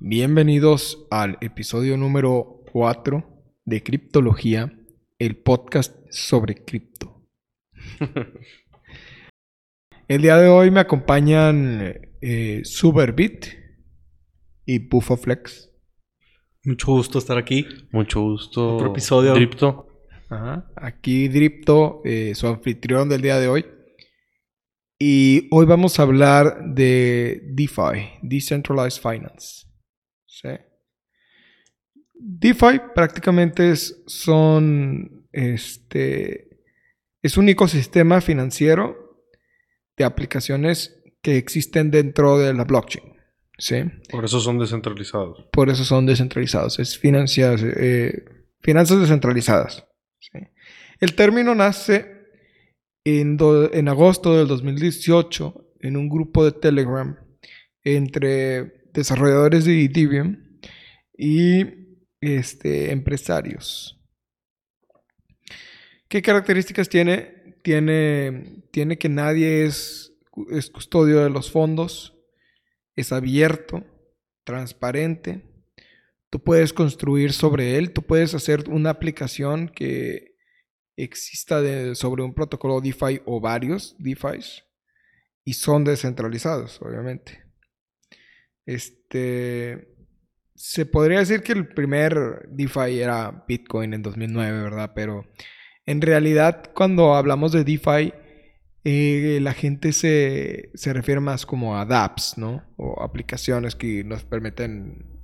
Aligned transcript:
Bienvenidos 0.00 1.08
al 1.10 1.38
episodio 1.40 1.96
número 1.96 2.62
4 2.70 3.24
de 3.64 3.82
Criptología, 3.82 4.72
el 5.18 5.38
podcast 5.38 5.92
sobre 6.08 6.64
cripto. 6.64 7.26
el 10.08 10.22
día 10.22 10.36
de 10.36 10.46
hoy 10.46 10.70
me 10.70 10.78
acompañan 10.78 12.00
eh, 12.20 12.60
Superbit 12.62 13.46
y 14.64 14.78
Flex. 14.78 15.68
Mucho 16.62 16.92
gusto 16.92 17.18
estar 17.18 17.36
aquí. 17.36 17.66
Mucho 17.90 18.20
gusto. 18.20 18.76
Otro 18.76 18.92
episodio. 18.92 19.34
Dripto. 19.34 19.88
Ajá. 20.28 20.70
Aquí 20.76 21.26
Dripto, 21.26 22.02
eh, 22.04 22.36
su 22.36 22.46
anfitrión 22.46 23.08
del 23.08 23.22
día 23.22 23.40
de 23.40 23.48
hoy. 23.48 23.66
Y 24.96 25.48
hoy 25.50 25.66
vamos 25.66 25.98
a 25.98 26.02
hablar 26.02 26.72
de 26.72 27.42
DeFi, 27.50 28.20
Decentralized 28.22 29.02
Finance. 29.02 29.67
¿Sí? 30.40 30.48
DeFi 32.14 32.80
prácticamente 32.94 33.70
es, 33.70 34.02
son, 34.06 35.26
este, 35.32 36.60
es 37.22 37.36
un 37.36 37.48
ecosistema 37.48 38.20
financiero 38.20 39.24
de 39.96 40.04
aplicaciones 40.04 41.00
que 41.22 41.36
existen 41.36 41.90
dentro 41.90 42.38
de 42.38 42.54
la 42.54 42.64
blockchain. 42.64 43.14
¿sí? 43.56 43.84
Por 44.10 44.24
eso 44.24 44.40
son 44.40 44.58
descentralizados. 44.58 45.46
Por 45.52 45.70
eso 45.70 45.84
son 45.84 46.06
descentralizados. 46.06 46.78
Es 46.78 46.98
finanzas, 46.98 47.62
eh, 47.64 48.24
finanzas 48.60 49.00
descentralizadas. 49.00 49.86
¿sí? 50.18 50.38
El 51.00 51.14
término 51.14 51.54
nace 51.54 52.18
en, 53.04 53.88
agosto 53.88 54.36
del 54.36 54.48
2018 54.48 55.72
en 55.80 55.96
un 55.96 56.08
grupo 56.08 56.44
de 56.44 56.52
Telegram 56.52 57.16
entre 57.82 58.77
desarrolladores 58.98 59.64
de 59.64 59.84
Ethereum 59.84 60.36
y 61.16 61.64
este, 62.20 62.92
empresarios. 62.92 64.00
¿Qué 66.08 66.22
características 66.22 66.88
tiene? 66.88 67.56
Tiene, 67.62 68.64
tiene 68.70 68.98
que 68.98 69.08
nadie 69.08 69.64
es, 69.64 70.12
es 70.50 70.70
custodio 70.70 71.22
de 71.22 71.30
los 71.30 71.50
fondos, 71.50 72.16
es 72.96 73.12
abierto, 73.12 73.84
transparente, 74.44 75.44
tú 76.30 76.42
puedes 76.42 76.72
construir 76.72 77.32
sobre 77.32 77.76
él, 77.76 77.92
tú 77.92 78.02
puedes 78.02 78.34
hacer 78.34 78.68
una 78.68 78.90
aplicación 78.90 79.68
que 79.68 80.36
exista 80.96 81.62
sobre 81.94 82.22
un 82.22 82.34
protocolo 82.34 82.80
DeFi 82.80 83.20
o 83.24 83.40
varios 83.40 83.94
DeFis 83.98 84.64
y 85.44 85.54
son 85.54 85.84
descentralizados, 85.84 86.80
obviamente. 86.82 87.47
Este 88.68 89.96
se 90.54 90.84
podría 90.84 91.20
decir 91.20 91.42
que 91.42 91.52
el 91.52 91.68
primer 91.68 92.46
DeFi 92.50 93.00
era 93.00 93.44
Bitcoin 93.48 93.94
en 93.94 94.02
2009, 94.02 94.62
¿verdad? 94.62 94.92
Pero 94.94 95.24
en 95.86 96.02
realidad 96.02 96.70
cuando 96.74 97.14
hablamos 97.14 97.52
de 97.52 97.64
DeFi 97.64 98.12
eh, 98.84 99.38
la 99.40 99.54
gente 99.54 99.94
se, 99.94 100.70
se 100.74 100.92
refiere 100.92 101.20
más 101.20 101.46
como 101.46 101.78
a 101.78 101.86
dApps, 101.86 102.36
¿no? 102.36 102.62
O 102.76 103.02
aplicaciones 103.02 103.74
que 103.74 104.04
nos 104.04 104.24
permiten 104.24 105.18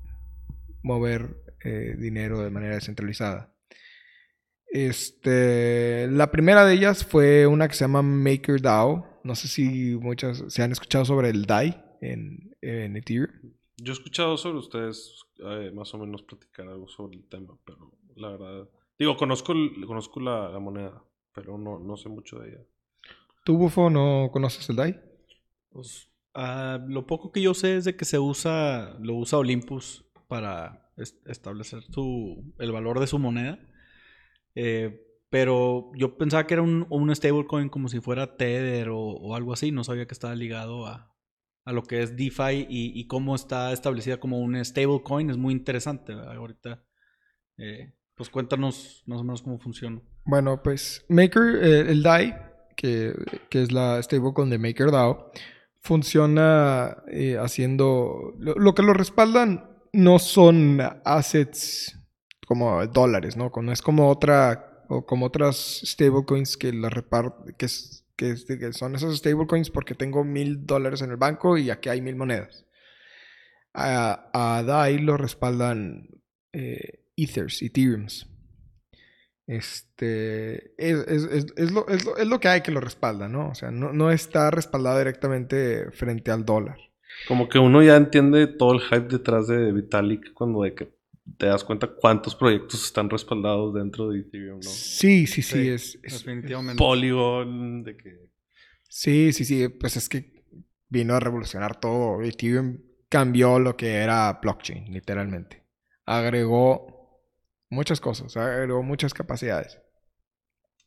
mover 0.82 1.36
eh, 1.62 1.96
dinero 1.98 2.40
de 2.40 2.48
manera 2.48 2.76
descentralizada. 2.76 3.54
Este, 4.68 6.08
la 6.10 6.30
primera 6.30 6.64
de 6.64 6.72
ellas 6.72 7.04
fue 7.04 7.46
una 7.46 7.68
que 7.68 7.74
se 7.74 7.84
llama 7.84 8.00
MakerDAO. 8.00 9.20
No 9.22 9.34
sé 9.34 9.48
si 9.48 9.98
muchos 10.00 10.44
se 10.48 10.62
han 10.62 10.72
escuchado 10.72 11.04
sobre 11.04 11.28
el 11.28 11.44
DAI 11.44 11.83
en, 12.12 12.56
en 12.60 12.96
Ethereum. 12.96 13.30
Yo 13.76 13.92
he 13.92 13.96
escuchado 13.96 14.36
sobre 14.36 14.58
ustedes 14.58 15.24
eh, 15.38 15.70
más 15.74 15.92
o 15.94 15.98
menos 15.98 16.22
platicar 16.22 16.68
algo 16.68 16.88
sobre 16.88 17.16
el 17.16 17.24
tema, 17.28 17.56
pero 17.64 17.92
la 18.16 18.30
verdad... 18.30 18.68
Digo, 18.98 19.16
conozco, 19.16 19.52
conozco 19.86 20.20
la, 20.20 20.56
moneda, 20.60 21.02
pero 21.32 21.58
no, 21.58 21.80
no 21.80 21.96
sé 21.96 22.08
mucho 22.08 22.38
de 22.38 22.50
ella. 22.50 22.64
¿Tú, 23.44 23.58
Bufo, 23.58 23.90
no 23.90 24.30
conoces 24.32 24.68
el 24.70 24.76
DAI? 24.76 25.00
Pues, 25.70 26.08
ah, 26.34 26.78
lo 26.86 27.06
poco 27.06 27.32
que 27.32 27.42
yo 27.42 27.54
sé 27.54 27.76
es 27.76 27.84
de 27.84 27.96
que 27.96 28.04
se 28.04 28.20
usa, 28.20 28.96
lo 29.00 29.14
usa 29.16 29.38
Olympus 29.38 30.04
para 30.28 30.92
establecer 31.26 31.82
su, 31.82 32.54
el 32.58 32.70
valor 32.70 33.00
de 33.00 33.08
su 33.08 33.18
moneda. 33.18 33.58
Eh, 34.54 35.00
pero 35.30 35.90
yo 35.96 36.16
pensaba 36.16 36.46
que 36.46 36.54
era 36.54 36.62
un, 36.62 36.86
un 36.90 37.14
stablecoin 37.14 37.68
como 37.68 37.88
si 37.88 38.00
fuera 38.00 38.36
Tether 38.36 38.90
o, 38.92 39.34
algo 39.34 39.52
así. 39.52 39.72
No 39.72 39.82
sabía 39.82 40.06
que 40.06 40.14
estaba 40.14 40.36
ligado 40.36 40.86
a, 40.86 41.13
a 41.64 41.72
lo 41.72 41.82
que 41.82 42.02
es 42.02 42.16
DeFi 42.16 42.66
y, 42.68 43.06
cómo 43.06 43.34
está 43.34 43.72
establecida 43.72 44.18
como 44.18 44.38
un 44.40 44.62
stablecoin. 44.62 45.30
Es 45.30 45.36
muy 45.36 45.54
interesante. 45.54 46.12
Ahorita, 46.12 46.82
eh, 47.56 47.94
pues 48.14 48.28
cuéntanos 48.28 49.02
más 49.06 49.20
o 49.20 49.24
menos 49.24 49.42
cómo 49.42 49.58
funciona. 49.58 50.00
Bueno, 50.24 50.62
pues 50.62 51.04
Maker, 51.08 51.56
eh, 51.62 51.80
el 51.90 52.02
DAI, 52.02 52.34
que, 52.76 53.14
que, 53.48 53.62
es 53.62 53.72
la 53.72 54.02
stablecoin 54.02 54.50
de 54.50 54.58
MakerDAO, 54.58 55.30
funciona 55.80 56.96
haciendo... 57.40 58.34
Lo, 58.38 58.54
lo 58.54 58.74
que 58.74 58.82
lo 58.82 58.92
respaldan 58.92 59.70
no 59.92 60.18
son 60.18 60.80
assets 61.04 61.98
como 62.46 62.86
dólares, 62.86 63.36
¿no? 63.36 63.50
No 63.62 63.72
es 63.72 63.82
como 63.82 64.10
otra, 64.10 64.84
o 64.88 65.06
como 65.06 65.26
otras 65.26 65.80
stablecoins 65.84 66.56
que 66.56 66.72
la 66.72 66.90
repart 66.90 67.56
que, 67.56 67.66
que, 68.16 68.36
son 68.72 68.94
esos 68.94 69.18
stablecoins 69.18 69.70
porque 69.70 69.94
tengo 69.94 70.24
mil 70.24 70.66
dólares 70.66 71.02
en 71.02 71.10
el 71.10 71.16
banco 71.16 71.58
y 71.58 71.70
aquí 71.70 71.88
hay 71.88 72.00
mil 72.00 72.16
monedas. 72.16 72.66
A, 73.72 74.62
DAI 74.64 74.98
lo 74.98 75.16
respaldan 75.16 76.08
eh, 76.52 77.04
Ethers, 77.16 77.62
Ethereums. 77.62 78.28
Este, 79.46 80.74
es, 80.78 81.72
lo, 81.72 82.40
que 82.40 82.48
hay 82.48 82.62
que 82.62 82.70
lo 82.70 82.80
respalda, 82.80 83.28
¿no? 83.28 83.50
O 83.50 83.54
sea, 83.54 83.70
no, 83.70 83.92
no 83.92 84.10
está 84.10 84.50
respaldado 84.50 84.98
directamente 84.98 85.90
frente 85.90 86.30
al 86.30 86.44
dólar. 86.44 86.78
Como 87.28 87.48
que 87.48 87.58
uno 87.58 87.82
ya 87.82 87.96
entiende 87.96 88.46
todo 88.46 88.72
el 88.72 88.80
hype 88.80 89.08
detrás 89.08 89.46
de 89.48 89.72
Vitalik 89.72 90.32
cuando 90.32 90.62
de 90.62 90.74
que 90.74 90.93
te 91.38 91.46
das 91.46 91.64
cuenta 91.64 91.86
cuántos 91.86 92.34
proyectos 92.34 92.84
están 92.84 93.08
respaldados 93.08 93.74
dentro 93.74 94.10
de 94.10 94.20
Ethereum, 94.20 94.60
¿no? 94.60 94.70
Sí, 94.70 95.26
sí, 95.26 95.42
sí, 95.42 95.68
es, 95.68 96.00
definitivamente. 96.02 96.78
Polygon, 96.78 97.82
de 97.82 97.96
que... 97.96 98.30
Sí, 98.88 99.32
sí, 99.32 99.44
sí, 99.44 99.68
pues 99.68 99.96
es 99.96 100.08
que 100.08 100.44
vino 100.88 101.14
a 101.14 101.20
revolucionar 101.20 101.80
todo. 101.80 102.22
Ethereum 102.22 102.78
cambió 103.08 103.58
lo 103.58 103.76
que 103.76 103.94
era 103.94 104.38
blockchain, 104.40 104.92
literalmente. 104.92 105.64
Agregó 106.04 107.20
muchas 107.70 108.00
cosas, 108.00 108.36
agregó 108.36 108.82
muchas 108.82 109.14
capacidades. 109.14 109.80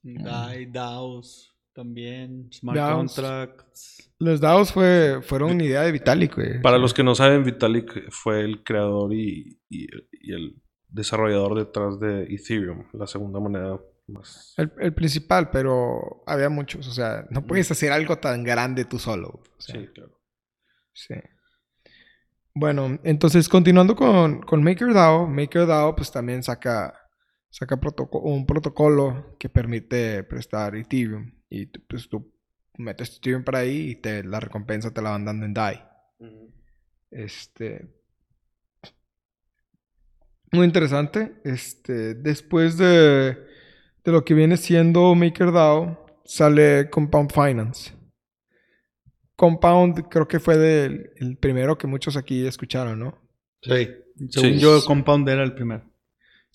DAI, 0.03 0.67
DAOs 0.67 1.56
también, 1.77 2.51
smart 2.51 2.91
contracts. 2.91 4.11
Los 4.17 4.41
DAOs 4.41 4.73
fue, 4.73 5.21
fueron 5.21 5.51
una 5.51 5.63
idea 5.63 5.83
de 5.83 5.91
Vitalik, 5.91 6.35
güey. 6.35 6.59
Para 6.59 6.79
los 6.79 6.91
que 6.91 7.03
no 7.03 7.13
saben, 7.13 7.43
Vitalik 7.43 8.09
fue 8.09 8.41
el 8.41 8.63
creador 8.63 9.13
y, 9.13 9.59
el 9.69 10.59
desarrollador 10.89 11.55
detrás 11.55 11.99
de 11.99 12.23
Ethereum, 12.23 12.87
la 12.93 13.05
segunda 13.05 13.39
moneda 13.39 13.79
más. 14.07 14.55
El, 14.57 14.91
principal, 14.95 15.51
pero 15.51 16.23
había 16.25 16.49
muchos. 16.49 16.87
O 16.87 16.91
sea, 16.91 17.27
no 17.29 17.45
puedes 17.45 17.69
hacer 17.69 17.91
algo 17.91 18.17
tan 18.17 18.43
grande 18.43 18.85
tú 18.85 18.97
solo. 18.97 19.43
sí, 19.59 19.87
claro. 19.93 20.19
Sí. 20.93 21.13
Bueno, 22.55 22.99
entonces 23.03 23.47
continuando 23.47 23.95
con, 23.95 24.41
con 24.41 24.63
MakerDAO, 24.63 25.27
MakerDAO 25.27 25.95
pues 25.95 26.11
también 26.11 26.41
saca, 26.41 26.91
saca 27.51 27.79
un 28.13 28.47
protocolo 28.47 29.35
que 29.37 29.47
permite 29.47 30.23
prestar 30.23 30.75
Ethereum. 30.75 31.36
Y 31.49 31.65
pues 31.65 32.09
tú 32.09 32.31
metes 32.77 33.11
tu 33.11 33.17
Ethereum 33.17 33.43
para 33.43 33.59
ahí 33.59 33.91
y 33.91 33.95
te, 33.95 34.23
la 34.23 34.39
recompensa 34.39 34.91
te 34.91 35.01
la 35.01 35.11
van 35.11 35.25
dando 35.25 35.45
en 35.45 35.53
DAI. 35.53 35.83
Este. 37.11 37.87
Muy 40.51 40.65
interesante. 40.65 41.41
Este. 41.43 42.15
Después 42.15 42.77
de, 42.77 43.37
de 44.03 44.11
lo 44.11 44.23
que 44.23 44.33
viene 44.33 44.57
siendo 44.57 45.13
MakerDAO, 45.15 46.21
sale 46.25 46.89
Compound 46.89 47.31
Finance. 47.31 47.93
Compound 49.35 50.09
creo 50.09 50.27
que 50.27 50.39
fue 50.39 50.85
el 51.15 51.37
primero 51.37 51.77
que 51.77 51.87
muchos 51.87 52.17
aquí 52.17 52.45
escucharon, 52.45 52.99
¿no? 52.99 53.21
Sí. 53.61 53.87
Según 54.29 54.57
yo, 54.57 54.83
Compound 54.85 55.29
era 55.29 55.43
el 55.43 55.53
primero. 55.53 55.86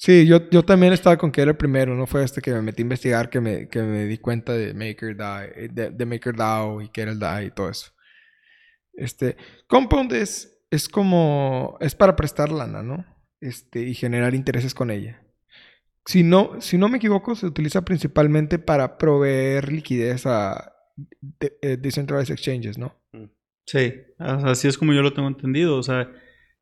Sí, 0.05 0.27
yo, 0.27 0.51
yo 0.51 0.65
también 0.65 0.93
estaba 0.93 1.17
con 1.17 1.31
que 1.31 1.43
era 1.43 1.53
el 1.53 1.57
primero, 1.57 1.95
no 1.95 2.09
fue 2.09 2.25
este 2.25 2.43
que 2.43 2.51
me 2.51 2.61
metí 2.61 2.83
a 2.83 2.87
investigar 2.87 3.31
que 3.31 3.41
me, 3.41 3.69
que 3.69 3.81
me 3.83 4.05
di 4.07 4.19
cuenta 4.19 4.53
de 4.53 4.75
MakerDAO, 4.75 5.47
de, 5.71 5.91
de 5.91 6.07
MakerDAO 6.07 6.83
y 6.83 6.89
que 6.89 7.03
era 7.03 7.13
el 7.13 7.21
DAI 7.21 7.47
y 7.47 7.51
todo 7.53 7.69
eso. 7.69 7.93
Este, 8.95 9.37
Compound 9.69 10.13
es, 10.13 10.61
es 10.73 10.89
como, 10.89 11.79
es 11.81 11.95
para 11.95 12.17
prestar 12.17 12.51
lana, 12.51 12.83
¿no? 12.83 13.07
Este, 13.41 13.83
y 13.83 13.95
generar 13.95 14.35
intereses 14.35 14.75
con 14.75 14.91
ella. 14.91 15.23
Si 16.05 16.25
no, 16.25 16.61
si 16.61 16.79
no 16.79 16.89
me 16.89 16.97
equivoco, 16.97 17.37
se 17.37 17.47
utiliza 17.47 17.85
principalmente 17.85 18.59
para 18.59 18.99
proveer 18.99 19.71
liquidez 19.71 20.27
a 20.27 20.75
eh, 21.39 21.77
decentralized 21.77 22.33
exchanges, 22.33 22.77
¿no? 22.77 23.01
Sí, 23.67 23.95
así 24.19 24.67
es 24.67 24.77
como 24.77 24.95
yo 24.95 25.03
lo 25.03 25.13
tengo 25.13 25.29
entendido. 25.29 25.77
O 25.77 25.83
sea, 25.85 26.11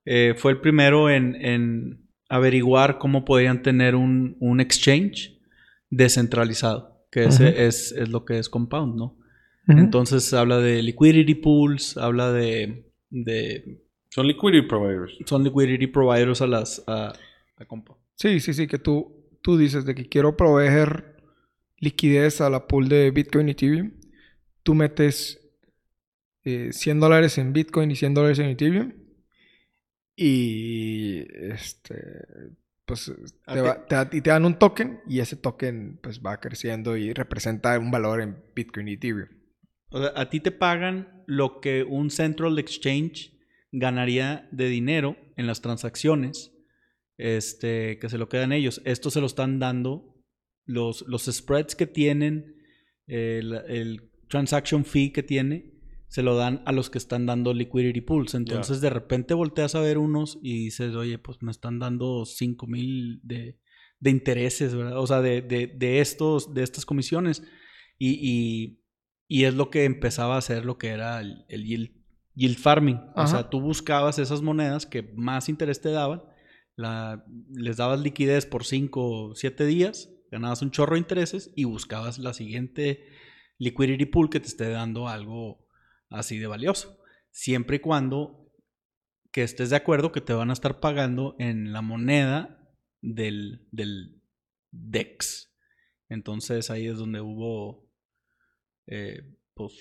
eh, 0.05 0.35
fue 0.37 0.53
el 0.53 0.61
primero 0.61 1.09
en 1.09 2.10
averiguar 2.31 2.99
cómo 2.99 3.25
podían 3.25 3.63
tener 3.63 3.95
un, 3.97 4.37
un 4.41 4.61
exchange 4.61 5.39
descentralizado, 5.91 7.05
que 7.11 7.25
ese 7.25 7.67
es, 7.67 7.93
es 7.93 8.09
lo 8.09 8.25
que 8.25 8.39
es 8.39 8.49
Compound, 8.49 8.97
¿no? 8.97 9.19
Entonces 9.67 10.33
habla 10.33 10.59
de 10.59 10.83
liquidity 10.83 11.35
pools, 11.35 11.97
habla 11.97 12.33
de, 12.33 12.91
de 13.11 13.83
Son 14.09 14.27
liquidity 14.27 14.67
providers. 14.67 15.13
son 15.27 15.45
liquidity 15.45 15.87
providers 15.87 16.41
a 16.41 16.47
las 16.47 16.83
a, 16.87 17.13
a 17.57 17.65
Compound. 17.67 18.01
Sí, 18.15 18.41
sí, 18.41 18.53
sí, 18.55 18.67
que 18.67 18.79
tú, 18.79 19.29
tú 19.43 19.57
dices 19.57 19.85
de 19.85 19.95
que 19.95 20.09
quiero 20.09 20.37
proveer 20.37 21.17
liquidez 21.79 22.41
a 22.41 22.51
la 22.51 22.67
pool 22.67 22.89
de 22.89 23.11
Bitcoin 23.11 23.49
y 23.49 23.53
Ethereum. 23.53 23.93
Tú 24.63 24.75
metes 24.75 25.41
eh, 26.45 26.71
100 26.73 27.01
dólares 27.01 27.39
en 27.39 27.53
Bitcoin 27.53 27.91
y 27.91 27.97
100 27.97 28.15
dólares 28.15 28.39
en 28.39 28.47
Ethereum. 28.47 28.93
Y 30.23 31.25
este, 31.51 31.97
pues 32.85 33.11
A 33.47 33.55
te, 33.55 33.61
ti- 33.61 33.67
va- 33.67 33.87
te 33.87 34.19
y 34.19 34.21
te 34.21 34.29
dan 34.29 34.45
un 34.45 34.59
token 34.59 35.01
y 35.09 35.21
ese 35.21 35.37
token 35.37 35.99
pues 36.03 36.21
va 36.21 36.39
creciendo 36.41 36.95
y 36.99 37.15
representa 37.15 37.79
un 37.79 37.91
valor 37.91 38.21
en 38.21 38.37
Bitcoin 38.55 38.89
y 38.89 38.93
Ethereum. 38.93 39.29
O 39.89 39.99
sea, 39.99 40.13
a 40.15 40.29
ti 40.29 40.41
te 40.41 40.51
pagan 40.53 41.25
lo 41.27 41.61
que 41.63 41.85
un 41.85 42.11
central 42.11 42.59
exchange 42.59 43.33
ganaría 43.73 44.47
de 44.53 44.69
dinero 44.69 45.17
en 45.37 45.47
las 45.47 45.63
transacciones 45.63 46.53
este, 47.17 47.99
que 47.99 48.09
se 48.11 48.19
lo 48.19 48.29
quedan 48.29 48.53
ellos. 48.53 48.83
Esto 48.85 49.11
se 49.11 49.21
lo 49.21 49.27
están 49.27 49.59
dando 49.59 50.23
los, 50.67 51.03
los 51.09 51.25
spreads 51.25 51.75
que 51.75 51.87
tienen, 51.87 52.57
el, 53.07 53.55
el 53.69 54.11
transaction 54.29 54.85
fee 54.85 55.13
que 55.13 55.23
tiene, 55.23 55.73
se 56.11 56.25
lo 56.25 56.35
dan 56.35 56.63
a 56.67 56.73
los 56.73 56.91
que 56.91 56.99
están 56.99 57.25
dando 57.25 57.55
liquidity 57.55 58.01
pools. 58.01 58.35
Entonces 58.35 58.81
de 58.81 58.91
repente 58.91 59.33
volteas 59.33 59.77
a 59.77 59.81
ver 59.81 59.97
unos 59.97 60.41
y 60.43 60.65
dices, 60.65 60.97
oye, 60.97 61.19
pues 61.19 61.41
me 61.41 61.53
están 61.53 61.79
dando 61.79 62.27
5 62.27 62.67
mil 62.67 63.21
de, 63.23 63.61
de 64.01 64.11
intereses, 64.11 64.75
¿verdad? 64.75 64.99
O 64.99 65.07
sea, 65.07 65.23
de, 65.23 65.41
de, 65.41 65.69
de 65.69 66.01
estos, 66.01 66.53
de 66.53 66.65
estas 66.65 66.85
comisiones. 66.85 67.45
Y, 67.97 68.19
y, 68.21 68.83
y 69.29 69.45
es 69.45 69.55
lo 69.55 69.71
que 69.71 69.85
empezaba 69.85 70.35
a 70.35 70.39
hacer 70.39 70.65
lo 70.65 70.79
que 70.79 70.89
era 70.89 71.21
el, 71.21 71.45
el 71.49 71.65
yield, 71.65 71.93
yield 72.35 72.59
farming. 72.59 73.01
O 73.15 73.29
sea, 73.29 73.49
tú 73.49 73.61
buscabas 73.61 74.19
esas 74.19 74.43
monedas 74.43 74.87
que 74.87 75.05
más 75.15 75.49
interés 75.49 75.81
te 75.81 75.93
daban, 75.93 76.25
la, 76.75 77.25
les 77.53 77.77
dabas 77.77 78.01
liquidez 78.01 78.47
por 78.47 78.65
5 78.65 79.29
o 79.29 79.35
7 79.37 79.65
días, 79.65 80.13
ganabas 80.33 80.61
un 80.61 80.73
chorro 80.73 80.95
de 80.95 81.01
intereses 81.01 81.53
y 81.55 81.65
buscabas 81.65 82.19
la 82.19 82.33
siguiente 82.33 83.05
liquidity 83.59 84.07
pool 84.07 84.29
que 84.29 84.41
te 84.41 84.49
esté 84.49 84.71
dando 84.71 85.07
algo 85.07 85.70
así 86.11 86.39
de 86.39 86.47
valioso. 86.47 86.99
Siempre 87.31 87.77
y 87.77 87.81
cuando 87.81 88.53
que 89.33 89.43
estés 89.45 89.71
de 89.71 89.77
acuerdo 89.77 90.11
que 90.13 90.21
te 90.21 90.33
van 90.33 90.51
a 90.51 90.53
estar 90.53 90.81
pagando 90.81 91.37
en 91.39 91.73
la 91.73 91.83
moneda 91.83 92.69
del, 93.01 93.67
del 93.71 94.21
DEX. 94.73 95.55
Entonces 96.09 96.71
ahí 96.71 96.87
es 96.89 96.99
donde 96.99 97.21
hubo 97.21 97.89
eh, 98.89 99.23
pues 99.55 99.73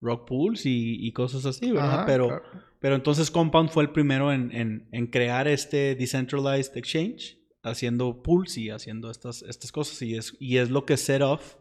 rock 0.00 0.28
pools 0.28 0.66
y, 0.66 1.04
y 1.04 1.12
cosas 1.12 1.44
así, 1.46 1.72
¿verdad? 1.72 1.94
Ajá, 1.94 2.06
pero, 2.06 2.28
claro. 2.28 2.44
pero 2.80 2.94
entonces 2.94 3.30
Compound 3.30 3.70
fue 3.70 3.82
el 3.82 3.90
primero 3.90 4.32
en, 4.32 4.52
en- 4.54 4.88
en 4.92 5.06
crear 5.08 5.48
este 5.48 5.96
decentralized 5.96 6.76
exchange, 6.76 7.40
haciendo 7.64 8.22
pools 8.22 8.56
y 8.58 8.70
haciendo 8.70 9.10
estas, 9.10 9.42
estas 9.42 9.72
cosas. 9.72 10.00
Y 10.02 10.14
es, 10.16 10.36
y 10.38 10.58
es 10.58 10.70
lo 10.70 10.84
que 10.86 10.96
set 10.96 11.22
off, 11.22 11.56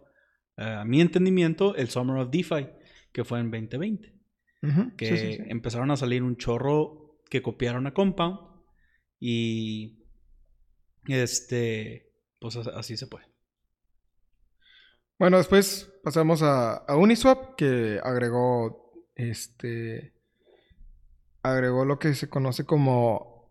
eh, 0.58 0.64
a 0.64 0.86
mi 0.86 1.02
entendimiento, 1.02 1.76
el 1.76 1.90
Summer 1.90 2.18
of 2.18 2.30
DeFi, 2.30 2.68
que 3.16 3.24
fue 3.24 3.40
en 3.40 3.50
2020. 3.50 4.14
Ujú, 4.62 4.92
Que 4.98 5.06
sí, 5.08 5.18
sí, 5.18 5.34
sí. 5.38 5.44
empezaron 5.48 5.90
a 5.92 5.96
salir 5.98 6.22
un 6.22 6.36
chorro 6.36 7.18
que 7.30 7.42
copiaron 7.42 7.88
a 7.88 7.94
Compound 7.94 8.38
y 9.20 10.04
este, 11.08 12.12
pues 12.40 12.58
as- 12.58 12.68
así 12.68 12.98
se 12.98 13.08
puede. 13.08 13.26
Bueno, 15.18 15.38
después 15.38 15.90
pasamos 16.04 16.42
a, 16.44 16.76
a 16.76 16.98
Uniswap, 16.98 17.56
que 17.56 18.00
agregó 18.04 18.92
este 19.16 20.14
agregó 21.42 21.86
lo 21.86 22.00
que 22.00 22.14
se 22.16 22.28
conoce 22.28 22.66
como 22.66 23.50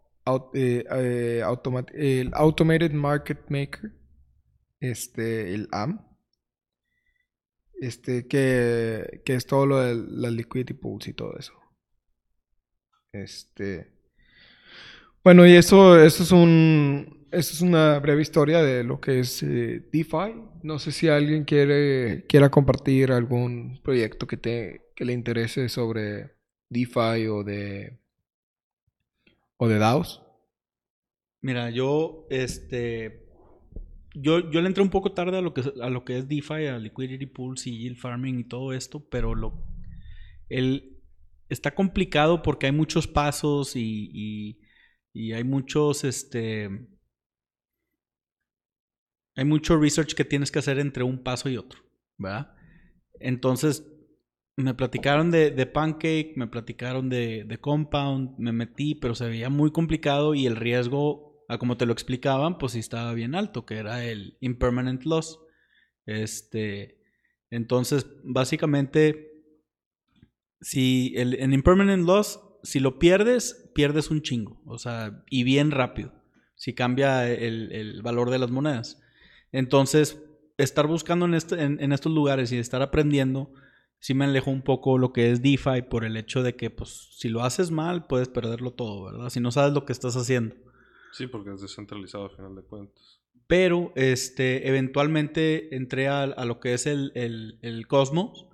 eh, 0.55 0.84
eh, 0.90 1.43
automa- 1.44 1.87
el 1.94 2.32
Automated 2.34 2.93
Market 2.93 3.49
Maker, 3.49 3.93
este, 4.81 5.55
el 5.55 5.69
AM, 5.72 6.00
este, 7.81 8.26
que, 8.26 9.23
que 9.25 9.35
es 9.35 9.47
todo 9.47 9.67
lo 9.67 9.81
de 9.81 9.94
las 9.94 10.32
liquidity 10.32 10.75
pools 10.75 11.09
y 11.09 11.12
todo 11.12 11.37
eso. 11.38 11.53
Este, 13.12 13.94
bueno, 15.25 15.47
y 15.47 15.55
eso, 15.55 15.99
eso 15.99 16.23
es 16.23 16.32
un, 16.32 17.26
eso 17.31 17.53
es 17.55 17.61
una 17.62 17.99
breve 17.99 18.21
historia 18.21 18.62
de 18.62 18.85
lo 18.85 19.00
que 19.00 19.21
es 19.21 19.43
eh, 19.43 19.82
DeFi. 19.91 20.35
No 20.62 20.79
sé 20.79 20.93
si 20.93 21.09
alguien 21.09 21.44
quiere, 21.44 22.26
quiera 22.26 22.50
compartir 22.50 23.11
algún 23.11 23.81
proyecto 23.82 24.26
que 24.26 24.37
te, 24.37 24.93
que 24.94 25.05
le 25.06 25.15
interese 25.15 25.71
sobre 25.71 26.37
DeFi 26.69 27.26
o 27.29 27.43
de, 27.43 27.99
o 29.56 29.67
de 29.67 29.79
DAOs. 29.79 30.23
Mira, 31.41 31.71
yo, 31.71 32.26
este, 32.29 33.24
yo, 34.14 34.50
yo 34.50 34.61
le 34.61 34.69
entré 34.69 34.82
un 34.82 34.90
poco 34.90 35.12
tarde 35.12 35.38
a 35.38 35.43
lo 35.43 35.52
que, 35.52 35.62
a 35.82 35.90
lo 35.90 36.05
que 36.05 36.19
es 36.19 36.28
DeFi, 36.28 36.66
a 36.66 36.78
liquidity 36.78 37.26
pools 37.26 37.66
y 37.66 37.78
yield 37.78 37.99
farming 37.99 38.40
y 38.40 38.44
todo 38.44 38.72
esto, 38.72 39.06
pero 39.08 39.34
lo, 39.34 39.66
está 41.49 41.75
complicado 41.75 42.43
porque 42.43 42.66
hay 42.66 42.72
muchos 42.72 43.06
pasos 43.06 43.76
y, 43.76 44.11
y, 44.12 44.61
y 45.12 45.32
hay 45.32 45.44
muchos, 45.44 46.05
este, 46.05 46.69
hay 49.37 49.44
mucho 49.44 49.76
research 49.76 50.14
que 50.14 50.25
tienes 50.25 50.50
que 50.50 50.61
hacer 50.61 50.78
entre 50.78 51.05
un 51.05 51.22
paso 51.22 51.49
y 51.49 51.56
otro, 51.56 51.81
¿verdad? 52.19 52.55
Entonces, 53.20 53.84
me 54.56 54.75
platicaron 54.75 55.31
de, 55.31 55.50
de 55.50 55.66
Pancake, 55.66 56.34
me 56.37 56.46
platicaron 56.46 57.08
de, 57.08 57.44
de 57.44 57.58
Compound, 57.58 58.38
me 58.38 58.52
metí, 58.52 58.94
pero 58.94 59.14
se 59.14 59.28
veía 59.28 59.50
muy 59.50 59.72
complicado 59.72 60.34
y 60.34 60.46
el 60.46 60.56
riesgo, 60.56 61.24
a 61.49 61.58
como 61.58 61.76
te 61.76 61.87
lo 61.87 61.93
explicaban, 61.93 62.58
pues 62.58 62.73
sí 62.73 62.79
estaba 62.81 63.12
bien 63.14 63.35
alto, 63.35 63.67
que 63.67 63.76
era 63.76 64.05
el 64.05 64.37
impermanent 64.41 65.05
loss. 65.05 65.41
Este, 66.06 66.99
entonces, 67.50 68.06
básicamente, 68.25 69.31
si 70.61 71.12
el, 71.17 71.35
en 71.35 71.52
impermanent 71.52 72.06
loss, 72.06 72.41
si 72.62 72.81
lo 72.81 72.99
pierdes, 72.99 73.70
pierdes 73.75 74.11
un 74.11 74.23
chingo, 74.23 74.61
o 74.67 74.79
sea, 74.79 75.23
y 75.31 75.44
bien 75.44 75.70
rápido, 75.70 76.12
si 76.55 76.75
cambia 76.75 77.30
el, 77.30 77.73
el 77.73 78.02
valor 78.02 78.30
de 78.30 78.38
las 78.38 78.50
monedas. 78.50 79.00
Entonces, 79.52 80.19
estar 80.57 80.87
buscando 80.87 81.26
en, 81.26 81.35
este- 81.35 81.61
en- 81.62 81.80
en 81.83 81.92
estos 81.92 82.12
lugares 82.12 82.52
y 82.52 82.59
estar 82.59 82.80
aprendiendo, 82.83 83.52
sí 83.99 84.14
me 84.14 84.25
alejó 84.25 84.50
un 84.50 84.62
poco 84.62 84.99
lo 84.99 85.12
que 85.12 85.30
es 85.30 85.42
DeFi 85.42 85.83
por 85.90 86.04
el 86.04 86.16
hecho 86.16 86.42
de 86.42 86.57
que, 86.57 86.71
pues, 86.71 87.11
si 87.19 87.28
lo 87.28 87.42
haces 87.42 87.71
mal, 87.71 88.07
puedes 88.07 88.28
perderlo 88.28 88.73
todo, 88.73 89.04
¿verdad? 89.04 89.30
Si 89.30 89.40
no 89.40 89.50
sabes 89.52 89.73
lo 89.75 89.85
que 89.85 89.92
estás 89.92 90.16
haciendo. 90.16 90.54
Sí, 91.16 91.26
porque 91.28 91.52
es 91.52 91.61
descentralizado 91.61 92.25
al 92.25 92.37
final 92.37 92.54
de 92.56 92.62
cuentas. 92.62 93.21
Pero, 93.47 93.92
este, 93.94 94.68
eventualmente 94.68 95.75
entré 95.76 96.09
a, 96.09 96.23
a 96.25 96.44
lo 96.44 96.59
que 96.61 96.75
es 96.75 96.87
el, 96.87 97.12
el- 97.14 97.59
el 97.62 97.87
Cosmos 97.87 98.47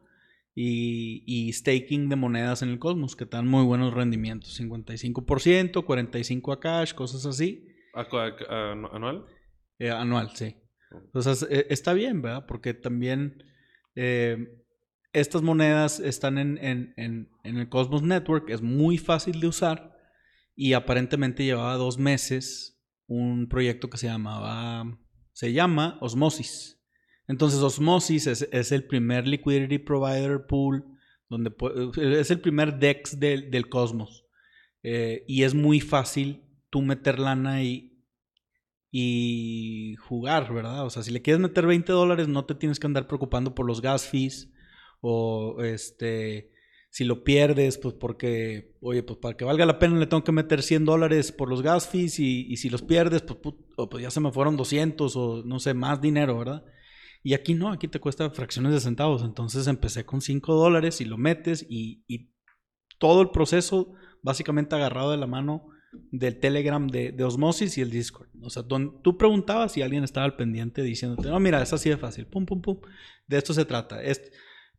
y, 0.55 1.23
y 1.26 1.52
staking 1.52 2.09
de 2.09 2.17
monedas 2.17 2.62
en 2.62 2.69
el 2.71 2.79
Cosmos, 2.79 3.17
que 3.17 3.25
te 3.25 3.37
dan 3.37 3.47
muy 3.49 3.64
buenos 3.64 3.95
rendimientos, 3.95 4.61
55%, 4.61 5.85
45% 5.85 6.52
a 6.52 6.61
cash, 6.61 6.93
cosas 6.93 7.25
así. 7.25 7.67
¿A- 7.95 8.00
a- 8.02 8.26
a- 8.26 8.73
anu- 8.75 8.90
¿Anual? 8.93 9.25
Eh, 9.79 9.90
anual, 9.90 10.31
sí. 10.35 10.57
Entonces, 10.93 11.47
eh, 11.50 11.67
está 11.71 11.93
bien, 11.95 12.21
¿verdad? 12.21 12.45
Porque 12.47 12.75
también 12.75 13.43
eh, 13.95 14.57
estas 15.12 15.43
monedas 15.43 15.99
están 16.00 16.37
en, 16.37 16.59
en- 16.59 16.95
en- 16.97 17.31
en 17.45 17.57
el 17.57 17.69
Cosmos 17.69 18.02
Network, 18.02 18.50
es 18.50 18.61
muy 18.61 18.99
fácil 18.99 19.40
de 19.40 19.47
usar 19.47 19.97
y 20.62 20.75
aparentemente 20.75 21.43
llevaba 21.43 21.76
dos 21.76 21.97
meses 21.97 22.79
un 23.07 23.49
proyecto 23.49 23.88
que 23.88 23.97
se 23.97 24.09
llamaba, 24.09 24.85
se 25.33 25.55
llama 25.55 25.97
Osmosis. 26.02 26.79
Entonces, 27.26 27.61
Osmosis 27.61 28.26
es, 28.26 28.73
el 28.73 28.85
primer 28.85 29.26
liquidity 29.26 29.79
provider 29.79 30.45
pool, 30.47 30.85
donde 31.31 31.50
pu- 31.50 31.97
es 32.12 32.31
el 32.31 32.40
primer 32.40 32.79
DEX 32.79 33.19
del, 33.19 33.50
del 33.50 33.71
Cosmos. 33.71 34.26
Eh, 34.83 35.25
y 35.26 35.45
es 35.45 35.55
muy 35.55 35.81
fácil 35.81 36.45
tú 36.69 36.83
meter 36.83 37.19
lana 37.19 37.62
y, 37.62 38.05
y 38.90 39.95
jugar, 39.97 40.52
¿verdad? 40.52 40.85
O 40.85 40.90
sea, 40.90 41.02
si 41.02 41.11
le 41.11 41.23
quieres 41.23 41.40
meter 41.40 41.67
20 41.67 41.90
dólares, 41.90 42.29
no 42.29 42.45
te 42.45 42.55
tienes 42.55 42.79
que 42.79 42.87
andar 42.87 43.07
preocupando 43.07 43.55
por 43.55 43.64
los 43.64 43.81
gas 43.81 44.07
fees 44.07 44.52
o 45.00 45.62
este, 45.62 46.50
si 46.91 47.05
lo 47.05 47.23
pierdes, 47.25 47.79
pues 47.79 47.95
porque, 47.95 48.77
oye, 48.81 49.03
pues 49.03 49.19
para 49.21 49.37
que 49.37 49.45
valga 49.45 49.65
la 49.65 49.79
pena 49.79 49.97
le 49.99 50.07
tengo 50.07 50.25
que 50.25 50.33
meter 50.33 50.63
100 50.63 50.85
dólares 50.85 51.31
por 51.33 51.49
los 51.49 51.63
gas 51.63 51.89
fees 51.89 52.19
y, 52.19 52.47
y 52.53 52.57
si 52.57 52.69
los 52.69 52.83
pierdes, 52.83 53.23
pues, 53.23 53.39
put- 53.41 53.65
o 53.77 53.89
pues 53.89 54.03
ya 54.03 54.11
se 54.11 54.21
me 54.21 54.33
fueron 54.33 54.57
200 54.57 55.15
o 55.17 55.43
no 55.45 55.61
sé, 55.61 55.73
más 55.75 56.01
dinero, 56.01 56.37
¿verdad? 56.39 56.65
Y 57.23 57.35
aquí 57.35 57.55
no, 57.55 57.71
aquí 57.71 57.87
te 57.87 58.01
cuesta 58.01 58.29
fracciones 58.31 58.73
de 58.73 58.81
centavos. 58.81 59.23
Entonces 59.23 59.67
empecé 59.67 60.05
con 60.05 60.21
5 60.21 60.55
dólares 60.55 61.01
y 61.01 61.05
lo 61.05 61.17
metes 61.17 61.65
y, 61.69 62.03
y 62.09 62.31
todo 62.99 63.23
el 63.23 63.31
proceso 63.31 63.93
básicamente 64.23 64.75
agarrado 64.75 65.11
de 65.13 65.17
la 65.17 65.27
mano 65.27 65.69
del 66.13 66.39
Telegram 66.41 66.87
de, 66.87 67.13
de 67.13 67.25
Osmosis 67.25 67.77
y 67.79 67.83
el 67.83 67.91
Discord. 67.91 68.29
O 68.43 68.51
sea, 68.51 68.63
tú 68.65 69.17
preguntabas 69.19 69.77
y 69.77 69.83
alguien 69.83 70.05
estaba 70.05 70.25
al 70.27 70.37
pendiente 70.37 70.83
diciéndote, 70.83 71.29
no, 71.29 71.39
mira, 71.41 71.63
es 71.63 71.73
así 71.73 71.89
de 71.89 71.97
fácil, 71.97 72.27
pum, 72.27 72.47
pum, 72.47 72.61
pum. 72.63 72.81
De 73.27 73.39
esto 73.39 73.53
se 73.55 73.65
trata. 73.65 74.03
Es, 74.03 74.31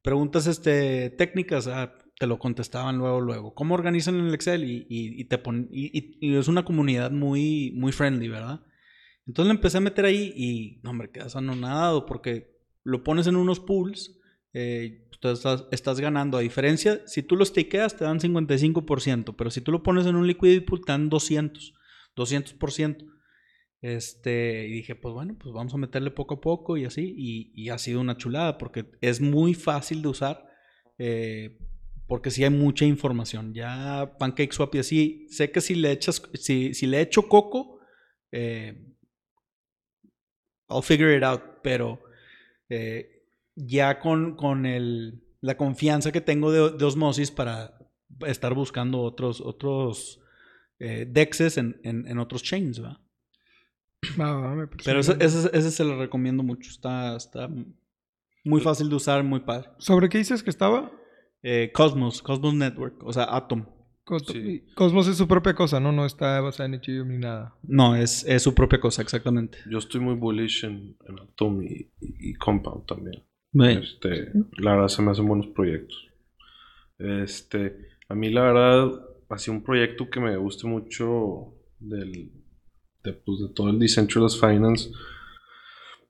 preguntas 0.02 0.48
este, 0.48 1.10
técnicas, 1.12 1.68
ah, 1.68 1.94
te 2.22 2.28
lo 2.28 2.38
contestaban 2.38 3.00
luego, 3.00 3.20
luego. 3.20 3.56
¿Cómo 3.56 3.74
organizan 3.74 4.20
en 4.20 4.28
el 4.28 4.36
Excel? 4.36 4.64
Y, 4.64 4.86
y, 4.88 5.26
te 5.26 5.40
pon, 5.40 5.68
y, 5.72 6.36
es 6.36 6.48
una 6.48 6.64
comunidad 6.64 7.10
muy, 7.10 7.72
muy 7.74 7.92
friendly, 7.92 8.28
¿verdad? 8.28 8.64
Entonces 9.26 9.48
le 9.48 9.56
empecé 9.56 9.78
a 9.80 9.82
meter 9.82 10.06
ahí 10.06 10.32
y, 10.36 10.82
no, 10.84 10.92
hombre, 10.92 11.10
quedas 11.10 11.36
anonadado 11.36 12.06
porque 12.06 12.60
lo 12.84 13.04
pones 13.04 13.26
en 13.26 13.38
unos 13.38 13.60
pools, 13.60 14.20
eh, 14.54 15.08
estás, 15.20 15.66
estás, 15.72 16.00
ganando. 16.00 16.38
A 16.38 16.42
diferencia, 16.42 17.02
si 17.08 17.24
tú 17.24 17.36
los 17.36 17.54
tiqueas 17.54 17.98
te 17.98 18.04
dan 18.04 18.20
55%, 18.20 19.36
pero 19.36 19.50
si 19.50 19.62
tú 19.62 19.72
lo 19.72 19.82
pones 19.82 20.06
en 20.06 20.16
un 20.16 20.28
liquidity 20.28 20.64
pool 20.64 20.86
te 20.86 20.92
dan 20.92 21.10
200, 21.10 21.74
200%. 22.16 23.12
Este, 23.82 24.68
y 24.68 24.74
dije, 24.74 24.94
pues 24.94 25.12
bueno, 25.16 25.36
pues 25.40 25.56
vamos 25.56 25.74
a 25.74 25.78
meterle 25.78 26.12
poco 26.12 26.36
a 26.36 26.42
poco 26.42 26.78
y 26.78 26.86
así. 26.86 27.16
Y, 27.18 27.52
y 27.56 27.70
ha 27.70 27.80
sido 27.80 28.00
una 28.00 28.16
chulada 28.16 28.60
porque 28.60 28.92
es 29.02 29.22
muy 29.22 29.56
fácil 29.56 30.04
de 30.04 30.08
usar. 30.08 30.46
Eh, 31.00 31.58
porque 32.12 32.30
sí 32.30 32.44
hay 32.44 32.50
mucha 32.50 32.84
información. 32.84 33.54
Ya 33.54 34.18
PancakeSwap 34.20 34.76
y 34.76 34.80
así, 34.80 35.28
sé 35.30 35.50
que 35.50 35.62
si 35.62 35.76
le 35.76 35.94
echas, 35.94 36.22
si, 36.34 36.74
si 36.74 36.86
le 36.86 37.00
echo 37.00 37.30
coco, 37.30 37.80
eh, 38.34 38.86
I'll 40.70 40.84
figure 40.84 41.16
it 41.16 41.24
out, 41.24 41.42
pero 41.64 42.04
eh, 42.68 43.24
ya 43.56 43.98
con, 44.00 44.36
con 44.36 44.66
el, 44.66 45.24
la 45.40 45.56
confianza 45.56 46.12
que 46.12 46.20
tengo 46.20 46.52
de, 46.52 46.78
de, 46.78 46.84
Osmosis 46.84 47.32
para 47.32 47.80
estar 48.28 48.54
buscando 48.56 49.00
otros, 49.00 49.40
otros 49.40 50.20
eh, 50.80 51.08
dexes 51.10 51.58
en, 51.58 51.80
en, 51.86 52.06
en, 52.10 52.20
otros 52.20 52.44
chains, 52.44 52.84
¿va? 52.84 53.00
Ah, 54.20 54.68
Pero 54.84 55.00
ese, 55.00 55.16
ese, 55.22 55.50
ese, 55.54 55.72
se 55.72 55.86
lo 55.86 55.98
recomiendo 55.98 56.44
mucho. 56.44 56.72
Está, 56.72 57.16
está 57.16 57.50
muy 58.44 58.60
fácil 58.60 58.90
de 58.90 58.96
usar, 58.96 59.24
muy 59.24 59.40
padre. 59.40 59.70
¿Sobre 59.78 60.10
qué 60.10 60.18
dices 60.18 60.44
que 60.44 60.50
estaba? 60.50 60.92
Eh, 61.44 61.72
Cosmos, 61.74 62.22
Cosmos 62.22 62.54
Network, 62.54 63.04
o 63.04 63.12
sea, 63.12 63.36
Atom. 63.36 63.66
Cos 64.04 64.24
sí. 64.28 64.64
Cosmos 64.76 65.08
es 65.08 65.18
su 65.18 65.28
propia 65.28 65.54
cosa, 65.54 65.80
¿no? 65.80 65.92
No 65.92 66.06
está 66.06 66.42
basada 66.42 66.68
en 66.68 66.76
Ethereum 66.76 67.10
ni 67.10 67.18
nada. 67.18 67.56
No, 67.64 67.96
es, 67.96 68.26
es, 68.26 68.44
su 68.44 68.54
propia 68.54 68.80
cosa, 68.80 69.02
exactamente. 69.02 69.60
Yo 69.70 69.78
estoy 69.78 70.02
muy 70.02 70.16
bullish 70.16 70.66
en, 70.66 70.98
en 71.08 71.20
Atom 71.20 71.62
y, 71.64 71.92
y, 72.00 72.32
y, 72.32 72.34
Compound 72.34 72.86
también. 72.86 73.24
Este, 73.54 74.32
la 74.58 74.72
verdad 74.72 74.88
se 74.88 75.02
me 75.02 75.12
hacen 75.12 75.28
buenos 75.28 75.48
proyectos. 75.48 76.10
Este, 76.98 77.76
a 78.08 78.16
mí 78.16 78.30
la 78.30 78.42
verdad, 78.42 78.92
así 79.30 79.52
un 79.52 79.64
proyecto 79.64 80.10
que 80.10 80.20
me 80.20 80.36
guste 80.38 80.68
mucho 80.68 81.56
del, 81.80 82.32
de, 83.04 83.14
pues, 83.14 83.40
de 83.40 83.54
todo 83.54 83.70
el 83.70 83.80
Decentralized 83.80 84.40
Finance, 84.40 84.90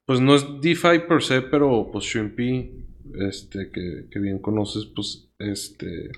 pues 0.06 0.20
no 0.20 0.36
es 0.36 0.46
DeFi 0.62 1.08
per 1.08 1.22
se, 1.22 1.42
pero 1.42 1.90
pues 1.92 2.06
Shrimpy 2.06 2.91
este, 3.16 3.72
que, 3.72 4.20
bien 4.20 4.40
conoces, 4.40 4.86
pues, 4.96 5.32
este, 5.40 6.12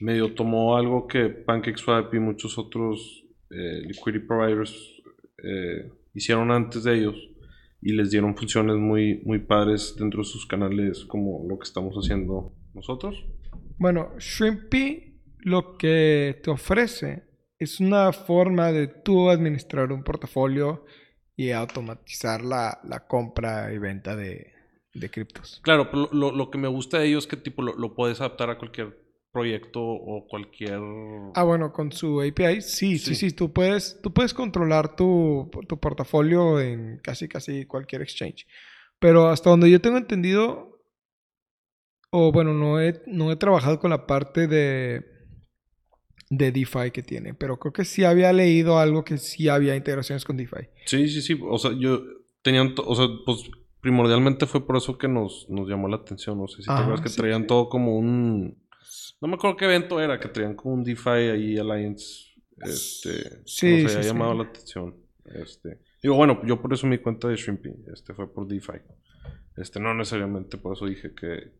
medio 0.00 0.34
tomó 0.34 0.76
algo 0.76 1.06
que 1.06 1.28
PancakeSwap 1.28 2.12
y 2.14 2.18
muchos 2.18 2.58
otros 2.58 3.24
eh, 3.50 3.82
liquidity 3.86 4.26
providers 4.26 4.74
eh, 5.42 5.90
hicieron 6.14 6.50
antes 6.50 6.84
de 6.84 6.94
ellos 6.98 7.16
y 7.80 7.92
les 7.92 8.10
dieron 8.10 8.36
funciones 8.36 8.76
muy, 8.76 9.22
muy 9.24 9.40
padres 9.40 9.94
dentro 9.98 10.22
de 10.22 10.28
sus 10.28 10.46
canales 10.46 11.04
como 11.04 11.46
lo 11.48 11.58
que 11.58 11.64
estamos 11.64 11.94
haciendo 11.96 12.54
nosotros. 12.72 13.24
Bueno, 13.78 14.12
Shrimpy 14.18 15.20
lo 15.40 15.76
que 15.76 16.40
te 16.42 16.50
ofrece 16.50 17.24
es 17.58 17.80
una 17.80 18.12
forma 18.12 18.72
de 18.72 18.88
tú 18.88 19.28
administrar 19.28 19.92
un 19.92 20.02
portafolio 20.02 20.86
y 21.36 21.50
automatizar 21.50 22.42
la, 22.42 22.80
la 22.84 23.06
compra 23.06 23.72
y 23.72 23.78
venta 23.78 24.16
de, 24.16 24.53
de 24.94 25.10
criptos. 25.10 25.60
Claro, 25.62 25.90
lo, 25.92 26.08
lo, 26.12 26.32
lo, 26.32 26.50
que 26.50 26.58
me 26.58 26.68
gusta 26.68 26.98
de 26.98 27.08
ello 27.08 27.18
es 27.18 27.26
que 27.26 27.36
tipo 27.36 27.62
lo, 27.62 27.74
lo, 27.76 27.94
puedes 27.94 28.20
adaptar 28.20 28.50
a 28.50 28.58
cualquier 28.58 28.96
proyecto 29.32 29.80
o 29.82 30.26
cualquier... 30.28 30.80
Ah, 31.34 31.42
bueno, 31.42 31.72
con 31.72 31.90
su 31.90 32.22
API, 32.22 32.62
sí, 32.62 32.98
sí, 32.98 32.98
sí, 32.98 33.14
sí. 33.16 33.32
Tú, 33.32 33.52
puedes, 33.52 34.00
tú 34.00 34.12
puedes 34.12 34.32
controlar 34.32 34.94
tu, 34.94 35.50
tu 35.68 35.78
portafolio 35.80 36.60
en 36.60 36.98
casi, 36.98 37.26
casi 37.26 37.66
cualquier 37.66 38.02
exchange. 38.02 38.46
Pero 39.00 39.28
hasta 39.28 39.50
donde 39.50 39.68
yo 39.68 39.80
tengo 39.80 39.98
entendido, 39.98 40.80
o 42.10 42.30
bueno, 42.30 42.54
no 42.54 42.80
he, 42.80 43.02
no 43.06 43.32
he 43.32 43.36
trabajado 43.36 43.80
con 43.80 43.90
la 43.90 44.06
parte 44.06 44.46
de, 44.46 45.04
de 46.30 46.52
DeFi 46.52 46.92
que 46.92 47.02
tiene, 47.02 47.34
pero 47.34 47.58
creo 47.58 47.72
que 47.72 47.84
sí 47.84 48.04
había 48.04 48.32
leído 48.32 48.78
algo 48.78 49.04
que 49.04 49.18
sí 49.18 49.48
había 49.48 49.74
integraciones 49.74 50.24
con 50.24 50.36
DeFi. 50.36 50.68
Sí, 50.84 51.08
sí, 51.08 51.20
sí. 51.22 51.40
O 51.42 51.58
sea, 51.58 51.72
yo 51.76 52.04
tenían, 52.42 52.72
o 52.76 52.94
sea, 52.94 53.08
pues 53.26 53.50
primordialmente 53.84 54.46
fue 54.46 54.66
por 54.66 54.78
eso 54.78 54.96
que 54.96 55.08
nos, 55.08 55.46
nos 55.50 55.68
llamó 55.68 55.88
la 55.88 55.96
atención. 55.96 56.38
No 56.38 56.48
sé 56.48 56.62
si 56.62 56.64
te 56.64 56.72
acuerdas 56.72 57.02
que 57.02 57.10
sí, 57.10 57.18
traían 57.18 57.42
sí. 57.42 57.48
todo 57.48 57.68
como 57.68 57.98
un. 57.98 58.56
No 59.20 59.28
me 59.28 59.34
acuerdo 59.34 59.58
qué 59.58 59.66
evento 59.66 60.00
era, 60.00 60.18
que 60.18 60.28
traían 60.28 60.54
como 60.54 60.76
un 60.76 60.82
DeFi 60.82 61.10
ahí, 61.10 61.58
Alliance. 61.58 62.32
Este. 62.62 63.42
Sí. 63.44 63.82
Nos 63.82 63.94
había 63.94 64.08
llamado 64.08 64.32
la 64.32 64.44
atención. 64.44 64.96
Este. 65.26 65.80
Digo, 66.02 66.16
bueno, 66.16 66.40
yo 66.46 66.62
por 66.62 66.72
eso 66.72 66.86
mi 66.86 66.96
cuenta 66.96 67.28
de 67.28 67.36
Shrimpy. 67.36 67.74
Este 67.92 68.14
fue 68.14 68.32
por 68.32 68.48
DeFi. 68.48 68.80
Este, 69.58 69.78
no 69.80 69.92
necesariamente 69.92 70.56
por 70.56 70.72
eso 70.72 70.86
dije 70.86 71.14
que, 71.14 71.52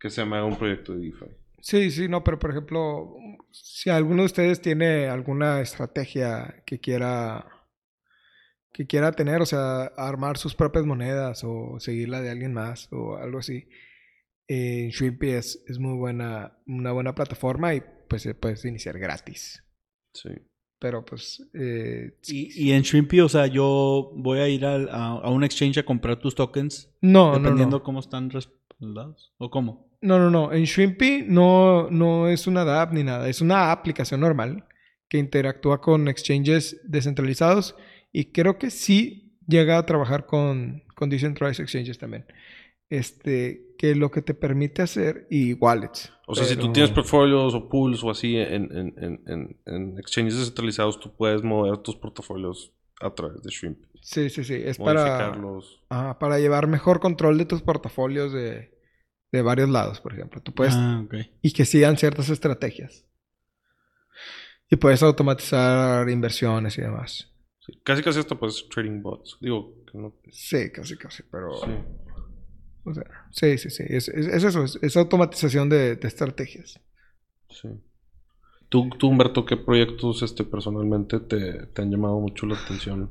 que 0.00 0.08
se 0.08 0.24
me 0.24 0.36
haga 0.36 0.46
un 0.46 0.56
proyecto 0.56 0.94
de 0.94 1.00
DeFi. 1.00 1.26
Sí, 1.60 1.90
sí, 1.90 2.08
no, 2.08 2.24
pero 2.24 2.38
por 2.38 2.50
ejemplo, 2.50 3.14
si 3.50 3.90
alguno 3.90 4.22
de 4.22 4.26
ustedes 4.26 4.62
tiene 4.62 5.08
alguna 5.08 5.60
estrategia 5.60 6.62
que 6.64 6.80
quiera 6.80 7.46
que 8.72 8.86
quiera 8.86 9.12
tener, 9.12 9.40
o 9.40 9.46
sea, 9.46 9.84
armar 9.96 10.38
sus 10.38 10.54
propias 10.54 10.84
monedas 10.84 11.42
o 11.44 11.80
seguir 11.80 12.08
la 12.08 12.20
de 12.20 12.30
alguien 12.30 12.52
más 12.52 12.88
o 12.92 13.16
algo 13.16 13.38
así. 13.38 13.68
Eh, 14.46 14.88
Shrimpy 14.92 15.30
es, 15.30 15.62
es, 15.66 15.78
muy 15.78 15.96
buena, 15.96 16.58
una 16.66 16.92
buena 16.92 17.14
plataforma 17.14 17.74
y 17.74 17.82
pues 18.08 18.22
se 18.22 18.34
puedes 18.34 18.64
iniciar 18.64 18.98
gratis. 18.98 19.62
Sí. 20.14 20.30
Pero 20.80 21.04
pues... 21.04 21.46
Eh, 21.54 22.16
¿Y, 22.28 22.68
¿Y, 22.68 22.72
en 22.72 22.82
Shrimpy, 22.82 23.20
o 23.20 23.28
sea, 23.28 23.46
yo 23.46 24.12
voy 24.14 24.38
a 24.38 24.48
ir 24.48 24.64
a, 24.64 24.76
a, 24.76 25.06
a, 25.18 25.30
un 25.30 25.44
exchange 25.44 25.78
a 25.78 25.84
comprar 25.84 26.18
tus 26.18 26.34
tokens. 26.34 26.90
No, 27.00 27.32
Dependiendo 27.32 27.76
no, 27.76 27.78
no. 27.78 27.82
cómo 27.82 28.00
están 28.00 28.30
respaldados. 28.30 29.34
¿O 29.38 29.50
cómo? 29.50 29.90
No, 30.00 30.18
no, 30.18 30.30
no. 30.30 30.52
En 30.52 30.64
Shrimpy 30.64 31.24
no, 31.26 31.90
no 31.90 32.28
es 32.28 32.46
una 32.46 32.64
DApp 32.64 32.92
ni 32.92 33.02
nada. 33.02 33.28
Es 33.28 33.40
una 33.40 33.72
aplicación 33.72 34.20
normal 34.20 34.66
que 35.08 35.18
interactúa 35.18 35.80
con 35.80 36.06
exchanges 36.06 36.80
descentralizados 36.84 37.74
y 38.12 38.32
creo 38.32 38.58
que 38.58 38.70
sí 38.70 39.36
llega 39.46 39.78
a 39.78 39.86
trabajar 39.86 40.26
con, 40.26 40.82
con 40.94 41.10
Decentralized 41.10 41.62
Exchanges 41.62 41.98
también. 41.98 42.26
Este, 42.90 43.74
que 43.78 43.94
lo 43.94 44.10
que 44.10 44.22
te 44.22 44.34
permite 44.34 44.82
hacer 44.82 45.26
y 45.30 45.52
wallets. 45.54 46.12
O 46.26 46.34
sea, 46.34 46.44
pero... 46.44 46.60
si 46.60 46.66
tú 46.66 46.72
tienes 46.72 46.90
portfolios 46.90 47.54
o 47.54 47.68
pools 47.68 48.02
o 48.02 48.10
así 48.10 48.36
en, 48.36 48.64
en, 48.76 48.94
en, 49.26 49.60
en, 49.66 49.98
exchanges 49.98 50.36
descentralizados, 50.36 50.98
tú 50.98 51.14
puedes 51.14 51.42
mover 51.42 51.78
tus 51.78 51.96
portafolios 51.96 52.72
a 53.00 53.14
través 53.14 53.42
de 53.42 53.50
Shrimp. 53.50 53.78
Sí, 54.02 54.30
sí, 54.30 54.42
sí. 54.42 54.54
Es 54.54 54.78
para, 54.78 55.32
ah, 55.90 56.18
para 56.18 56.38
llevar 56.38 56.66
mejor 56.66 57.00
control 57.00 57.36
de 57.38 57.44
tus 57.44 57.62
portafolios 57.62 58.32
de, 58.32 58.74
de 59.32 59.42
varios 59.42 59.68
lados, 59.68 60.00
por 60.00 60.14
ejemplo. 60.14 60.40
Tú 60.42 60.52
puedes. 60.52 60.74
Ah, 60.74 61.02
okay. 61.04 61.30
Y 61.42 61.52
que 61.52 61.64
sigan 61.64 61.96
ciertas 61.96 62.30
estrategias. 62.30 63.06
Y 64.70 64.76
puedes 64.76 65.02
automatizar 65.02 66.08
inversiones 66.08 66.76
y 66.78 66.82
demás. 66.82 67.32
Sí, 67.68 67.78
casi 67.82 68.02
casi 68.02 68.18
hasta 68.20 68.34
pues 68.34 68.66
trading 68.70 69.02
bots. 69.02 69.36
Digo 69.40 69.84
que 69.84 69.98
no. 69.98 70.14
Sí, 70.30 70.70
casi 70.70 70.96
casi, 70.96 71.22
pero. 71.30 71.54
Sí. 71.54 71.70
O 72.84 72.94
sea, 72.94 73.04
sí, 73.30 73.58
sí, 73.58 73.68
sí. 73.68 73.84
Es, 73.86 74.08
es, 74.08 74.26
es 74.26 74.44
eso, 74.44 74.64
es, 74.64 74.78
es, 74.80 74.96
automatización 74.96 75.68
de, 75.68 75.96
de 75.96 76.08
estrategias. 76.08 76.80
Sí. 77.50 77.68
¿Tú, 78.70 78.88
tú, 78.98 79.08
Humberto, 79.08 79.44
qué 79.44 79.58
proyectos 79.58 80.22
este, 80.22 80.44
personalmente 80.44 81.20
te, 81.20 81.66
te 81.66 81.82
han 81.82 81.90
llamado 81.90 82.18
mucho 82.20 82.46
la 82.46 82.56
atención? 82.56 83.10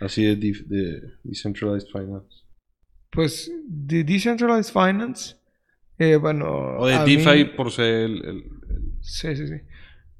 Así 0.00 0.24
de, 0.24 0.36
de 0.36 1.12
Decentralized 1.22 1.88
Finance. 1.88 2.44
Pues 3.10 3.52
de 3.64 4.02
Decentralized 4.02 4.72
Finance, 4.72 5.36
eh, 5.98 6.16
bueno... 6.16 6.78
O 6.78 6.86
de 6.86 6.98
DeFi 6.98 7.44
mí... 7.44 7.44
por 7.44 7.70
ser 7.70 7.86
el, 7.86 8.24
el, 8.24 8.36
el, 8.68 8.92
Sí, 9.00 9.34
sí, 9.36 9.46
sí. 9.46 9.54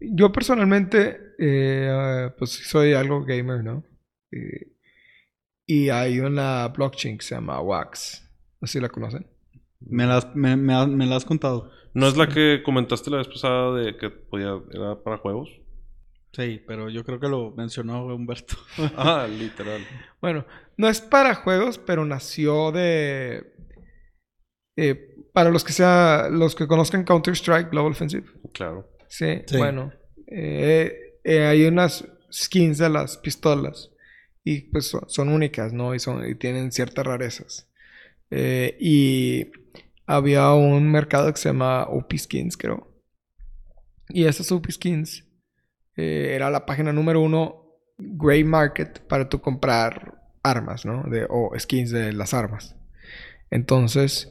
Yo 0.00 0.30
personalmente, 0.32 1.34
eh, 1.38 2.30
pues 2.38 2.50
soy 2.50 2.92
algo 2.92 3.24
gamer, 3.24 3.64
¿no? 3.64 3.84
Eh, 4.30 4.72
y 5.66 5.88
hay 5.88 6.20
una 6.20 6.68
blockchain 6.68 7.18
que 7.18 7.24
se 7.24 7.34
llama 7.34 7.60
Wax. 7.60 8.22
¿Así 8.60 8.80
la 8.80 8.88
conocen? 8.88 9.26
Me 9.80 10.06
la, 10.06 10.32
me, 10.34 10.56
me, 10.56 10.86
me 10.86 11.06
la 11.06 11.16
has 11.16 11.24
contado. 11.24 11.70
¿No 11.94 12.06
es 12.06 12.16
la 12.16 12.28
que 12.28 12.62
comentaste 12.62 13.10
la 13.10 13.18
vez 13.18 13.28
pasada 13.28 13.74
de 13.74 13.96
que 13.96 14.10
podía, 14.10 14.60
era 14.70 15.02
para 15.02 15.18
juegos? 15.18 15.48
Sí, 16.32 16.62
pero 16.66 16.90
yo 16.90 17.04
creo 17.04 17.18
que 17.18 17.28
lo 17.28 17.52
mencionó 17.52 18.04
Humberto. 18.04 18.56
ah, 18.96 19.26
literal. 19.26 19.80
Bueno, 20.20 20.44
no 20.76 20.88
es 20.88 21.00
para 21.00 21.34
juegos, 21.34 21.78
pero 21.78 22.04
nació 22.04 22.70
de... 22.72 23.54
Eh, 24.76 25.14
para 25.32 25.48
los 25.48 25.64
que 25.64 25.72
sea, 25.72 26.28
los 26.30 26.54
que 26.54 26.66
conozcan 26.66 27.04
Counter-Strike 27.04 27.70
Global 27.70 27.92
Offensive. 27.92 28.26
Claro. 28.52 28.86
Sí, 29.08 29.42
sí. 29.46 29.56
bueno. 29.56 29.92
Eh, 30.26 31.20
eh, 31.24 31.44
hay 31.44 31.64
unas 31.64 32.04
skins 32.32 32.78
de 32.78 32.88
las 32.88 33.16
pistolas 33.18 33.90
y 34.44 34.62
pues 34.62 34.86
son, 34.86 35.02
son 35.08 35.28
únicas, 35.28 35.72
¿no? 35.72 35.94
Y, 35.94 36.00
son, 36.00 36.28
y 36.28 36.34
tienen 36.34 36.72
ciertas 36.72 37.06
rarezas. 37.06 37.68
Eh, 38.30 38.76
y 38.80 39.50
había 40.06 40.52
un 40.52 40.90
mercado 40.90 41.32
que 41.32 41.40
se 41.40 41.48
llama 41.48 41.84
OP 41.84 42.16
Skins, 42.16 42.56
creo. 42.56 42.92
Y 44.08 44.24
esas 44.24 44.50
OP 44.52 44.70
Skins 44.70 45.24
era 45.96 46.50
la 46.50 46.66
página 46.66 46.92
número 46.92 47.22
uno, 47.22 47.66
Grey 47.96 48.44
Market, 48.44 49.00
para 49.00 49.28
tú 49.28 49.40
comprar 49.40 50.16
armas, 50.42 50.84
¿no? 50.84 51.02
De, 51.04 51.26
o 51.28 51.52
skins 51.58 51.90
de 51.90 52.12
las 52.12 52.34
armas. 52.34 52.76
Entonces, 53.50 54.30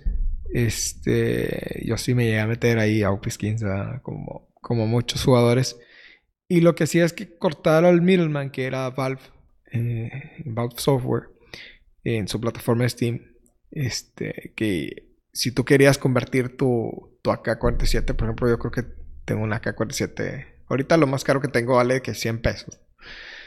este, 0.53 1.84
yo 1.86 1.98
sí 1.98 2.13
me 2.13 2.25
llegué 2.25 2.39
a 2.39 2.48
meter 2.48 2.79
ahí 2.79 3.03
a 3.03 3.12
OP 3.12 3.29
Skins, 3.29 3.63
¿verdad? 3.63 4.01
como, 4.01 4.48
como 4.66 4.88
muchos 4.88 5.24
jugadores. 5.24 5.80
Y 6.48 6.62
lo 6.62 6.74
que 6.74 6.86
hacía 6.86 7.06
es 7.06 7.14
que 7.14 7.38
cortar 7.38 7.86
al 7.86 8.02
middleman, 8.02 8.50
que 8.50 8.66
era 8.66 8.90
Valve, 8.90 9.22
eh, 9.72 10.42
Valve 10.44 10.74
Software, 10.78 11.30
en 12.04 12.28
su 12.28 12.42
plataforma 12.42 12.90
Steam. 12.90 13.22
Este, 13.70 14.54
que 14.56 15.14
si 15.32 15.52
tú 15.52 15.66
querías 15.66 16.00
convertir 16.00 16.58
tu, 16.58 17.20
tu 17.22 17.30
AK-47, 17.30 18.16
por 18.16 18.26
ejemplo, 18.26 18.50
yo 18.50 18.58
creo 18.58 18.72
que 18.72 18.92
tengo 19.24 19.44
una 19.44 19.58
AK-47. 19.58 20.48
Ahorita 20.68 20.98
lo 20.98 21.06
más 21.06 21.24
caro 21.24 21.42
que 21.42 21.48
tengo 21.48 21.76
vale 21.76 22.02
que 22.02 22.16
100 22.16 22.42
pesos. 22.42 22.80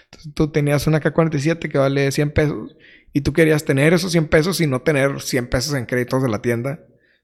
Entonces 0.04 0.34
tú 0.34 0.52
tenías 0.52 0.86
una 0.86 0.98
AK-47 0.98 1.68
que 1.68 1.78
vale 1.78 2.12
100 2.12 2.30
pesos 2.30 2.76
y 3.12 3.22
tú 3.22 3.32
querías 3.32 3.64
tener 3.64 3.92
esos 3.92 4.12
100 4.12 4.28
pesos 4.28 4.60
y 4.60 4.68
no 4.68 4.82
tener 4.82 5.20
100 5.20 5.48
pesos 5.48 5.74
en 5.74 5.86
créditos 5.86 6.22
de 6.22 6.28
la 6.28 6.42
tienda. 6.42 6.78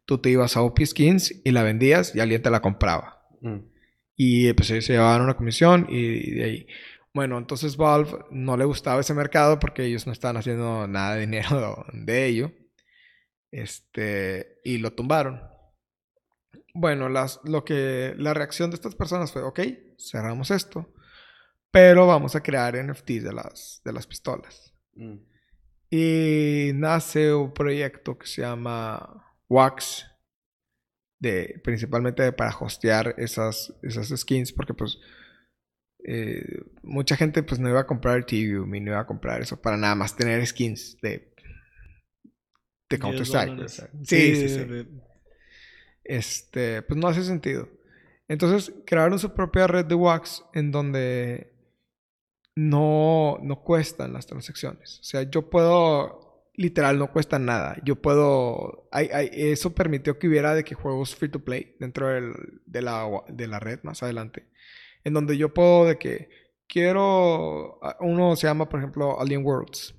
Tú 0.05 0.19
te 0.19 0.31
ibas 0.31 0.57
a 0.57 0.63
OP 0.63 0.81
Skins 0.85 1.41
y 1.45 1.53
la 1.53 1.63
vendías 1.63 2.13
y 2.17 2.21
alguien 2.21 2.43
te 2.43 2.51
la 2.51 2.61
compraba. 2.61 3.25
Mm. 3.41 3.74
Y 4.16 4.52
pues 4.52 4.68
se 4.68 4.80
llevaban 4.80 5.23
una 5.23 5.37
comisión 5.37 5.87
y 5.88 6.30
de 6.33 6.44
ahí. 6.44 6.66
Bueno, 7.12 7.38
entonces 7.38 7.76
Valve 7.76 8.11
no 8.30 8.56
le 8.56 8.64
gustaba 8.64 9.00
ese 9.00 9.14
mercado 9.14 9.61
porque 9.61 9.85
ellos 9.85 10.06
no 10.06 10.12
estaban 10.12 10.37
haciendo 10.37 10.87
nada 10.88 11.14
de 11.14 11.21
dinero 11.21 11.87
de 11.92 12.26
ello. 12.26 12.52
Este, 13.50 14.59
y 14.64 14.78
lo 14.78 14.92
tumbaron. 14.94 15.40
Bueno, 16.75 17.09
las, 17.09 17.40
lo 17.44 17.64
que, 17.64 18.14
la 18.18 18.35
reacción 18.35 18.71
de 18.71 18.75
estas 18.75 18.97
personas 18.97 19.30
fue, 19.33 19.42
ok, 19.42 19.61
cerramos 19.97 20.50
esto, 20.50 20.92
pero 21.71 22.09
vamos 22.09 22.35
a 22.35 22.42
crear 22.42 22.76
NFTs 22.76 23.23
de 23.23 23.33
las, 23.33 23.80
de 23.85 23.92
las 23.92 24.09
pistolas. 24.09 24.75
Mm. 24.94 25.18
Y 25.88 26.73
nace 26.75 27.33
un 27.33 27.54
proyecto 27.54 28.18
que 28.18 28.26
se 28.26 28.42
llama 28.42 29.25
Wax, 29.49 30.04
de, 31.25 31.61
principalmente 31.64 32.31
para 32.33 32.57
hostear 32.57 33.14
esas, 33.19 33.75
esas 33.83 34.09
skins, 34.09 34.52
porque 34.52 34.75
pues 34.75 34.99
eh, 36.04 36.62
mucha 36.83 37.16
gente 37.16 37.43
pues 37.43 37.59
no 37.59 37.69
iba 37.69 37.81
a 37.81 37.87
comprar 37.87 38.21
Ethereum 38.21 38.73
y 38.75 38.81
no 38.81 38.93
iba 38.93 39.00
a 39.00 39.07
comprar 39.07 39.40
eso 39.40 39.61
para 39.61 39.76
nada 39.76 39.95
más 39.95 40.14
tener 40.14 40.47
skins 40.47 40.99
de, 41.00 41.33
de 42.90 42.99
Counter 42.99 43.23
Strike. 43.23 43.69
Sí, 43.69 44.37
sí, 44.37 44.49
sí. 44.49 44.88
Este, 46.04 46.83
pues 46.83 47.00
no 47.00 47.09
hace 47.09 47.25
sentido. 47.25 47.69
Entonces 48.28 48.73
crearon 48.87 49.19
su 49.19 49.33
propia 49.35 49.66
red 49.66 49.87
de 49.87 49.95
Wax 49.95 50.45
en 50.52 50.71
donde 50.71 51.54
no, 52.57 53.38
no 53.43 53.62
cuestan 53.62 54.12
las 54.12 54.26
transacciones. 54.26 55.00
O 55.00 55.04
sea, 55.04 55.23
yo 55.23 55.49
puedo, 55.50 56.24
literal, 56.54 56.99
no 56.99 57.11
cuesta 57.12 57.38
nada. 57.38 57.76
Yo 57.84 57.96
puedo, 58.00 58.88
eso 58.92 59.75
permitió 59.75 60.18
que 60.18 60.28
hubiera 60.28 60.54
de 60.54 60.64
que 60.64 60.75
juegos 60.75 61.14
free 61.14 61.30
to 61.30 61.44
play 61.44 61.76
dentro 61.80 62.08
del, 62.08 62.34
de, 62.66 62.82
la, 62.82 63.06
de 63.28 63.46
la 63.46 63.61
red 63.61 63.80
más 63.82 64.02
adelante. 64.02 64.49
En 65.04 65.12
donde 65.14 65.37
yo 65.37 65.52
puedo 65.52 65.87
de 65.87 65.99
que 65.99 66.28
quiero, 66.66 67.78
uno 68.00 68.37
se 68.37 68.46
llama, 68.46 68.68
por 68.68 68.80
ejemplo, 68.80 69.20
Alien 69.20 69.44
Worlds. 69.44 69.94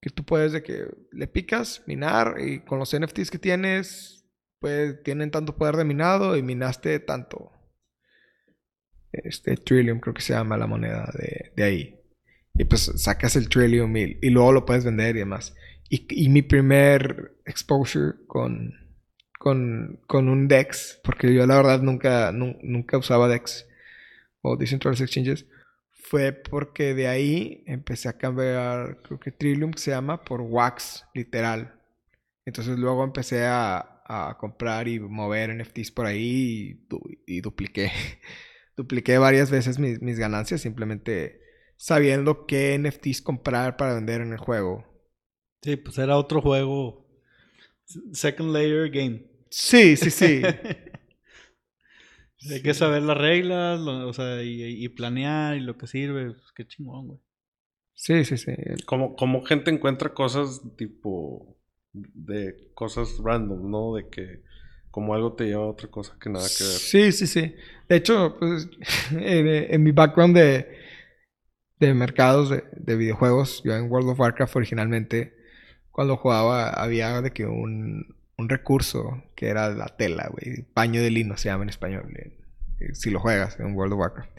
Que 0.00 0.10
tú 0.10 0.24
puedes 0.24 0.52
de 0.52 0.62
que 0.62 0.86
le 1.12 1.26
picas, 1.26 1.82
minar 1.86 2.36
y 2.38 2.60
con 2.60 2.78
los 2.78 2.96
NFTs 2.98 3.30
que 3.30 3.38
tienes, 3.38 4.24
pues 4.58 5.02
tienen 5.02 5.30
tanto 5.30 5.56
poder 5.56 5.76
de 5.76 5.84
minado 5.84 6.36
y 6.36 6.42
minaste 6.42 6.98
tanto. 7.00 7.52
Este 9.12 9.56
Trillium 9.56 10.00
creo 10.00 10.14
que 10.14 10.22
se 10.22 10.32
llama 10.32 10.56
la 10.56 10.66
moneda 10.66 11.10
de, 11.18 11.52
de 11.54 11.62
ahí. 11.62 12.00
Y 12.54 12.64
pues 12.64 12.92
sacas 12.96 13.36
el 13.36 13.48
Trillium 13.48 13.94
y, 13.96 14.18
y, 14.22 14.30
luego 14.30 14.52
lo 14.52 14.64
puedes 14.64 14.84
vender 14.84 15.16
y 15.16 15.20
demás. 15.20 15.54
Y, 15.92 16.28
mi 16.28 16.42
primer 16.42 17.34
exposure 17.44 18.14
con, 18.28 18.74
con, 19.38 20.00
con, 20.06 20.28
un 20.28 20.46
DEX, 20.46 21.00
porque 21.02 21.34
yo 21.34 21.44
la 21.46 21.56
verdad 21.56 21.82
nunca, 21.82 22.30
nu, 22.32 22.56
nunca 22.62 22.96
usaba 22.96 23.28
DEX 23.28 23.66
o 24.40 24.56
Decentralized 24.56 25.04
Exchanges, 25.04 25.46
fue 25.90 26.32
porque 26.32 26.94
de 26.94 27.08
ahí 27.08 27.64
empecé 27.66 28.08
a 28.08 28.16
cambiar, 28.16 29.00
creo 29.02 29.18
que 29.18 29.32
Trillium 29.32 29.72
se 29.74 29.90
llama, 29.90 30.22
por 30.24 30.40
Wax, 30.42 31.06
literal. 31.12 31.74
Entonces 32.44 32.78
luego 32.78 33.04
empecé 33.04 33.44
a, 33.46 34.00
a 34.10 34.36
comprar 34.38 34.88
y 34.88 34.98
mover 34.98 35.54
NFTs 35.54 35.92
por 35.92 36.06
ahí 36.06 36.80
y, 37.26 37.36
y 37.36 37.40
dupliqué. 37.40 37.92
dupliqué 38.76 39.18
varias 39.18 39.50
veces 39.50 39.78
mis, 39.78 40.02
mis, 40.02 40.18
ganancias 40.18 40.62
simplemente 40.62 41.40
sabiendo 41.76 42.46
qué 42.46 42.76
NFTs 42.78 43.22
comprar 43.22 43.76
para 43.76 43.94
vender 43.94 44.20
en 44.20 44.32
el 44.32 44.38
juego. 44.38 44.84
Sí, 45.62 45.76
pues 45.76 45.98
era 45.98 46.16
otro 46.16 46.40
juego. 46.40 47.06
Second 48.12 48.52
layer 48.52 48.90
game. 48.90 49.24
Sí, 49.50 49.96
sí, 49.96 50.10
sí. 50.10 50.42
Hay 52.50 52.62
que 52.62 52.72
saber 52.72 53.02
las 53.02 53.18
reglas, 53.18 53.78
lo, 53.80 54.08
o 54.08 54.12
sea, 54.14 54.42
y, 54.42 54.62
y, 54.62 54.88
planear 54.88 55.56
y 55.56 55.60
lo 55.60 55.76
que 55.76 55.86
sirve. 55.86 56.32
Pues, 56.32 56.52
qué 56.54 56.66
chingón, 56.66 57.08
güey. 57.08 57.20
Sí, 57.94 58.24
sí, 58.24 58.38
sí. 58.38 58.54
Como, 58.86 59.14
como 59.14 59.42
gente 59.42 59.70
encuentra 59.70 60.14
cosas 60.14 60.62
tipo 60.78 61.58
de 61.92 62.70
cosas 62.72 63.18
random, 63.22 63.70
¿no? 63.70 63.94
De 63.94 64.08
que 64.08 64.42
como 64.90 65.14
algo 65.14 65.34
te 65.34 65.44
lleva 65.44 65.64
a 65.64 65.68
otra 65.68 65.88
cosa 65.88 66.16
que 66.18 66.30
nada 66.30 66.46
que 66.56 66.64
ver. 66.64 66.72
Sí, 66.72 67.12
sí, 67.12 67.26
sí. 67.26 67.54
De 67.88 67.96
hecho, 67.96 68.36
pues 68.38 68.70
en, 69.10 69.46
en 69.46 69.82
mi 69.82 69.92
background 69.92 70.34
de, 70.34 70.66
de 71.78 71.92
mercados 71.92 72.48
de, 72.48 72.64
de, 72.74 72.96
videojuegos, 72.96 73.62
yo 73.64 73.76
en 73.76 73.90
World 73.90 74.10
of 74.10 74.20
Warcraft 74.20 74.56
originalmente, 74.56 75.39
cuando 75.90 76.16
jugaba, 76.16 76.70
había 76.70 77.20
de 77.20 77.32
que 77.32 77.46
un, 77.46 78.16
un 78.40 78.48
recurso 78.48 79.22
que 79.36 79.48
era 79.48 79.70
la 79.70 79.86
tela, 79.86 80.28
güey. 80.30 80.62
Paño 80.74 81.00
de 81.00 81.10
lino 81.10 81.36
se 81.36 81.48
llama 81.48 81.62
en 81.64 81.68
español. 81.68 82.12
Si 82.94 83.10
lo 83.10 83.20
juegas 83.20 83.58
en 83.60 83.74
World 83.74 83.92
of 83.92 84.00
Warcraft. 84.00 84.30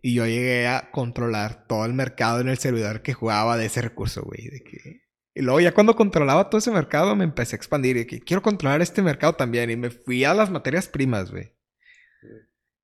Y 0.00 0.14
yo 0.14 0.26
llegué 0.26 0.68
a 0.68 0.90
controlar 0.92 1.66
todo 1.66 1.84
el 1.84 1.92
mercado 1.92 2.40
en 2.40 2.48
el 2.48 2.58
servidor 2.58 3.02
que 3.02 3.14
jugaba 3.14 3.56
de 3.56 3.66
ese 3.66 3.82
recurso, 3.82 4.22
güey. 4.22 4.48
De 4.48 4.62
que... 4.62 5.02
Y 5.34 5.42
luego 5.42 5.60
ya 5.60 5.74
cuando 5.74 5.96
controlaba 5.96 6.48
todo 6.50 6.58
ese 6.58 6.70
mercado 6.70 7.14
me 7.14 7.24
empecé 7.24 7.54
a 7.54 7.58
expandir 7.58 7.96
y 7.96 8.06
que 8.06 8.20
quiero 8.20 8.42
controlar 8.42 8.80
este 8.80 9.02
mercado 9.02 9.34
también. 9.34 9.70
Y 9.70 9.76
me 9.76 9.90
fui 9.90 10.24
a 10.24 10.34
las 10.34 10.50
materias 10.50 10.88
primas, 10.88 11.30
güey. 11.30 11.52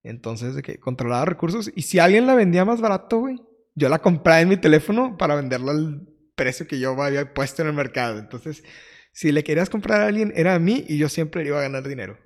Entonces, 0.02 0.54
de 0.54 0.62
que 0.62 0.78
controlaba 0.78 1.24
recursos. 1.24 1.70
Y 1.74 1.82
si 1.82 1.98
alguien 1.98 2.26
la 2.26 2.34
vendía 2.34 2.64
más 2.64 2.80
barato, 2.80 3.20
güey, 3.20 3.40
yo 3.74 3.88
la 3.88 4.00
compraba 4.00 4.40
en 4.40 4.48
mi 4.48 4.56
teléfono 4.56 5.16
para 5.16 5.34
venderla 5.34 5.72
al 5.72 6.13
precio 6.34 6.66
que 6.66 6.78
yo 6.78 7.00
había 7.02 7.32
puesto 7.34 7.62
en 7.62 7.68
el 7.68 7.74
mercado. 7.74 8.18
Entonces, 8.18 8.64
si 9.12 9.32
le 9.32 9.44
querías 9.44 9.70
comprar 9.70 10.00
a 10.00 10.06
alguien, 10.06 10.32
era 10.34 10.54
a 10.54 10.58
mí 10.58 10.84
y 10.88 10.98
yo 10.98 11.08
siempre 11.08 11.46
iba 11.46 11.58
a 11.58 11.62
ganar 11.62 11.86
dinero. 11.86 12.18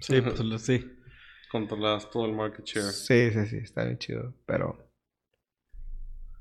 Sí, 0.00 0.20
pues 0.20 0.62
sí. 0.62 0.84
Controlabas 1.50 2.10
todo 2.10 2.26
el 2.26 2.34
market 2.34 2.64
share. 2.64 2.92
Sí, 2.92 3.30
sí, 3.30 3.46
sí, 3.46 3.56
está 3.56 3.84
bien 3.84 3.98
chido, 3.98 4.34
pero... 4.46 4.90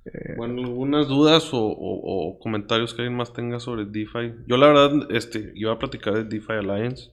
Eh... 0.06 0.36
Bueno, 0.36 0.63
¿algunas 0.63 1.08
dudas 1.08 1.54
o, 1.54 1.60
o, 1.60 2.30
o, 2.30 2.39
comentarios 2.39 2.93
que 2.93 3.02
alguien 3.02 3.17
más 3.17 3.34
tenga 3.34 3.60
sobre 3.60 3.86
DeFi? 3.86 4.43
Yo 4.48 4.58
la 4.58 4.67
verdad, 4.67 5.12
este, 5.12 5.52
iba 5.56 5.72
a 5.72 5.80
platicar 5.80 6.13
de 6.13 6.24
DeFi 6.26 6.54
Alliance, 6.54 7.12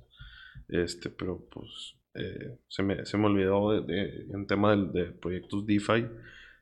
este, 0.69 1.11
pero 1.11 1.49
pues 1.51 1.97
eh, 2.15 2.59
se, 2.69 2.83
me, 2.83 3.05
se 3.05 3.19
me 3.19 3.27
olvidó 3.27 3.73
de, 3.73 3.81
de, 3.83 4.27
en 4.33 4.47
tema 4.47 4.77
de, 4.77 4.87
de, 4.87 5.13
proyectos 5.13 5.67
DeFi. 5.67 6.07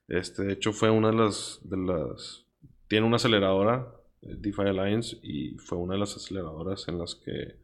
Este, 0.09 0.43
de 0.45 0.53
hecho, 0.55 0.73
fue 0.73 0.91
una 0.91 1.11
de 1.11 1.17
las, 1.17 1.61
de 1.65 1.77
las... 1.77 2.47
Tiene 2.93 3.07
una 3.07 3.17
aceleradora 3.17 3.91
DeFi 4.21 4.69
Alliance 4.69 5.17
y 5.23 5.57
fue 5.57 5.79
una 5.79 5.95
de 5.95 6.01
las 6.01 6.15
aceleradoras 6.15 6.87
en 6.89 6.99
las 6.99 7.15
que 7.15 7.57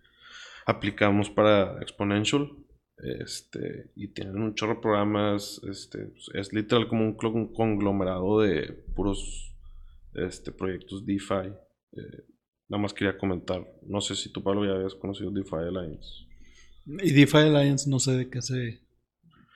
aplicamos 0.64 1.28
para 1.28 1.82
Exponential. 1.82 2.50
Este, 2.96 3.90
y 3.94 4.08
tienen 4.14 4.40
un 4.40 4.54
chorro 4.54 4.76
de 4.76 4.80
programas. 4.80 5.60
Este, 5.68 6.14
es 6.32 6.50
literal 6.54 6.88
como 6.88 7.04
un 7.04 7.52
conglomerado 7.52 8.40
de 8.40 8.72
puros 8.96 9.54
este, 10.14 10.50
proyectos 10.50 11.04
DeFi. 11.04 11.52
Eh, 11.92 12.24
nada 12.68 12.84
más 12.84 12.94
quería 12.94 13.18
comentar. 13.18 13.70
No 13.82 14.00
sé 14.00 14.14
si 14.14 14.32
tú, 14.32 14.42
Pablo, 14.42 14.64
ya 14.64 14.76
habías 14.76 14.94
conocido 14.94 15.30
DeFi 15.30 15.56
Alliance. 15.56 16.08
Y 16.86 17.12
DeFi 17.12 17.36
Alliance 17.36 17.90
no 17.90 17.98
sé 17.98 18.12
de 18.12 18.30
qué 18.30 18.40
se. 18.40 18.80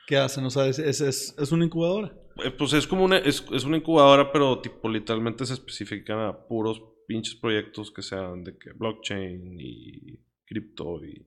¿Qué 0.07 0.19
hacen? 0.19 0.45
O 0.45 0.51
sea, 0.51 0.67
es, 0.67 0.79
es, 0.79 1.01
es, 1.01 1.35
es 1.39 1.51
una 1.51 1.65
incubadora. 1.65 2.15
Eh, 2.45 2.51
pues 2.51 2.73
es 2.73 2.87
como 2.87 3.05
una, 3.05 3.19
es, 3.19 3.45
es, 3.53 3.65
una 3.65 3.77
incubadora, 3.77 4.33
pero 4.33 4.61
tipo 4.61 4.89
literalmente 4.89 5.45
se 5.47 5.55
especifican 5.55 6.19
a 6.19 6.47
puros 6.47 6.83
pinches 7.07 7.35
proyectos 7.35 7.91
que 7.91 8.03
sean 8.03 8.45
de 8.45 8.57
que 8.57 8.73
blockchain 8.73 9.61
y 9.61 10.19
cripto 10.45 11.05
y 11.05 11.27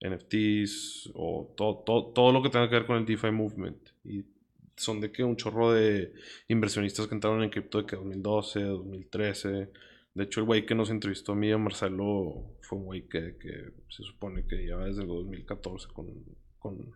NFTs 0.00 1.10
o 1.14 1.54
todo, 1.56 1.82
todo, 1.84 2.12
todo 2.12 2.32
lo 2.32 2.42
que 2.42 2.50
tenga 2.50 2.68
que 2.68 2.74
ver 2.74 2.86
con 2.86 2.96
el 2.98 3.06
DeFi 3.06 3.30
movement. 3.30 3.88
Y 4.04 4.24
son 4.76 5.00
de 5.00 5.10
que 5.12 5.24
un 5.24 5.36
chorro 5.36 5.72
de 5.72 6.12
inversionistas 6.48 7.06
que 7.06 7.14
entraron 7.14 7.42
en 7.42 7.50
cripto 7.50 7.78
de 7.78 7.86
que 7.86 7.96
2012, 7.96 8.60
2013. 8.60 9.70
De 10.14 10.24
hecho, 10.24 10.40
el 10.40 10.46
güey 10.46 10.66
que 10.66 10.74
nos 10.74 10.90
entrevistó 10.90 11.32
a 11.32 11.36
mí, 11.36 11.54
Marcelo, 11.56 12.56
fue 12.60 12.78
un 12.78 12.84
güey 12.84 13.08
que, 13.08 13.36
se 13.88 14.02
supone 14.02 14.46
que 14.46 14.56
lleva 14.56 14.84
desde 14.84 15.02
el 15.02 15.08
2014 15.08 15.88
con, 15.92 16.06
con 16.58 16.92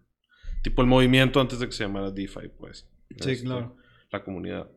tipo 0.62 0.82
el 0.82 0.88
movimiento 0.88 1.40
antes 1.40 1.58
de 1.58 1.66
que 1.66 1.72
se 1.72 1.84
llamara 1.84 2.10
DeFi, 2.10 2.48
pues. 2.56 2.88
Sí, 3.16 3.32
Este, 3.32 3.44
claro. 3.44 3.76
La 4.10 4.22
comunidad. 4.24 4.70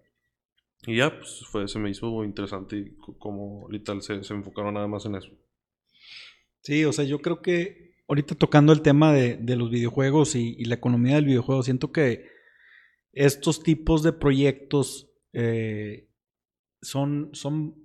Y 0.85 0.97
ya, 0.97 1.15
pues 1.17 1.45
fue, 1.51 1.67
se 1.67 1.79
me 1.79 1.89
hizo 1.89 2.23
interesante 2.23 2.95
como 3.19 3.67
literal 3.69 4.01
se, 4.01 4.23
se 4.23 4.33
enfocaron 4.33 4.73
nada 4.73 4.87
más 4.87 5.05
en 5.05 5.15
eso. 5.15 5.29
Sí, 6.61 6.85
o 6.85 6.91
sea, 6.93 7.05
yo 7.05 7.21
creo 7.21 7.41
que 7.41 7.95
ahorita 8.07 8.35
tocando 8.35 8.73
el 8.73 8.81
tema 8.81 9.13
de, 9.13 9.37
de 9.37 9.55
los 9.55 9.69
videojuegos 9.69 10.35
y, 10.35 10.55
y 10.57 10.65
la 10.65 10.75
economía 10.75 11.15
del 11.15 11.25
videojuego, 11.25 11.63
siento 11.63 11.91
que 11.91 12.29
estos 13.13 13.63
tipos 13.63 14.03
de 14.03 14.13
proyectos 14.13 15.11
eh, 15.33 16.09
son, 16.81 17.29
son 17.33 17.75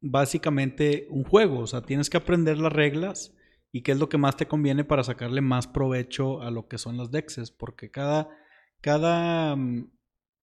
básicamente 0.00 1.06
un 1.10 1.24
juego. 1.24 1.60
O 1.60 1.66
sea, 1.66 1.82
tienes 1.82 2.10
que 2.10 2.16
aprender 2.16 2.58
las 2.58 2.72
reglas 2.72 3.34
y 3.72 3.82
qué 3.82 3.92
es 3.92 3.98
lo 3.98 4.08
que 4.08 4.18
más 4.18 4.36
te 4.36 4.46
conviene 4.46 4.84
para 4.84 5.04
sacarle 5.04 5.40
más 5.40 5.66
provecho 5.66 6.42
a 6.42 6.50
lo 6.50 6.68
que 6.68 6.78
son 6.78 6.96
las 6.96 7.10
dexes, 7.10 7.50
porque 7.50 7.90
cada, 7.90 8.28
cada 8.80 9.56
mm, 9.56 9.90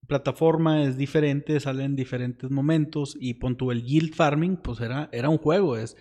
plataforma 0.08 0.84
es 0.84 0.98
diferente, 0.98 1.60
sale 1.60 1.84
en 1.84 1.96
diferentes 1.96 2.52
momentos 2.52 3.18
y 3.20 3.36
pon 3.36 3.58
tú 3.58 3.72
el 3.72 3.84
yield 3.84 4.14
farming, 4.16 4.58
pues 4.58 4.80
era, 4.82 5.10
era 5.12 5.30
un 5.30 5.38
juego, 5.38 5.78
es 5.78 5.98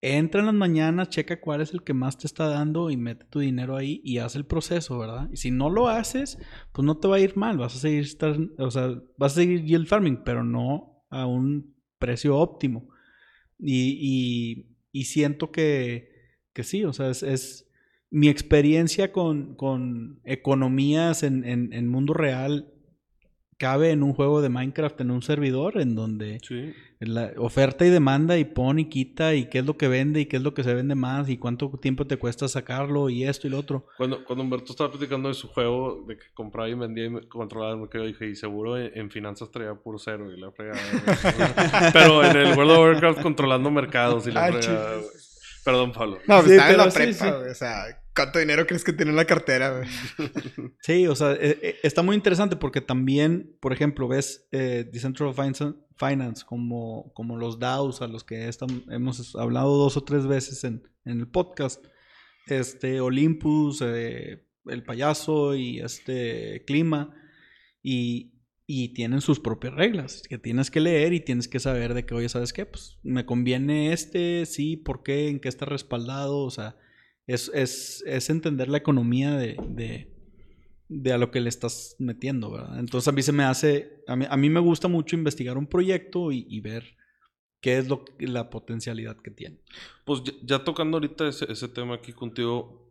entra 0.00 0.40
en 0.40 0.46
las 0.46 0.54
mañanas, 0.54 1.08
checa 1.10 1.40
cuál 1.40 1.60
es 1.60 1.72
el 1.74 1.82
que 1.82 1.92
más 1.94 2.16
te 2.18 2.26
está 2.28 2.46
dando 2.48 2.88
y 2.90 2.96
mete 2.96 3.24
tu 3.26 3.40
dinero 3.40 3.76
ahí 3.76 4.00
y 4.04 4.18
haz 4.18 4.36
el 4.36 4.46
proceso, 4.46 4.96
¿verdad? 4.98 5.28
Y 5.32 5.38
si 5.38 5.50
no 5.50 5.70
lo 5.70 5.88
haces, 5.88 6.38
pues 6.72 6.84
no 6.86 6.98
te 6.98 7.08
va 7.08 7.16
a 7.16 7.20
ir 7.20 7.36
mal, 7.36 7.58
vas 7.58 7.74
a 7.74 7.78
seguir 7.80 8.02
estar, 8.04 8.36
o 8.58 8.70
sea, 8.70 8.90
vas 9.16 9.32
a 9.32 9.34
seguir 9.36 9.64
yield 9.64 9.88
farming, 9.88 10.22
pero 10.24 10.44
no 10.44 11.04
a 11.10 11.26
un 11.26 11.74
precio 11.98 12.36
óptimo. 12.38 12.88
Y, 13.58 14.66
y- 14.92 15.04
siento 15.04 15.50
que, 15.52 16.10
que 16.52 16.64
sí, 16.64 16.84
o 16.84 16.92
sea, 16.92 17.10
es 17.10 17.67
mi 18.10 18.28
experiencia 18.28 19.12
con, 19.12 19.54
con 19.54 20.20
economías 20.24 21.22
en, 21.22 21.44
en, 21.44 21.72
en 21.72 21.88
mundo 21.88 22.14
real 22.14 22.72
cabe 23.58 23.90
en 23.90 24.04
un 24.04 24.12
juego 24.14 24.40
de 24.40 24.48
Minecraft, 24.50 25.00
en 25.00 25.10
un 25.10 25.20
servidor, 25.20 25.80
en 25.80 25.96
donde 25.96 26.38
Sí. 26.46 26.72
la 27.00 27.32
oferta 27.38 27.84
y 27.84 27.90
demanda 27.90 28.38
y 28.38 28.44
pon 28.44 28.78
y 28.78 28.84
quita 28.84 29.34
y 29.34 29.46
qué 29.46 29.58
es 29.58 29.66
lo 29.66 29.76
que 29.76 29.88
vende 29.88 30.20
y 30.20 30.26
qué 30.26 30.36
es 30.36 30.42
lo 30.44 30.54
que 30.54 30.62
se 30.62 30.74
vende 30.74 30.94
más 30.94 31.28
y 31.28 31.38
cuánto 31.38 31.68
tiempo 31.82 32.06
te 32.06 32.18
cuesta 32.18 32.46
sacarlo 32.46 33.10
y 33.10 33.24
esto 33.24 33.48
y 33.48 33.50
lo 33.50 33.58
otro. 33.58 33.86
Cuando, 33.96 34.24
cuando 34.24 34.44
Humberto 34.44 34.70
estaba 34.70 34.92
platicando 34.92 35.28
de 35.28 35.34
su 35.34 35.48
juego, 35.48 36.04
de 36.06 36.16
que 36.16 36.26
compraba 36.34 36.68
y 36.68 36.74
vendía 36.74 37.06
y 37.06 37.26
controlaba 37.26 37.72
el 37.72 37.80
mercado, 37.80 38.06
dije, 38.06 38.30
y 38.30 38.36
seguro 38.36 38.78
en, 38.78 38.92
en 38.96 39.10
finanzas 39.10 39.50
traía 39.50 39.74
puro 39.74 39.98
cero 39.98 40.32
y 40.32 40.38
la 40.40 40.52
fregada. 40.52 40.78
güey". 40.92 41.92
Pero 41.92 42.24
en 42.24 42.36
el 42.36 42.56
World 42.56 42.70
of 42.70 42.78
Warcraft 42.78 43.22
controlando 43.22 43.72
mercados 43.72 44.24
y 44.28 44.30
la 44.30 44.52
fregada. 44.52 45.00
Perdón, 45.68 45.92
Pablo. 45.92 46.18
No, 46.26 46.36
pues 46.36 46.46
Sí, 46.46 46.52
estaba 46.52 46.70
en 46.70 46.76
la 46.78 46.90
prepa, 46.90 47.12
sí. 47.12 47.50
O 47.50 47.54
sea, 47.54 48.02
¿cuánto 48.16 48.38
dinero 48.38 48.66
crees 48.66 48.84
que 48.84 48.94
tiene 48.94 49.10
en 49.10 49.16
la 49.16 49.26
cartera? 49.26 49.82
Sí, 50.80 51.06
o 51.06 51.14
sea, 51.14 51.32
eh, 51.32 51.58
eh, 51.60 51.76
está 51.82 52.00
muy 52.00 52.16
interesante 52.16 52.56
porque 52.56 52.80
también, 52.80 53.54
por 53.60 53.74
ejemplo, 53.74 54.08
ves 54.08 54.48
eh, 54.50 54.88
Decentralized 54.90 55.74
Finance, 55.98 56.42
como, 56.46 57.12
como 57.12 57.36
los 57.36 57.58
DAOs 57.58 58.00
a 58.00 58.06
los 58.06 58.24
que 58.24 58.48
hemos 58.88 59.36
hablado 59.36 59.76
dos 59.76 59.98
o 59.98 60.04
tres 60.04 60.26
veces 60.26 60.64
en, 60.64 60.88
en 61.04 61.20
el 61.20 61.28
podcast. 61.28 61.84
Este, 62.46 63.02
Olympus, 63.02 63.82
eh, 63.84 64.46
el 64.64 64.82
payaso 64.84 65.54
y 65.54 65.80
este 65.80 66.64
clima. 66.66 67.14
Y, 67.82 68.37
y 68.70 68.90
tienen 68.90 69.22
sus 69.22 69.40
propias 69.40 69.72
reglas 69.72 70.22
que 70.28 70.36
tienes 70.36 70.70
que 70.70 70.80
leer 70.80 71.14
y 71.14 71.20
tienes 71.20 71.48
que 71.48 71.58
saber 71.58 71.94
de 71.94 72.04
que, 72.04 72.14
oye, 72.14 72.28
¿sabes 72.28 72.52
qué? 72.52 72.66
Pues 72.66 72.98
me 73.02 73.24
conviene 73.24 73.94
este, 73.94 74.44
sí, 74.44 74.76
¿por 74.76 75.02
qué? 75.02 75.28
¿En 75.28 75.40
qué 75.40 75.48
está 75.48 75.64
respaldado? 75.64 76.40
O 76.40 76.50
sea, 76.50 76.76
es, 77.26 77.50
es, 77.54 78.04
es 78.06 78.28
entender 78.28 78.68
la 78.68 78.76
economía 78.76 79.34
de, 79.38 79.56
de, 79.70 80.14
de 80.88 81.12
a 81.14 81.16
lo 81.16 81.30
que 81.30 81.40
le 81.40 81.48
estás 81.48 81.96
metiendo, 81.98 82.50
¿verdad? 82.50 82.78
Entonces 82.78 83.08
a 83.08 83.12
mí 83.12 83.22
se 83.22 83.32
me 83.32 83.44
hace, 83.44 84.04
a 84.06 84.16
mí, 84.16 84.26
a 84.28 84.36
mí 84.36 84.50
me 84.50 84.60
gusta 84.60 84.86
mucho 84.86 85.16
investigar 85.16 85.56
un 85.56 85.66
proyecto 85.66 86.30
y, 86.30 86.46
y 86.46 86.60
ver 86.60 86.94
qué 87.62 87.78
es 87.78 87.88
lo, 87.88 88.04
la 88.18 88.50
potencialidad 88.50 89.16
que 89.16 89.30
tiene. 89.30 89.62
Pues 90.04 90.22
ya, 90.22 90.34
ya 90.42 90.64
tocando 90.64 90.98
ahorita 90.98 91.26
ese, 91.26 91.50
ese 91.50 91.68
tema 91.68 91.94
aquí 91.94 92.12
contigo, 92.12 92.87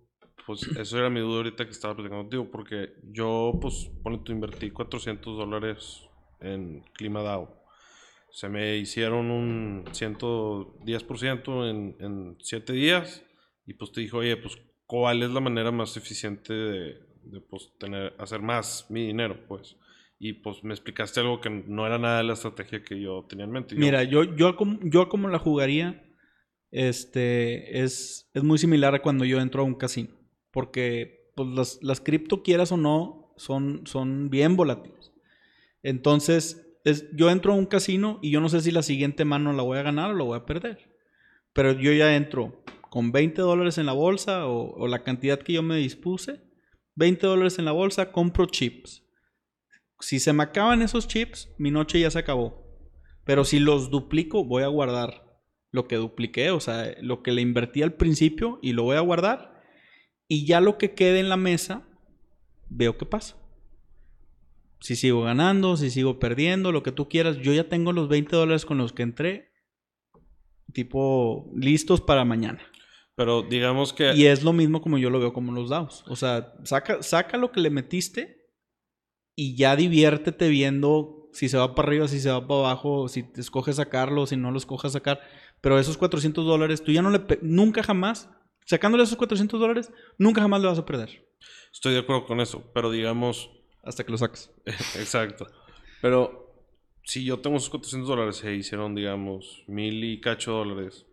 pues 0.48 0.64
eso 0.78 0.98
era 0.98 1.10
mi 1.10 1.20
duda 1.20 1.38
ahorita 1.40 1.66
que 1.66 1.72
estaba 1.72 1.94
platicando 1.94 2.24
contigo, 2.24 2.50
porque 2.50 2.94
yo, 3.12 3.60
pues, 3.62 3.92
ponle 4.02 4.20
tú, 4.20 4.32
invertí 4.32 4.72
400 4.72 5.38
dólares 5.38 6.04
en 6.40 6.86
Clima 6.94 7.22
DAO. 7.22 7.54
Se 8.32 8.48
me 8.48 8.78
hicieron 8.78 9.30
un 9.30 9.84
110% 9.92 11.70
en, 11.70 11.98
en 12.00 12.38
7 12.40 12.72
días 12.72 13.24
y 13.66 13.74
pues 13.74 13.92
te 13.92 14.00
dijo, 14.00 14.20
oye, 14.20 14.38
pues, 14.38 14.58
¿cuál 14.86 15.22
es 15.22 15.32
la 15.32 15.42
manera 15.42 15.70
más 15.72 15.98
eficiente 15.98 16.54
de, 16.54 17.42
pues, 17.50 17.74
tener, 17.78 18.16
hacer 18.18 18.42
más 18.42 18.90
mi 18.90 19.06
dinero, 19.06 19.46
pues? 19.50 19.76
Y 20.18 20.34
pues 20.34 20.64
me 20.64 20.74
explicaste 20.74 21.20
algo 21.20 21.42
que 21.42 21.50
no 21.50 21.86
era 21.86 22.00
nada 22.00 22.20
de 22.20 22.24
la 22.24 22.34
estrategia 22.34 22.82
que 22.84 23.00
yo 23.00 23.26
tenía 23.30 23.46
en 23.46 23.52
mente. 23.52 23.76
Mira, 23.76 24.04
yo, 24.04 24.24
yo, 24.24 24.56
como, 24.56 24.80
yo 24.82 25.10
como 25.10 25.28
la 25.28 25.40
jugaría, 25.40 26.10
este, 26.72 27.84
es, 27.84 28.32
es 28.34 28.44
muy 28.44 28.58
similar 28.58 28.96
a 28.96 29.02
cuando 29.02 29.26
yo 29.26 29.42
entro 29.42 29.62
a 29.62 29.66
un 29.66 29.76
casino. 29.76 30.17
Porque 30.52 31.32
pues, 31.36 31.50
las, 31.50 31.80
las 31.82 32.02
cripto, 32.02 32.44
quieras 32.44 32.72
o 32.72 32.78
no, 32.78 33.34
son, 33.38 33.82
son 33.86 34.30
bien 34.30 34.56
volátiles. 34.56 35.12
Entonces, 35.84 36.68
es, 36.84 37.06
yo 37.16 37.30
entro 37.30 37.54
a 37.54 37.56
un 37.56 37.66
casino 37.66 38.20
y 38.22 38.32
yo 38.32 38.42
no 38.42 38.50
sé 38.50 38.62
si 38.62 38.72
la 38.72 38.82
siguiente 38.82 39.26
mano 39.26 39.54
la 39.54 39.64
voy 39.64 39.78
a 39.78 39.84
ganar 39.84 40.12
o 40.12 40.16
la 40.16 40.24
voy 40.24 40.38
a 40.38 40.46
perder. 40.46 40.96
Pero 41.54 41.74
yo 41.74 41.92
ya 41.92 42.16
entro 42.16 42.64
con 42.90 43.12
20 43.12 43.42
dólares 43.42 43.78
en 43.78 43.86
la 43.86 43.94
bolsa 43.94 44.48
o, 44.48 44.74
o 44.76 44.88
la 44.88 45.04
cantidad 45.04 45.40
que 45.40 45.54
yo 45.54 45.64
me 45.64 45.76
dispuse. 45.78 46.42
20 46.96 47.28
dólares 47.28 47.60
en 47.60 47.66
la 47.66 47.72
bolsa, 47.72 48.12
compro 48.12 48.46
chips. 48.48 49.04
Si 50.00 50.20
se 50.20 50.34
me 50.34 50.44
acaban 50.44 50.82
esos 50.82 51.08
chips, 51.08 51.50
mi 51.58 51.72
noche 51.72 52.00
ya 52.00 52.12
se 52.12 52.20
acabó. 52.20 52.68
Pero 53.24 53.44
si 53.44 53.60
los 53.60 53.90
duplico, 53.90 54.44
voy 54.46 54.64
a 54.64 54.68
guardar 54.68 55.28
lo 55.72 55.88
que 55.88 55.98
dupliqué, 55.98 56.52
o 56.52 56.60
sea, 56.60 56.96
lo 57.02 57.24
que 57.24 57.32
le 57.32 57.42
invertí 57.42 57.84
al 57.84 57.94
principio 57.94 58.60
y 58.62 58.74
lo 58.74 58.84
voy 58.84 58.98
a 58.98 59.02
guardar. 59.02 59.57
Y 60.28 60.46
ya 60.46 60.62
lo 60.62 60.78
que 60.78 60.94
quede 60.94 61.20
en 61.20 61.30
la 61.30 61.38
mesa, 61.38 61.88
veo 62.70 62.98
qué 62.98 63.06
pasa. 63.06 63.36
Si 64.80 64.96
sigo 64.96 65.24
ganando, 65.24 65.78
si 65.78 65.90
sigo 65.90 66.20
perdiendo, 66.20 66.72
lo 66.72 66.84
que 66.84 66.92
tú 66.92 67.10
quieras. 67.10 67.38
Yo 67.38 67.54
ya 67.54 67.70
tengo 67.70 67.94
los 67.94 68.10
20 68.10 68.36
dólares 68.36 68.66
con 68.66 68.78
los 68.78 68.94
que 68.94 69.04
entré, 69.04 69.52
tipo, 70.74 71.52
listos 71.56 72.02
para 72.02 72.26
mañana. 72.26 72.62
Pero 73.16 73.42
digamos 73.42 73.94
que... 73.94 74.14
Y 74.14 74.28
es 74.28 74.44
lo 74.44 74.54
mismo 74.54 74.82
como 74.82 75.00
yo 75.00 75.10
lo 75.10 75.20
veo 75.20 75.34
como 75.34 75.52
los 75.52 75.70
DAOs. 75.70 76.04
O 76.08 76.16
sea, 76.16 76.54
saca, 76.64 77.02
saca 77.02 77.38
lo 77.38 77.52
que 77.52 77.62
le 77.62 77.72
metiste 77.72 78.52
y 79.36 79.56
ya 79.56 79.76
diviértete 79.76 80.50
viendo 80.50 81.30
si 81.34 81.50
se 81.50 81.58
va 81.58 81.74
para 81.74 81.88
arriba, 81.88 82.08
si 82.08 82.20
se 82.20 82.30
va 82.30 82.48
para 82.48 82.60
abajo, 82.60 83.08
si 83.08 83.24
te 83.24 83.42
escoges 83.42 83.78
sacarlo, 83.78 84.28
si 84.28 84.38
no 84.38 84.52
lo 84.52 84.58
escoges 84.60 84.92
sacar. 84.92 85.20
Pero 85.62 85.80
esos 85.80 85.98
400 85.98 86.46
dólares, 86.46 86.84
tú 86.84 86.92
ya 86.92 87.02
no 87.02 87.10
le... 87.10 87.22
Nunca 87.42 87.82
jamás, 87.82 88.30
sacándole 88.68 89.04
esos 89.04 89.18
400 89.18 89.60
dólares, 89.60 89.92
nunca 90.18 90.42
jamás 90.42 90.62
le 90.62 90.68
vas 90.68 90.78
a 90.78 90.86
perder. 90.86 91.26
Estoy 91.74 91.94
de 91.94 92.00
acuerdo 92.00 92.26
con 92.26 92.40
eso, 92.40 92.70
pero 92.74 92.92
digamos, 92.92 93.50
Hasta 93.84 94.04
que 94.04 94.12
lo 94.12 94.18
saques. 94.18 94.52
exacto. 94.66 95.48
Pero 96.02 96.54
si 97.04 97.24
yo 97.24 97.40
tengo 97.40 97.56
esos 97.56 97.70
400 97.70 98.08
dólares, 98.08 98.36
se 98.36 98.54
hicieron, 98.54 98.94
digamos, 98.94 99.64
mil 99.68 100.04
y 100.04 100.20
cacho 100.20 100.52
dólares. 100.52 101.06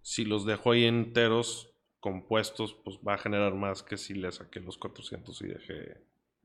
Si 0.00 0.24
los 0.24 0.46
dejo 0.46 0.70
ahí 0.70 0.84
enteros, 0.84 1.74
compuestos, 1.98 2.76
pues 2.84 2.98
va 3.06 3.14
a 3.14 3.18
generar 3.18 3.54
más 3.54 3.82
que 3.82 3.96
si 3.96 4.14
le 4.14 4.30
saqué 4.30 4.60
los 4.60 4.78
400 4.78 5.42
y 5.42 5.46
dejé. 5.48 5.96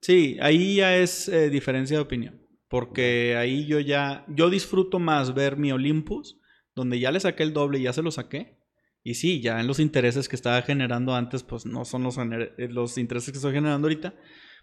Sí, 0.01 0.37
ahí 0.41 0.77
ya 0.77 0.97
es 0.97 1.27
eh, 1.27 1.49
diferencia 1.49 1.97
de 1.97 2.01
opinión. 2.01 2.41
Porque 2.67 3.35
ahí 3.35 3.67
yo 3.67 3.79
ya, 3.79 4.25
yo 4.27 4.49
disfruto 4.49 4.97
más 4.97 5.35
ver 5.35 5.57
mi 5.57 5.71
Olympus, 5.71 6.39
donde 6.75 6.99
ya 6.99 7.11
le 7.11 7.19
saqué 7.19 7.43
el 7.43 7.53
doble 7.53 7.77
y 7.77 7.83
ya 7.83 7.93
se 7.93 8.01
lo 8.01 8.09
saqué. 8.09 8.58
Y 9.03 9.15
sí, 9.15 9.41
ya 9.41 9.59
en 9.59 9.67
los 9.67 9.79
intereses 9.79 10.27
que 10.27 10.35
estaba 10.35 10.61
generando 10.61 11.15
antes, 11.15 11.43
pues 11.43 11.65
no 11.65 11.85
son 11.85 12.03
los, 12.03 12.17
eh, 12.17 12.67
los 12.69 12.97
intereses 12.97 13.31
que 13.31 13.37
estoy 13.37 13.53
generando 13.53 13.87
ahorita. 13.87 14.13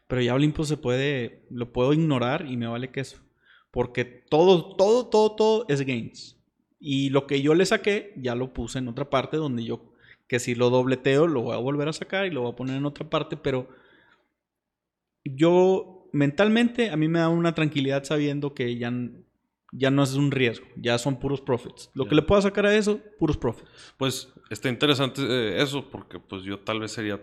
Pero 0.07 0.23
ya 0.23 0.35
Olympus 0.35 0.69
se 0.69 0.77
puede, 0.77 1.47
lo 1.51 1.73
puedo 1.73 1.93
ignorar 1.93 2.47
y 2.47 2.57
me 2.57 2.67
vale 2.67 2.91
queso. 2.91 3.19
Porque 3.71 4.05
todo, 4.05 4.77
todo, 4.77 5.09
todo, 5.09 5.35
todo 5.35 5.67
es 5.69 5.81
gains. 5.83 6.37
Y 6.79 7.11
lo 7.11 7.27
que 7.27 7.43
yo 7.43 7.55
le 7.55 7.67
saqué, 7.67 8.13
ya 8.17 8.35
lo 8.35 8.53
puse 8.53 8.79
en 8.79 8.89
otra 8.89 9.11
parte 9.11 9.37
donde 9.37 9.65
yo, 9.65 9.93
que 10.29 10.39
si 10.39 10.55
lo 10.55 10.71
dobleteo, 10.71 11.27
lo 11.27 11.43
voy 11.43 11.55
a 11.55 11.59
volver 11.59 11.89
a 11.89 11.93
sacar 11.93 12.27
y 12.27 12.31
lo 12.31 12.43
voy 12.43 12.53
a 12.53 12.57
poner 12.57 12.77
en 12.77 12.87
otra 12.87 13.09
parte, 13.09 13.37
pero 13.37 13.69
yo 15.25 16.09
mentalmente 16.13 16.91
a 16.91 16.97
mí 16.97 17.09
me 17.09 17.19
da 17.19 17.29
una 17.29 17.55
tranquilidad 17.55 18.05
sabiendo 18.05 18.55
que 18.55 18.77
ya, 18.79 18.93
ya 19.73 19.91
no 19.91 20.03
es 20.03 20.15
un 20.15 20.31
riesgo, 20.31 20.67
ya 20.77 20.97
son 20.99 21.19
puros 21.19 21.41
profits. 21.41 21.91
Lo 21.95 22.07
que 22.07 22.15
le 22.15 22.23
puedo 22.23 22.41
sacar 22.43 22.67
a 22.67 22.75
eso, 22.77 23.01
puros 23.19 23.37
profits. 23.37 23.69
Pues 23.99 24.33
está 24.51 24.69
interesante 24.69 25.23
eh, 25.23 25.63
eso, 25.63 25.89
porque 25.91 26.19
pues 26.21 26.43
yo 26.45 26.61
tal 26.61 26.81
vez 26.81 26.93
sería 26.93 27.21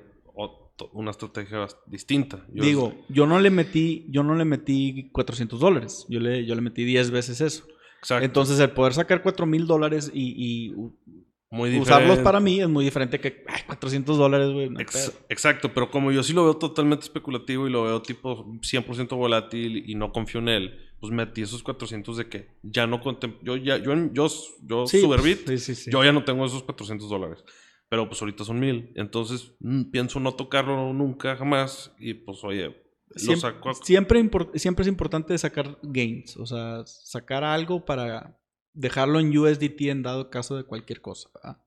una 0.91 1.11
estrategia 1.11 1.67
distinta. 1.85 2.45
Yo- 2.53 2.63
Digo, 2.63 2.93
yo 3.07 3.25
no 3.27 3.39
le 3.39 3.49
metí, 3.49 4.05
yo 4.09 4.23
no 4.23 4.35
le 4.35 4.43
metí 4.45 5.09
400 5.11 5.59
dólares. 5.59 6.05
Yo 6.09 6.19
le, 6.19 6.45
yo 6.45 6.55
le 6.55 6.61
metí 6.61 6.83
10 6.83 7.11
veces 7.11 7.41
eso. 7.41 7.65
exacto, 7.99 8.25
Entonces, 8.25 8.59
el 8.59 8.71
poder 8.71 8.93
sacar 8.93 9.21
4 9.21 9.45
mil 9.45 9.65
dólares 9.67 10.11
y, 10.13 10.33
y 10.35 10.73
u- 10.73 10.97
muy 11.51 11.77
usarlos 11.79 12.17
para 12.19 12.39
mí 12.39 12.59
es 12.59 12.67
muy 12.67 12.83
diferente 12.83 13.19
que 13.19 13.43
ay, 13.47 13.61
400 13.67 14.17
dólares, 14.17 14.49
güey. 14.51 14.69
no 14.71 14.79
Ex- 14.79 15.13
exacto, 15.29 15.71
pero 15.73 15.91
como 15.91 16.11
yo 16.11 16.23
sí 16.23 16.33
lo 16.33 16.43
veo 16.43 16.57
totalmente 16.57 17.03
especulativo 17.03 17.67
y 17.67 17.71
lo 17.71 17.83
veo 17.83 18.01
tipo 18.01 18.45
100% 18.61 19.15
volátil 19.15 19.83
y 19.87 19.93
no 19.93 20.11
confío 20.11 20.41
en 20.41 20.49
él, 20.49 20.79
pues 21.03 21.11
metí 21.11 21.41
esos 21.41 21.61
400 21.63 22.15
de 22.15 22.29
que 22.29 22.47
ya 22.63 22.87
no 22.87 23.01
contem 23.01 23.35
yo 23.41 23.57
ya 23.57 23.75
yo 23.75 23.93
yo, 24.13 24.27
yo 24.61 24.87
Sí, 24.87 25.01
Superbit, 25.01 25.45
sí, 25.49 25.57
sí, 25.57 25.75
sí. 25.75 25.91
yo 25.91 26.01
ya 26.01 26.13
no 26.13 26.23
tengo 26.23 26.45
esos 26.45 26.63
400 26.63 27.09
dólares. 27.09 27.43
Pero 27.89 28.07
pues 28.07 28.21
ahorita 28.21 28.45
son 28.45 28.57
mil. 28.61 28.93
Entonces 28.95 29.53
mm, 29.59 29.91
pienso 29.91 30.21
no 30.21 30.33
tocarlo 30.35 30.93
nunca, 30.93 31.35
jamás. 31.35 31.91
Y 31.99 32.13
pues 32.13 32.41
oye, 32.45 32.67
lo 33.09 33.19
Siempre, 33.19 33.41
saco 33.41 33.69
a- 33.71 33.73
siempre, 33.73 34.29
siempre 34.55 34.83
es 34.83 34.87
importante 34.87 35.37
sacar 35.37 35.77
gains, 35.83 36.37
o 36.37 36.45
sea, 36.45 36.85
sacar 36.85 37.43
algo 37.43 37.83
para 37.83 38.39
dejarlo 38.71 39.19
en 39.19 39.37
USDT 39.37 39.89
en 39.89 40.03
dado 40.03 40.29
caso 40.29 40.55
de 40.55 40.63
cualquier 40.63 41.01
cosa. 41.01 41.29
¿verdad? 41.33 41.57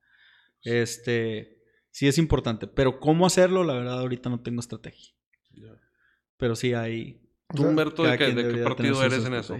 Este, 0.63 1.59
sí 1.91 2.09
es 2.09 2.17
importante, 2.17 2.67
pero 2.67 3.01
cómo 3.01 3.27
hacerlo, 3.27 3.65
la 3.65 3.75
verdad, 3.75 4.01
ahorita 4.01 4.31
no 4.31 4.41
tengo 4.41 4.61
estrategia. 4.61 5.13
Pero 6.39 6.57
sí 6.57 6.73
hay. 6.73 7.21
Tú, 7.55 7.65
Humberto, 7.65 8.03
¿de 8.03 8.19
qué, 8.19 8.33
de 8.33 8.63
partido 8.65 9.03
eres 9.05 9.25
en 9.25 9.35
eso? 9.35 9.59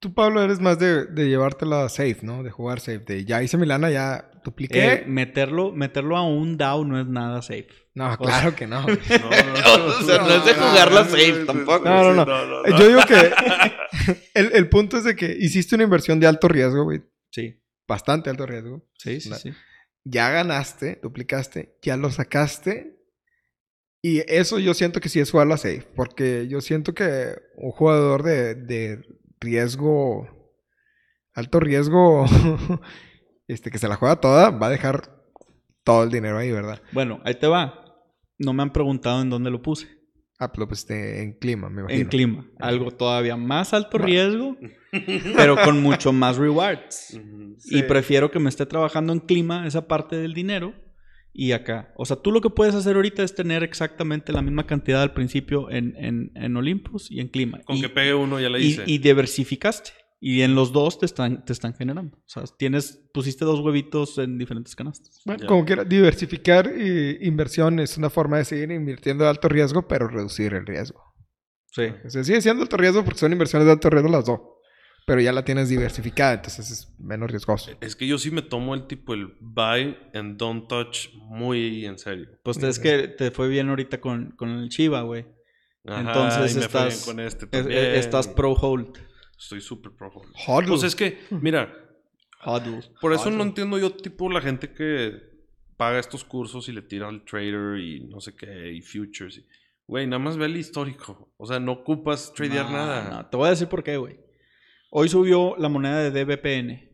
Tú, 0.00 0.14
Pablo, 0.14 0.42
eres 0.42 0.60
más 0.60 0.78
de, 0.78 1.06
de 1.06 1.28
llevártela 1.28 1.88
safe, 1.88 2.18
¿no? 2.22 2.42
De 2.44 2.50
jugar 2.50 2.78
safe. 2.78 3.00
De 3.00 3.24
ya 3.24 3.42
hice 3.42 3.56
mi 3.56 3.66
lana, 3.66 3.90
ya 3.90 4.30
dupliqué. 4.44 4.92
Eh, 4.92 5.04
meterlo, 5.06 5.72
meterlo 5.72 6.16
a 6.16 6.22
un 6.22 6.56
DAO 6.56 6.84
no 6.84 7.00
es 7.00 7.06
nada 7.06 7.42
safe. 7.42 7.66
no, 7.94 8.16
claro 8.16 8.54
que 8.54 8.66
no. 8.68 8.82
No, 8.86 8.86
no, 8.86 9.86
O 9.86 10.02
sea, 10.02 10.18
no 10.18 10.34
es 10.34 10.44
de 10.44 10.54
jugarla 10.54 11.04
safe 11.04 11.44
tampoco. 11.46 11.84
No, 11.84 12.14
no, 12.14 12.24
no. 12.24 12.78
Yo 12.78 12.88
digo 12.88 13.00
que 13.08 13.32
el, 14.34 14.52
el 14.54 14.68
punto 14.68 14.98
es 14.98 15.04
de 15.04 15.16
que 15.16 15.36
hiciste 15.40 15.74
una 15.74 15.84
inversión 15.84 16.20
de 16.20 16.26
alto 16.28 16.46
riesgo, 16.46 16.84
güey. 16.84 17.02
Sí, 17.32 17.60
Bastante 17.88 18.30
alto 18.30 18.46
riesgo. 18.46 18.86
sí, 18.98 19.20
sí, 19.20 19.32
sí. 19.34 19.52
Ya 20.04 20.30
ganaste, 20.30 21.00
duplicaste, 21.02 21.76
ya 21.82 21.96
lo 21.96 22.10
sacaste. 22.10 22.97
Y 24.02 24.22
eso 24.32 24.58
yo 24.58 24.74
siento 24.74 25.00
que 25.00 25.08
sí 25.08 25.20
es 25.20 25.30
jugarla 25.30 25.56
safe. 25.56 25.86
Porque 25.94 26.46
yo 26.48 26.60
siento 26.60 26.94
que 26.94 27.36
un 27.56 27.72
jugador 27.72 28.22
de, 28.22 28.54
de 28.54 29.02
riesgo, 29.40 30.28
alto 31.34 31.60
riesgo, 31.60 32.26
este, 33.48 33.70
que 33.70 33.78
se 33.78 33.88
la 33.88 33.96
juega 33.96 34.16
toda, 34.16 34.50
va 34.50 34.68
a 34.68 34.70
dejar 34.70 35.18
todo 35.84 36.04
el 36.04 36.10
dinero 36.10 36.38
ahí, 36.38 36.52
¿verdad? 36.52 36.80
Bueno, 36.92 37.20
ahí 37.24 37.34
te 37.34 37.46
va. 37.46 37.84
No 38.38 38.52
me 38.52 38.62
han 38.62 38.72
preguntado 38.72 39.20
en 39.20 39.30
dónde 39.30 39.50
lo 39.50 39.62
puse. 39.62 39.88
Ah, 40.40 40.52
pues 40.52 40.80
este, 40.80 41.22
en 41.22 41.32
clima, 41.32 41.68
me 41.68 41.80
imagino. 41.80 42.00
En 42.00 42.08
clima. 42.08 42.46
Algo 42.60 42.92
todavía 42.92 43.36
más 43.36 43.74
alto 43.74 43.98
riesgo, 43.98 44.56
pero 45.36 45.56
con 45.56 45.82
mucho 45.82 46.12
más 46.12 46.36
rewards. 46.36 47.18
Y 47.64 47.82
prefiero 47.82 48.30
que 48.30 48.38
me 48.38 48.48
esté 48.48 48.64
trabajando 48.64 49.12
en 49.12 49.18
clima 49.18 49.66
esa 49.66 49.88
parte 49.88 50.16
del 50.16 50.34
dinero 50.34 50.74
y 51.40 51.52
acá. 51.52 51.92
O 51.96 52.04
sea, 52.04 52.16
tú 52.16 52.32
lo 52.32 52.40
que 52.40 52.50
puedes 52.50 52.74
hacer 52.74 52.96
ahorita 52.96 53.22
es 53.22 53.32
tener 53.34 53.62
exactamente 53.62 54.32
la 54.32 54.42
misma 54.42 54.66
cantidad 54.66 55.02
al 55.02 55.12
principio 55.14 55.70
en, 55.70 55.94
en, 55.96 56.32
en 56.34 56.56
Olympus 56.56 57.10
y 57.12 57.20
en 57.20 57.28
clima. 57.28 57.60
Con 57.64 57.76
y, 57.76 57.80
que 57.82 57.88
pegue 57.88 58.12
uno 58.12 58.40
ya 58.40 58.48
y- 58.48 58.56
hice. 58.62 58.82
y 58.86 58.98
diversificaste. 58.98 59.92
Y 60.20 60.40
en 60.42 60.56
los 60.56 60.72
dos 60.72 60.98
te 60.98 61.06
están, 61.06 61.44
te 61.44 61.52
están 61.52 61.74
generando. 61.74 62.16
O 62.16 62.22
sea, 62.26 62.42
tienes, 62.58 63.08
pusiste 63.14 63.44
dos 63.44 63.60
huevitos 63.60 64.18
en 64.18 64.36
diferentes 64.36 64.74
canastas. 64.74 65.20
Bueno, 65.24 65.42
Ya. 65.42 65.46
como 65.46 65.64
quiera, 65.64 65.84
diversificar 65.84 66.66
eh, 66.74 67.18
inversión 67.20 67.78
es 67.78 67.96
una 67.96 68.10
forma 68.10 68.38
de 68.38 68.44
seguir 68.44 68.72
invirtiendo 68.72 69.22
de 69.22 69.30
alto 69.30 69.48
riesgo, 69.48 69.86
pero 69.86 70.08
reducir 70.08 70.54
el 70.54 70.66
riesgo. 70.66 71.00
Sí. 71.70 71.82
O 72.04 72.10
sea, 72.10 72.24
sigue 72.24 72.40
siendo 72.42 72.64
alto 72.64 72.76
riesgo 72.76 73.04
porque 73.04 73.20
son 73.20 73.30
inversiones 73.30 73.66
de 73.66 73.72
alto 73.72 73.88
riesgo 73.90 74.08
las 74.08 74.24
dos. 74.24 74.40
Pero 75.08 75.20
ya 75.20 75.32
la 75.32 75.44
tienes 75.44 75.68
diversificada, 75.68 76.34
entonces 76.34 76.70
es 76.70 76.94
menos 77.00 77.30
riesgoso. 77.30 77.72
Es 77.80 77.96
que 77.96 78.06
yo 78.06 78.18
sí 78.18 78.30
me 78.30 78.42
tomo 78.42 78.74
el 78.74 78.86
tipo 78.86 79.14
el 79.14 79.34
buy 79.40 79.96
and 80.14 80.36
don't 80.38 80.68
touch 80.68 81.08
muy 81.14 81.84
en 81.86 81.98
serio. 81.98 82.28
Pues 82.44 82.62
es 82.62 82.78
que 82.78 83.08
te 83.08 83.30
fue 83.32 83.48
bien 83.48 83.68
ahorita 83.70 84.00
con, 84.00 84.30
con 84.36 84.50
el 84.50 84.68
Chiva, 84.68 85.00
güey. 85.02 85.26
Entonces 85.84 86.54
y 86.54 86.58
me 86.60 86.68
fue 86.68 86.80
bien 86.82 86.92
estás- 86.92 87.04
con 87.06 87.20
este 87.20 87.46
también. 87.46 87.78
eh, 87.78 87.98
Estás 87.98 88.28
pro 88.28 88.52
hold. 88.52 88.98
Estoy 89.38 89.60
súper 89.60 89.92
pro. 89.92 90.10
hold. 90.14 90.32
Hodl. 90.46 90.66
Pues 90.68 90.82
es 90.82 90.94
que, 90.94 91.18
mira, 91.30 91.72
Hodl. 92.44 92.84
por 93.00 93.12
eso 93.12 93.30
no 93.30 93.42
entiendo 93.42 93.78
yo, 93.78 93.92
tipo, 93.92 94.30
la 94.30 94.40
gente 94.40 94.72
que 94.72 95.12
paga 95.76 95.98
estos 95.98 96.24
cursos 96.24 96.68
y 96.68 96.72
le 96.72 96.82
tira 96.82 97.08
al 97.08 97.24
trader 97.24 97.78
y 97.78 98.00
no 98.04 98.20
sé 98.20 98.34
qué, 98.34 98.72
y 98.72 98.82
futures. 98.82 99.38
y- 99.38 99.46
Güey, 99.86 100.06
nada 100.06 100.18
más 100.18 100.36
ve 100.36 100.44
el 100.46 100.56
histórico. 100.56 101.32
O 101.38 101.46
sea, 101.46 101.58
no 101.60 101.72
ocupas 101.72 102.32
tradear 102.34 102.66
No, 102.66 102.72
nada. 102.72 103.08
no, 103.10 103.26
te 103.26 103.36
voy 103.38 103.46
a 103.46 103.50
decir 103.50 103.68
por 103.68 103.82
qué, 103.82 103.96
güey. 103.96 104.20
Hoy 104.90 105.08
subió 105.08 105.54
la 105.58 105.68
moneda 105.68 106.02
de 106.02 106.24
DBPN, 106.24 106.90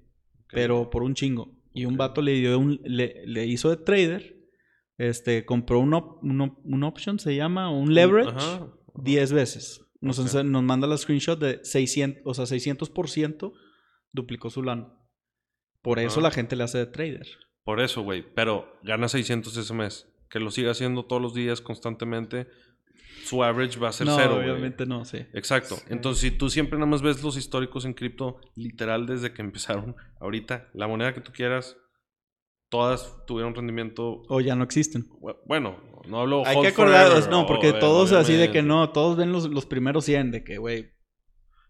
pero 0.50 0.90
por 0.90 1.02
un 1.02 1.14
chingo. 1.14 1.52
Y 1.72 1.84
un 1.86 1.96
vato 1.96 2.22
le 2.22 2.32
dio 2.34 2.58
un, 2.58 2.80
le, 2.84 3.22
le 3.26 3.46
hizo 3.46 3.70
de 3.70 3.76
trader. 3.76 4.36
Este, 4.96 5.44
compró 5.44 5.80
un, 5.80 5.92
op- 5.94 6.22
un, 6.22 6.40
op- 6.40 6.58
un 6.64 6.84
option, 6.84 7.18
se 7.18 7.34
llama, 7.34 7.70
un 7.70 7.94
leverage, 7.94 8.30
Ajá. 8.30 8.68
10 8.94 9.32
veces. 9.32 9.80
Nos, 10.00 10.18
nos 10.44 10.62
manda 10.62 10.86
la 10.86 10.96
screenshot 10.96 11.38
de 11.40 11.58
600, 11.64 12.22
o 12.24 12.34
sea, 12.34 12.44
600% 12.56 13.52
duplicó 14.12 14.50
su 14.50 14.62
lana. 14.62 14.92
Por 15.82 15.98
eso 15.98 16.20
Ajá. 16.20 16.28
la 16.28 16.30
gente 16.30 16.54
le 16.56 16.62
hace 16.64 16.78
de 16.78 16.86
trader. 16.86 17.26
Por 17.64 17.80
eso, 17.80 18.02
güey. 18.02 18.24
Pero 18.34 18.66
gana 18.84 19.08
600 19.08 19.56
ese 19.56 19.74
mes. 19.74 20.08
Que 20.30 20.38
lo 20.40 20.50
siga 20.50 20.70
haciendo 20.70 21.06
todos 21.06 21.20
los 21.22 21.34
días 21.34 21.60
constantemente. 21.60 22.46
Su 23.24 23.42
average 23.42 23.78
va 23.78 23.88
a 23.88 23.92
ser 23.92 24.06
no, 24.06 24.16
cero, 24.16 24.36
obviamente 24.36 24.84
no, 24.86 25.04
sí. 25.04 25.18
Exacto. 25.32 25.76
Entonces, 25.88 26.20
si 26.20 26.30
tú 26.30 26.50
siempre 26.50 26.78
nada 26.78 26.90
más 26.90 27.02
ves 27.02 27.22
los 27.22 27.36
históricos 27.36 27.84
en 27.84 27.94
cripto, 27.94 28.38
literal 28.54 29.06
desde 29.06 29.32
que 29.32 29.42
empezaron, 29.42 29.96
ahorita, 30.20 30.68
la 30.74 30.86
moneda 30.88 31.14
que 31.14 31.20
tú 31.20 31.32
quieras, 31.32 31.76
todas 32.70 33.24
tuvieron 33.26 33.54
rendimiento. 33.54 34.22
O 34.28 34.40
ya 34.40 34.54
no 34.56 34.64
existen. 34.64 35.04
bu- 35.20 35.36
Bueno, 35.46 35.76
no 36.08 36.20
hablo. 36.20 36.44
Hay 36.46 36.60
que 36.60 36.68
acordarnos, 36.68 37.24
forever, 37.24 37.30
no, 37.30 37.46
porque 37.46 37.70
o- 37.70 37.78
todos 37.78 38.12
así 38.12 38.32
de 38.32 38.50
que 38.50 38.58
obviamente. 38.60 38.68
no, 38.68 38.90
todos 38.90 39.16
ven 39.16 39.32
los, 39.32 39.48
los 39.48 39.66
primeros 39.66 40.04
100 40.04 40.30
de 40.30 40.44
que, 40.44 40.58
güey, 40.58 40.90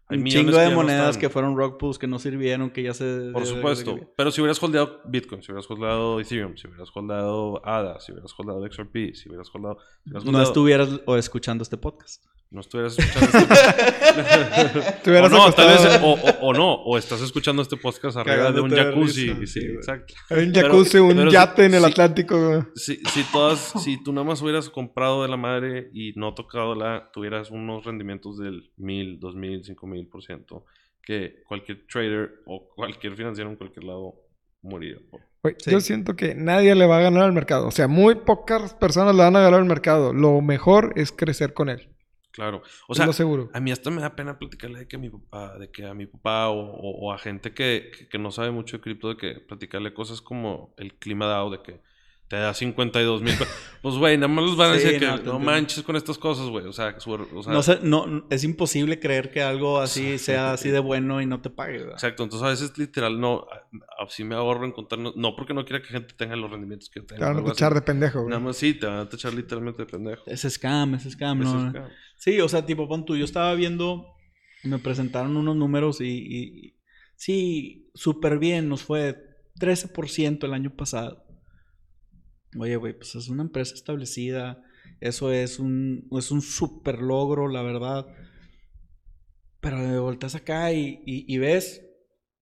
Hay 0.07 0.19
un 0.19 0.25
chingo 0.25 0.51
que 0.51 0.59
de 0.59 0.69
no 0.69 0.75
monedas 0.75 1.09
están. 1.09 1.21
que 1.21 1.29
fueron 1.29 1.57
rock 1.57 1.79
pools 1.79 1.97
que 1.97 2.05
no 2.05 2.19
sirvieron, 2.19 2.69
que 2.69 2.83
ya 2.83 2.93
se... 2.93 3.31
Por 3.33 3.45
supuesto. 3.45 3.97
Pero 4.15 4.31
si 4.31 4.41
hubieras 4.41 4.61
holdeado 4.61 5.01
Bitcoin, 5.05 5.41
si 5.41 5.51
hubieras 5.51 5.69
holdeado 5.69 6.19
Ethereum, 6.19 6.55
si 6.57 6.67
hubieras 6.67 6.89
holdeado 6.93 7.65
ADA, 7.65 7.99
si 7.99 8.11
hubieras 8.11 8.33
holdeado 8.37 8.71
XRP, 8.71 9.15
si 9.15 9.29
hubieras 9.29 9.49
holdeado. 9.53 9.79
si 10.03 10.09
hubieras 10.09 10.25
no 10.25 10.41
estuvieras 10.41 10.89
o 11.05 11.17
escuchando 11.17 11.63
este 11.63 11.77
podcast. 11.77 12.23
No 12.55 12.61
estuvieras 12.61 12.97
escuchando 12.97 13.37
este 13.37 15.11
o 15.21 15.29
no, 15.29 15.51
tal 15.51 15.67
vez, 15.67 15.99
o, 16.01 16.13
o- 16.13 16.47
o 16.47 16.53
no, 16.53 16.73
o 16.73 16.97
estás 16.97 17.21
escuchando 17.21 17.61
este 17.61 17.75
podcast 17.75 18.15
arriba 18.15 18.49
de 18.53 18.61
un 18.61 18.69
jacuzzi. 18.71 19.33
risa, 19.33 19.53
Sí, 19.53 19.59
güey. 19.65 19.75
exacto. 19.75 20.13
un 20.31 20.51
pero- 20.53 20.67
jacuzzi, 20.69 20.97
un 20.99 21.15
pero 21.17 21.31
yate 21.31 21.61
sí- 21.63 21.65
en 21.67 21.73
el. 21.73 21.83
Atlántico. 21.85 22.65
Si, 22.75 22.95
si 22.95 23.23
todas, 23.31 23.73
si 23.83 24.01
tú 24.01 24.13
nada 24.13 24.25
más 24.25 24.41
hubieras 24.41 24.69
comprado 24.69 25.23
de 25.23 25.27
la 25.27 25.35
madre 25.35 25.89
y 25.93 26.13
no 26.15 26.33
tocado 26.33 26.75
la, 26.75 27.09
tuvieras 27.11 27.51
unos 27.51 27.83
rendimientos 27.83 28.37
del 28.37 28.71
mil, 28.77 29.19
dos 29.19 29.35
mil, 29.35 29.61
cinco 29.65 29.85
mil 29.85 30.07
por 30.07 30.23
ciento, 30.23 30.63
que 31.03 31.43
cualquier 31.47 31.85
trader 31.91 32.35
o 32.45 32.69
cualquier 32.73 33.17
financiero 33.17 33.49
en 33.49 33.57
cualquier 33.57 33.83
lado 33.83 34.13
moriría. 34.61 34.97
por. 35.11 35.19
Güey, 35.43 35.55
Sí. 35.59 35.71
Yo 35.71 35.79
siento 35.81 36.15
que 36.15 36.33
nadie 36.33 36.73
le 36.73 36.87
va 36.87 36.97
a 36.99 37.01
ganar 37.01 37.23
al 37.23 37.33
mercado. 37.33 37.67
O 37.67 37.71
sea, 37.71 37.87
muy 37.89 38.15
pocas 38.15 38.73
personas 38.75 39.13
le 39.13 39.21
van 39.23 39.35
a 39.35 39.41
ganar 39.41 39.59
al 39.59 39.65
mercado. 39.67 40.13
Lo 40.13 40.39
mejor 40.41 40.93
es 40.95 41.11
crecer 41.11 41.53
con 41.53 41.69
él. 41.69 41.89
Claro. 42.35 42.61
O 42.87 42.93
Es 42.93 42.97
sea, 42.97 43.11
seguro. 43.13 43.49
a 43.53 43.59
mí 43.59 43.71
hasta 43.71 43.89
me 43.91 44.01
da 44.01 44.15
pena 44.15 44.37
platicarle 44.37 44.79
de 44.79 44.87
que 44.87 44.97
a 44.97 44.99
mi 44.99 45.09
papá, 45.09 45.57
de 45.57 45.71
que 45.71 45.85
a 45.85 45.93
mi 45.93 46.05
papá 46.05 46.49
o, 46.49 46.59
o- 46.59 47.07
o 47.07 47.13
a 47.13 47.17
gente 47.17 47.53
que, 47.53 47.91
que- 47.97 48.07
que 48.09 48.17
no 48.19 48.29
sabe 48.31 48.51
mucho 48.51 48.77
de 48.77 48.81
cripto, 48.83 49.09
de 49.09 49.17
que 49.17 49.39
platicarle 49.39 49.93
cosas 49.93 50.21
como 50.21 50.73
el 50.77 50.93
clima 50.95 51.25
DAO, 51.27 51.49
de 51.49 51.61
que 51.61 51.81
te 52.27 52.37
da 52.37 52.55
52 52.55 53.21
mil. 53.21 53.35
pues, 53.83 53.95
güey, 53.97 54.17
nada 54.17 54.27
más 54.27 54.45
les 54.45 54.55
van 54.55 54.71
a 54.71 54.77
Sí, 54.79 54.83
decir 54.83 54.99
que 54.99 55.23
no, 55.23 55.37
manches 55.37 55.83
con 55.83 55.95
estas 55.95 56.17
cosas, 56.17 56.47
güey. 56.47 56.65
O 56.65 56.73
sea, 56.73 56.99
su- 56.99 57.11
o 57.13 57.43
sea, 57.43 57.53
no 57.53 57.61
sé, 57.61 57.79
no, 57.83 58.25
es 58.31 58.43
imposible 58.43 58.99
creer 58.99 59.29
que 59.29 59.43
algo 59.43 59.79
así 59.79 60.17
sea 60.17 60.53
así 60.53 60.69
de 60.71 60.79
bueno 60.79 61.21
y 61.21 61.27
no 61.27 61.39
te 61.41 61.51
pague, 61.51 61.77
¿verdad? 61.77 61.93
Exacto, 61.93 62.23
entonces 62.23 62.43
a 62.47 62.49
veces 62.49 62.75
literal 62.79 63.19
no, 63.21 63.45
así 63.99 64.23
me 64.23 64.33
ahorro 64.33 64.65
en 64.65 64.71
contar, 64.71 64.97
no, 64.97 65.13
no 65.15 65.35
porque 65.35 65.53
no 65.53 65.63
quiera 65.65 65.83
que 65.83 65.89
gente 65.89 66.15
tenga 66.17 66.35
los 66.35 66.49
rendimientos 66.49 66.89
que 66.89 67.01
yo 67.01 67.05
tengo. 67.05 67.19
Te 67.19 67.31
van 67.31 67.45
a 67.47 67.51
echar 67.51 67.75
de 67.75 67.81
pendejo. 67.83 68.21
güey. 68.21 68.29
Nada 68.31 68.41
más 68.41 68.57
sí, 68.57 68.73
te 68.73 68.87
van 68.87 68.97
a 68.97 69.07
tachar 69.07 69.31
literalmente 69.35 69.83
de 69.83 69.85
pendejo. 69.85 70.23
Es 70.25 70.41
scam, 70.51 70.95
es 70.95 71.03
scam, 71.03 71.43
Eso 71.43 71.53
¿no? 71.55 71.67
es 71.67 71.73
que- 71.73 71.93
Sí, 72.17 72.39
o 72.41 72.49
sea, 72.49 72.65
tipo, 72.65 72.87
pon 72.87 73.05
tú, 73.05 73.15
yo 73.15 73.25
estaba 73.25 73.53
viendo, 73.55 74.07
me 74.63 74.79
presentaron 74.79 75.35
unos 75.37 75.55
números 75.55 76.01
y, 76.01 76.75
sí, 77.15 77.89
súper 77.93 78.39
bien, 78.39 78.67
nos 78.69 78.83
fue 78.83 79.15
13% 79.59 80.45
el 80.45 80.53
año 80.53 80.75
pasado. 80.75 81.23
Oye, 82.57 82.75
güey, 82.77 82.93
pues 82.97 83.15
es 83.15 83.27
una 83.29 83.43
empresa 83.43 83.73
establecida, 83.75 84.63
eso 85.01 85.31
es 85.31 85.59
un, 85.59 86.07
es 86.17 86.31
un 86.31 86.41
súper 86.41 86.99
logro, 87.01 87.47
la 87.49 87.61
verdad. 87.61 88.07
Pero 89.59 89.77
me 89.77 89.99
volteas 89.99 90.35
acá 90.35 90.71
y, 90.71 91.01
y- 91.05 91.25
y 91.33 91.37
ves 91.37 91.81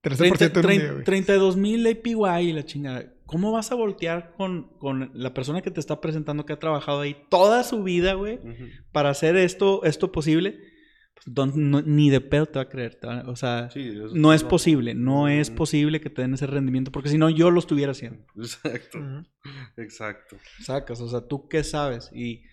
13% 0.01 0.59
en 0.59 0.65
un 0.65 0.71
día, 0.71 0.79
30, 0.79 0.91
güey. 0.93 1.03
32 1.05 1.57
mil 1.57 1.87
APY 1.87 2.49
y 2.49 2.53
la 2.53 2.65
chingada. 2.65 3.13
¿Cómo 3.33 3.51
vas 3.51 3.71
a 3.71 3.75
voltear 3.75 4.33
con, 4.37 4.77
con 4.77 5.09
la 5.13 5.33
persona 5.33 5.61
que 5.61 5.71
te 5.71 5.79
está 5.79 5.99
presentando 5.99 6.45
que 6.45 6.53
ha 6.53 6.59
trabajado 6.59 7.01
ahí 7.01 7.17
toda 7.29 7.63
su 7.63 7.81
vida, 7.83 8.13
güey, 8.13 8.39
para 8.91 9.09
hacer 9.09 9.35
esto, 9.35 9.83
esto 9.83 10.11
posible? 10.11 10.59
Pues, 11.15 11.25
don- 11.35 11.69
no- 11.71 11.81
ni 11.81 12.09
de 12.09 12.21
pedo 12.21 12.45
te 12.45 12.59
va 12.59 12.63
a 12.63 12.69
creer. 12.69 12.99
va- 13.05 13.23
o 13.27 13.35
sea, 13.35 13.69
Sí, 13.71 13.91
no 14.13 14.33
es 14.33 14.43
posible. 14.43 14.93
No 14.95 15.27
es 15.27 15.49
posible 15.49 15.99
que 16.01 16.09
te 16.09 16.21
den 16.21 16.33
ese 16.35 16.47
rendimiento, 16.47 16.91
porque 16.91 17.09
si 17.09 17.17
no, 17.17 17.29
yo 17.29 17.49
lo 17.51 17.59
estuviera 17.59 17.91
haciendo. 17.91 18.23
Exacto, 18.35 18.99
exacto. 19.77 20.37
Sacas, 20.61 21.01
o 21.01 21.07
sea, 21.09 21.21
¿tú 21.27 21.47
qué 21.47 21.63
sabes? 21.63 22.09
Y 22.13 22.43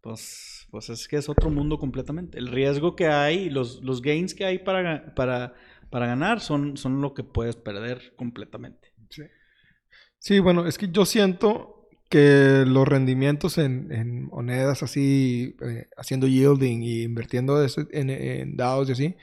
pues, 0.00 0.66
pues 0.70 0.88
es 0.90 1.08
que 1.08 1.16
es 1.16 1.28
otro 1.28 1.50
mundo 1.50 1.78
completamente. 1.78 2.38
El 2.38 2.48
riesgo 2.48 2.94
que 2.96 3.06
hay, 3.08 3.50
los, 3.50 3.82
los 3.82 4.00
gains 4.02 4.34
que 4.34 4.44
hay 4.44 4.58
para, 4.60 5.14
para, 5.14 5.54
para 5.90 6.06
ganar 6.06 6.40
son, 6.40 6.76
son 6.76 7.00
lo 7.00 7.14
que 7.14 7.24
puedes 7.24 7.56
perder 7.56 8.14
completamente. 8.16 8.92
Sí. 9.10 9.22
Sí, 10.20 10.38
bueno, 10.40 10.66
es 10.66 10.78
que 10.78 10.88
yo 10.90 11.04
siento 11.04 11.88
que 12.10 12.64
los 12.66 12.88
rendimientos 12.88 13.58
en, 13.58 13.92
en 13.92 14.24
monedas 14.26 14.82
así, 14.82 15.56
eh, 15.62 15.86
haciendo 15.96 16.26
yielding 16.26 16.82
y 16.82 17.02
invirtiendo 17.02 17.62
ese- 17.62 17.86
en, 17.92 18.08
en 18.10 18.56
DAOs 18.56 18.88
y 18.88 18.92
así, 18.92 19.16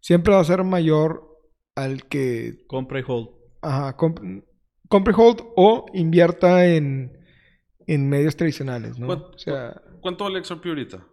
siempre 0.00 0.34
va 0.34 0.40
a 0.40 0.44
ser 0.44 0.64
mayor 0.64 1.30
al 1.76 2.04
que 2.08 2.64
Compra 2.66 3.00
y 3.00 3.04
hold. 3.06 3.28
ajá, 3.62 3.96
comp- 3.96 4.44
compre 4.88 5.14
hold 5.16 5.40
o 5.56 5.86
invierta 5.94 6.66
en, 6.66 7.12
en 7.86 8.08
medios 8.08 8.36
tradicionales, 8.36 8.98
¿no? 8.98 9.06
¿Cuánto- 9.06 9.28
O 9.34 9.38
sea, 9.38 9.80
¿Cuánto 10.00 10.24
vale 10.24 10.44
XRP 10.44 10.66
ahorita? 10.68 11.06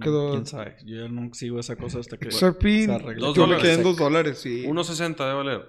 quedó- 0.00 0.30
¿Quién 0.32 0.46
sabe? 0.46 0.76
Yo 0.86 1.08
no 1.08 1.32
sigo 1.34 1.58
esa 1.58 1.74
cosa 1.76 1.98
hasta 1.98 2.16
que 2.16 2.30
XRP, 2.30 2.84
se 2.84 2.92
arregle. 2.92 3.20
Dos 3.26 3.34
yo 3.36 3.42
me 3.42 3.54
dólares. 3.54 3.62
quedé 3.62 3.74
en 3.78 3.82
dos 3.82 3.96
dólares, 3.96 4.38
sí. 4.38 4.64
1.60 4.66 5.16
debe 5.24 5.34
valer. 5.34 5.66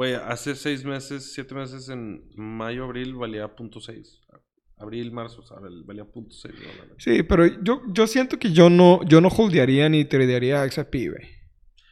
Güey, 0.00 0.14
hace 0.14 0.54
seis 0.54 0.82
meses, 0.82 1.34
siete 1.34 1.54
meses, 1.54 1.90
en 1.90 2.24
mayo, 2.34 2.84
abril, 2.84 3.14
valía 3.16 3.54
.6. 3.54 4.18
Abril, 4.78 5.12
marzo, 5.12 5.42
o 5.42 5.44
sea, 5.44 5.58
valía 5.84 6.04
.6 6.06 6.54
dólares. 6.54 6.94
Sí, 6.96 7.22
pero 7.22 7.44
yo, 7.62 7.82
yo 7.92 8.06
siento 8.06 8.38
que 8.38 8.50
yo 8.50 8.70
no, 8.70 9.04
yo 9.04 9.20
no 9.20 9.28
holdearía 9.28 9.90
ni 9.90 10.06
tradearía 10.06 10.66
XRP, 10.66 10.94
güey. 11.10 11.28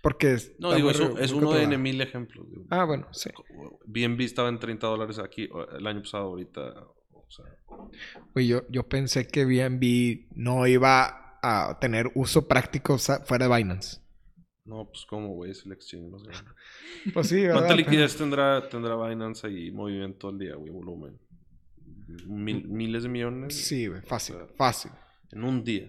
Porque 0.03 0.33
es- 0.33 0.55
No, 0.59 0.73
digo, 0.75 0.91
muy 0.91 1.23
es, 1.23 1.33
uno 1.33 1.53
de. 1.53 1.65
N 1.65 1.77
mil 1.77 2.01
ejemplos. 2.01 2.47
digo. 2.51 2.65
Ah, 2.71 2.85
bueno, 2.85 3.09
sí. 3.13 3.29
BNB 3.85 4.23
estaba 4.23 4.49
en 4.49 4.59
30 4.59 4.87
dólares 4.87 5.19
aquí 5.19 5.47
el 5.79 5.87
año 5.87 6.01
pasado, 6.01 6.29
ahorita. 6.29 6.63
O 7.13 7.27
sea, 7.29 7.45
Güey, 8.33 8.47
yo, 8.47 8.63
yo 8.71 8.89
pensé 8.89 9.29
que 9.29 9.45
BNB 9.45 10.29
no 10.35 10.67
iba 10.67 11.39
a 11.43 11.79
tener 11.79 12.11
uso 12.15 12.49
práctico 12.49 12.97
fuera 12.97 13.49
de 13.49 13.55
Binance. 13.55 14.01
No, 14.69 14.85
pues 14.87 15.05
como, 15.07 15.29
güey, 15.35 15.51
es 15.53 15.65
el 15.67 15.73
exchange 15.73 16.11
más 16.11 16.23
grande. 16.23 16.51
Pues 17.15 17.29
sí, 17.29 17.41
¿verdad? 17.43 17.55
¿Cuánta 17.55 17.75
liquidez 17.77 18.17
tendrá, 18.17 18.69
tendrá 18.69 18.95
Binance 18.97 19.47
ahí 19.47 19.71
movimiento 19.71 20.29
al 20.29 20.39
día, 20.39 20.55
güey, 20.57 20.71
volumen? 20.71 21.19
Mil- 22.27 22.67
miles 22.69 23.03
de 23.05 23.09
millones. 23.09 23.55
Sí, 23.67 23.87
güey, 23.87 24.01
fácil, 24.03 24.37
fácil. 24.57 24.91
En 25.33 25.45
un 25.45 25.63
día. 25.65 25.89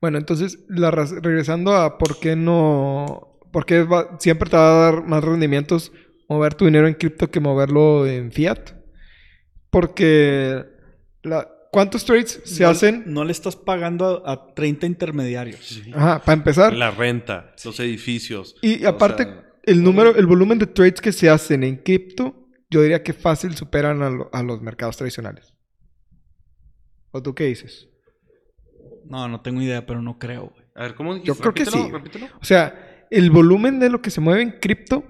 Bueno, 0.00 0.16
entonces, 0.18 0.64
la 0.68 0.90
regresando 0.90 1.72
a 1.74 1.98
por 1.98 2.18
qué 2.20 2.36
no... 2.36 3.38
¿Por 3.52 3.64
qué 3.66 3.82
va- 3.82 4.16
siempre 4.18 4.48
te 4.50 4.56
va 4.56 4.88
a 4.88 4.92
dar 4.92 5.06
más 5.06 5.22
rendimientos 5.24 5.92
mover 6.28 6.54
tu 6.54 6.64
dinero 6.66 6.86
en 6.88 6.94
cripto 6.94 7.30
que 7.30 7.40
moverlo 7.40 8.06
en 8.06 8.30
fiat? 8.32 8.72
Porque... 9.70 10.64
La, 11.22 11.48
¿Cuántos 11.70 12.04
trades 12.04 12.40
se 12.44 12.62
No- 12.62 12.70
hacen? 12.70 13.02
No 13.06 13.24
le 13.24 13.32
estás 13.32 13.56
pagando 13.56 14.26
a, 14.26 14.32
a 14.32 14.54
30 14.54 14.86
intermediarios. 14.86 15.82
Ajá, 15.94 16.20
para 16.20 16.32
empezar. 16.38 16.72
La 16.74 16.90
renta, 16.90 17.54
los 17.64 17.78
edificios. 17.80 18.56
Y 18.62 18.84
aparte, 18.86 19.24
sea, 19.24 19.44
el 19.64 19.82
número, 19.82 20.16
el 20.16 20.26
volumen 20.26 20.58
de 20.58 20.66
trades 20.66 21.00
que 21.00 21.12
se 21.12 21.28
hacen 21.28 21.62
en 21.64 21.76
cripto, 21.76 22.48
yo 22.70 22.82
diría 22.82 23.02
que 23.02 23.12
fácil 23.12 23.54
superan 23.56 24.02
a, 24.02 24.10
lo- 24.10 24.30
a 24.32 24.42
los 24.42 24.62
mercados 24.62 24.96
tradicionales. 24.96 25.52
¿O 27.10 27.22
tú 27.22 27.34
qué 27.34 27.44
dices? 27.44 27.88
No, 29.06 29.28
no 29.28 29.40
tengo 29.40 29.60
idea, 29.62 29.86
pero 29.86 30.02
no 30.02 30.18
creo, 30.18 30.50
güey. 30.54 30.64
A 30.74 30.82
ver, 30.82 30.94
¿cómo 30.94 31.14
dijiste? 31.14 31.28
Yo 31.34 31.38
creo 31.40 31.54
que 31.54 31.64
sí. 31.66 31.88
repítelo. 31.90 32.26
O 32.40 32.44
sea, 32.44 33.06
el 33.10 33.30
volumen 33.30 33.80
de 33.80 33.88
lo 33.90 34.00
que 34.02 34.10
se 34.10 34.20
mueve 34.20 34.42
en 34.42 34.50
cripto 34.60 35.04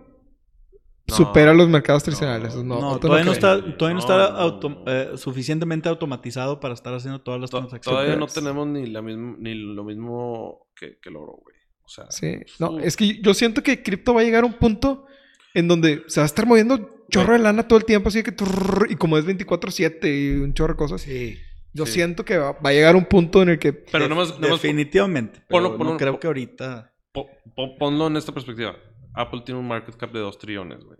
No. 1.08 1.14
supera 1.16 1.54
los 1.54 1.68
mercados 1.68 2.02
tradicionales. 2.04 2.54
No, 2.56 2.62
No, 2.80 2.90
¿o 2.90 2.94
tú 2.98 3.06
todavía, 3.06 3.24
no 3.24 3.32
está, 3.32 3.56
todavía 3.76 3.94
no 3.94 3.94
No, 3.94 3.98
está 4.00 4.16
no, 4.32 4.36
auto- 4.38 4.68
no. 4.68 4.84
eh, 4.92 5.10
suficientemente 5.16 5.88
automatizado 5.88 6.60
para 6.60 6.74
estar 6.74 6.92
haciendo 6.94 7.20
todas 7.20 7.40
las 7.40 7.50
To- 7.50 7.58
transacciones. 7.58 7.96
Todavía 7.98 8.16
no 8.16 8.26
tenemos 8.26 8.66
ni, 8.66 8.86
la 8.86 9.00
misma, 9.02 9.36
ni 9.38 9.54
lo 9.54 9.84
mismo 9.84 10.66
que, 10.76 10.98
que 11.00 11.08
el 11.08 11.16
oro, 11.16 11.38
güey. 11.42 11.56
O 11.84 11.88
sea, 11.88 12.10
Sí. 12.10 12.36
No, 12.58 12.78
es 12.78 12.96
que 12.96 13.20
yo 13.22 13.32
siento 13.32 13.62
que 13.62 13.82
cripto 13.82 14.12
va 14.12 14.20
a 14.20 14.24
llegar 14.24 14.44
a 14.44 14.46
un 14.46 14.52
punto 14.54 15.06
en 15.54 15.66
donde 15.68 16.02
se 16.08 16.20
va 16.20 16.24
a 16.24 16.26
estar 16.26 16.44
moviendo 16.46 17.04
chorro 17.10 17.32
de 17.32 17.38
lana 17.38 17.66
todo 17.66 17.78
el 17.78 17.86
tiempo, 17.86 18.10
así 18.10 18.22
que 18.22 18.32
trrr, 18.32 18.88
y 18.90 18.96
como 18.96 19.16
es 19.16 19.24
24/7 19.24 20.08
y 20.14 20.36
un 20.42 20.52
chorro 20.52 20.74
de 20.74 20.78
cosas, 20.78 21.00
Sí. 21.00 21.38
yo 21.72 21.86
Sí. 21.86 21.92
siento 21.92 22.26
que 22.26 22.36
va, 22.36 22.52
va 22.52 22.68
a 22.68 22.72
llegar 22.74 22.94
un 22.96 23.06
punto 23.06 23.42
en 23.42 23.48
el 23.48 23.58
que 23.58 23.72
Pero 23.72 24.14
más 24.14 24.38
Definitivamente. 24.38 25.40
Ponlo- 25.48 25.70
pero 25.70 25.78
ponlo- 25.78 25.90
no 25.92 25.96
creo 25.96 26.20
que 26.20 26.26
ahorita. 26.26 26.92
po- 27.12 27.28
po- 27.56 27.78
ponlo 27.78 28.08
en 28.08 28.18
esta 28.18 28.32
perspectiva. 28.32 28.76
Apple 29.14 29.42
tiene 29.44 29.60
un 29.60 29.68
market 29.68 29.96
cap 29.96 30.12
de 30.12 30.20
2 30.20 30.38
trillones, 30.38 30.84
güey. 30.84 30.98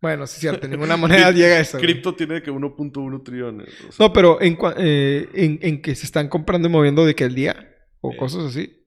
Bueno, 0.00 0.26
sí 0.26 0.34
es 0.36 0.40
cierto, 0.40 0.66
ninguna 0.68 0.96
moneda 0.96 1.30
llega 1.30 1.56
a 1.56 1.60
eso. 1.60 1.78
Cripto 1.78 2.14
tiene 2.14 2.40
que 2.42 2.50
1.1 2.52 3.22
trillones. 3.24 3.68
o 3.88 3.92
sea, 3.92 4.06
No, 4.06 4.12
pero 4.12 4.40
en, 4.40 4.56
cua- 4.56 4.74
eh, 4.78 5.28
en, 5.34 5.58
en 5.62 5.82
que 5.82 5.94
se 5.94 6.06
están 6.06 6.28
comprando 6.28 6.68
y 6.68 6.70
moviendo 6.70 7.04
de 7.04 7.14
que 7.14 7.24
el 7.24 7.34
día 7.34 7.74
o 8.00 8.16
cosas 8.16 8.44
así. 8.44 8.84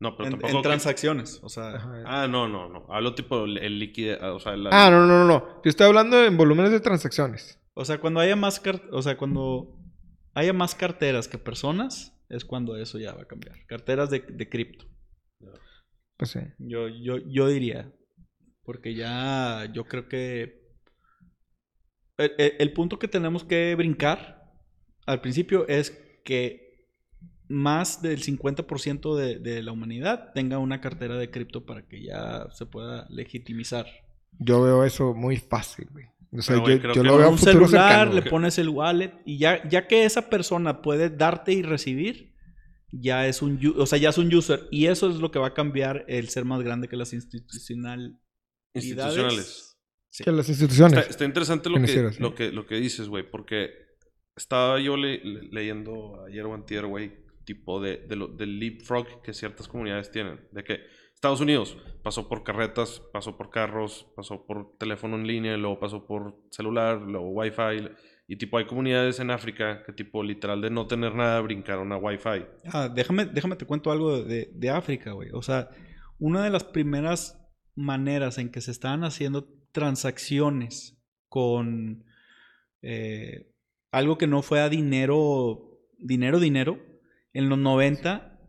no, 0.00 0.16
pero 0.16 0.26
En, 0.26 0.32
tampoco. 0.32 0.50
en 0.50 0.56
que- 0.58 0.62
transacciones. 0.68 1.40
O 1.42 1.48
sea, 1.48 1.76
Ajá. 1.76 2.02
Ah, 2.06 2.28
no, 2.28 2.48
no, 2.48 2.68
no. 2.68 2.86
Hablo 2.90 3.14
tipo 3.14 3.44
el, 3.44 3.56
el 3.58 3.78
líquido. 3.78 4.34
O 4.36 4.40
sea, 4.40 4.56
la- 4.56 4.70
Ah, 4.72 4.90
no, 4.90 5.06
no, 5.06 5.18
no, 5.20 5.24
no. 5.26 5.62
Yo 5.64 5.68
estoy 5.70 5.86
hablando 5.86 6.22
en 6.24 6.36
volúmenes 6.36 6.72
de 6.72 6.80
transacciones. 6.80 7.58
o 7.74 7.84
sea, 7.84 7.98
cuando 7.98 8.20
haya 8.20 8.36
más 8.36 8.60
car- 8.60 8.82
o 8.90 9.00
sea, 9.00 9.16
cuando 9.16 9.78
haya 10.34 10.52
más 10.52 10.74
carteras 10.74 11.28
que 11.28 11.38
personas, 11.38 12.18
es 12.28 12.44
cuando 12.44 12.76
eso 12.76 12.98
ya 12.98 13.14
va 13.14 13.22
a 13.22 13.26
cambiar. 13.26 13.56
Carteras 13.66 14.10
de, 14.10 14.20
de 14.20 14.48
cripto. 14.48 14.84
Pues 16.22 16.30
sí. 16.30 16.40
Yo, 16.58 16.88
yo, 16.88 17.18
yo 17.18 17.48
diría. 17.48 17.92
Porque 18.64 18.94
ya 18.94 19.66
yo 19.72 19.84
creo 19.84 20.08
que. 20.08 20.62
El, 22.16 22.32
el- 22.38 22.52
el 22.58 22.72
punto 22.72 22.98
que 22.98 23.08
tenemos 23.08 23.44
que 23.44 23.74
brincar 23.74 24.42
al 25.06 25.20
principio 25.20 25.66
es 25.68 25.90
que 26.24 26.86
más 27.48 28.00
del 28.02 28.22
50% 28.22 29.16
de, 29.16 29.38
de 29.38 29.62
la 29.62 29.72
humanidad 29.72 30.32
tenga 30.32 30.58
una 30.58 30.80
cartera 30.80 31.16
de 31.18 31.30
cripto 31.30 31.66
para 31.66 31.86
que 31.86 32.02
ya 32.04 32.46
se 32.52 32.66
pueda 32.66 33.06
legitimizar. 33.10 33.86
Yo 34.38 34.62
veo 34.62 34.84
eso 34.84 35.12
muy 35.14 35.36
fácil, 35.36 35.88
güey. 35.90 36.06
O 36.34 36.40
sea, 36.40 36.56
yo, 36.56 36.76
yo 36.94 37.02
lo 37.02 37.18
veo 37.18 37.26
a 37.26 37.30
un 37.30 37.36
celular, 37.38 38.06
cercano. 38.06 38.12
le 38.14 38.22
pones 38.30 38.56
el 38.58 38.70
wallet 38.70 39.12
y 39.26 39.36
ya, 39.38 39.68
ya 39.68 39.86
que 39.86 40.04
esa 40.06 40.30
persona 40.30 40.80
puede 40.80 41.10
darte 41.10 41.52
y 41.52 41.62
recibir, 41.62 42.31
ya 42.92 43.26
es 43.26 43.42
un, 43.42 43.58
o 43.76 43.86
sea, 43.86 43.98
ya 43.98 44.10
es 44.10 44.18
un 44.18 44.32
user 44.32 44.68
y 44.70 44.86
eso 44.86 45.08
es 45.10 45.16
lo 45.16 45.30
que 45.30 45.38
va 45.38 45.48
a 45.48 45.54
cambiar 45.54 46.04
el 46.08 46.28
ser 46.28 46.44
más 46.44 46.62
grande 46.62 46.88
que 46.88 46.96
las 46.96 47.12
institucional 47.12 48.18
institucionales. 48.74 49.78
Sí. 50.10 50.24
Que 50.24 50.32
las 50.32 50.48
instituciones. 50.48 50.98
Está, 50.98 51.10
está 51.10 51.24
interesante 51.24 51.70
lo 51.70 51.76
que, 51.82 52.10
lo, 52.20 52.34
que, 52.34 52.52
lo 52.52 52.66
que 52.66 52.74
dices, 52.76 53.08
güey, 53.08 53.28
porque 53.28 53.70
estaba 54.36 54.78
yo 54.78 54.96
le- 54.96 55.24
le- 55.24 55.48
leyendo 55.50 56.24
ayer 56.26 56.44
o 56.44 56.54
antier, 56.54 56.84
güey, 56.86 57.12
tipo 57.44 57.80
de, 57.80 57.96
de 58.06 58.16
lo, 58.16 58.28
del 58.28 58.58
leapfrog 58.58 59.22
que 59.22 59.32
ciertas 59.32 59.68
comunidades 59.68 60.10
tienen. 60.10 60.46
De 60.52 60.62
que 60.64 60.80
Estados 61.14 61.40
Unidos 61.40 61.78
pasó 62.02 62.28
por 62.28 62.44
carretas, 62.44 63.00
pasó 63.12 63.36
por 63.38 63.48
carros, 63.50 64.06
pasó 64.14 64.44
por 64.46 64.76
teléfono 64.76 65.16
en 65.16 65.26
línea, 65.26 65.56
luego 65.56 65.80
pasó 65.80 66.06
por 66.06 66.36
celular, 66.50 67.00
luego 67.00 67.30
Wi-Fi. 67.30 67.88
Y 68.32 68.36
tipo 68.36 68.56
hay 68.56 68.64
comunidades 68.64 69.20
en 69.20 69.30
África 69.30 69.82
que 69.84 69.92
tipo 69.92 70.22
literal 70.22 70.62
de 70.62 70.70
no 70.70 70.86
tener 70.86 71.14
nada 71.14 71.38
brincaron 71.42 71.92
a 71.92 71.98
Wi-Fi. 71.98 72.46
Ah, 72.64 72.88
déjame, 72.88 73.26
déjame 73.26 73.56
te 73.56 73.66
cuento 73.66 73.92
algo 73.92 74.22
de, 74.22 74.50
de 74.54 74.70
África, 74.70 75.12
güey. 75.12 75.28
O 75.34 75.42
sea, 75.42 75.68
una 76.18 76.42
de 76.42 76.48
las 76.48 76.64
primeras 76.64 77.38
maneras 77.74 78.38
en 78.38 78.48
que 78.48 78.62
se 78.62 78.70
estaban 78.70 79.04
haciendo 79.04 79.46
transacciones 79.72 80.98
con 81.28 82.06
eh, 82.80 83.52
algo 83.90 84.16
que 84.16 84.26
no 84.26 84.40
fuera 84.40 84.70
dinero, 84.70 85.82
dinero, 85.98 86.40
dinero, 86.40 86.78
en 87.34 87.50
los 87.50 87.58
90, 87.58 88.40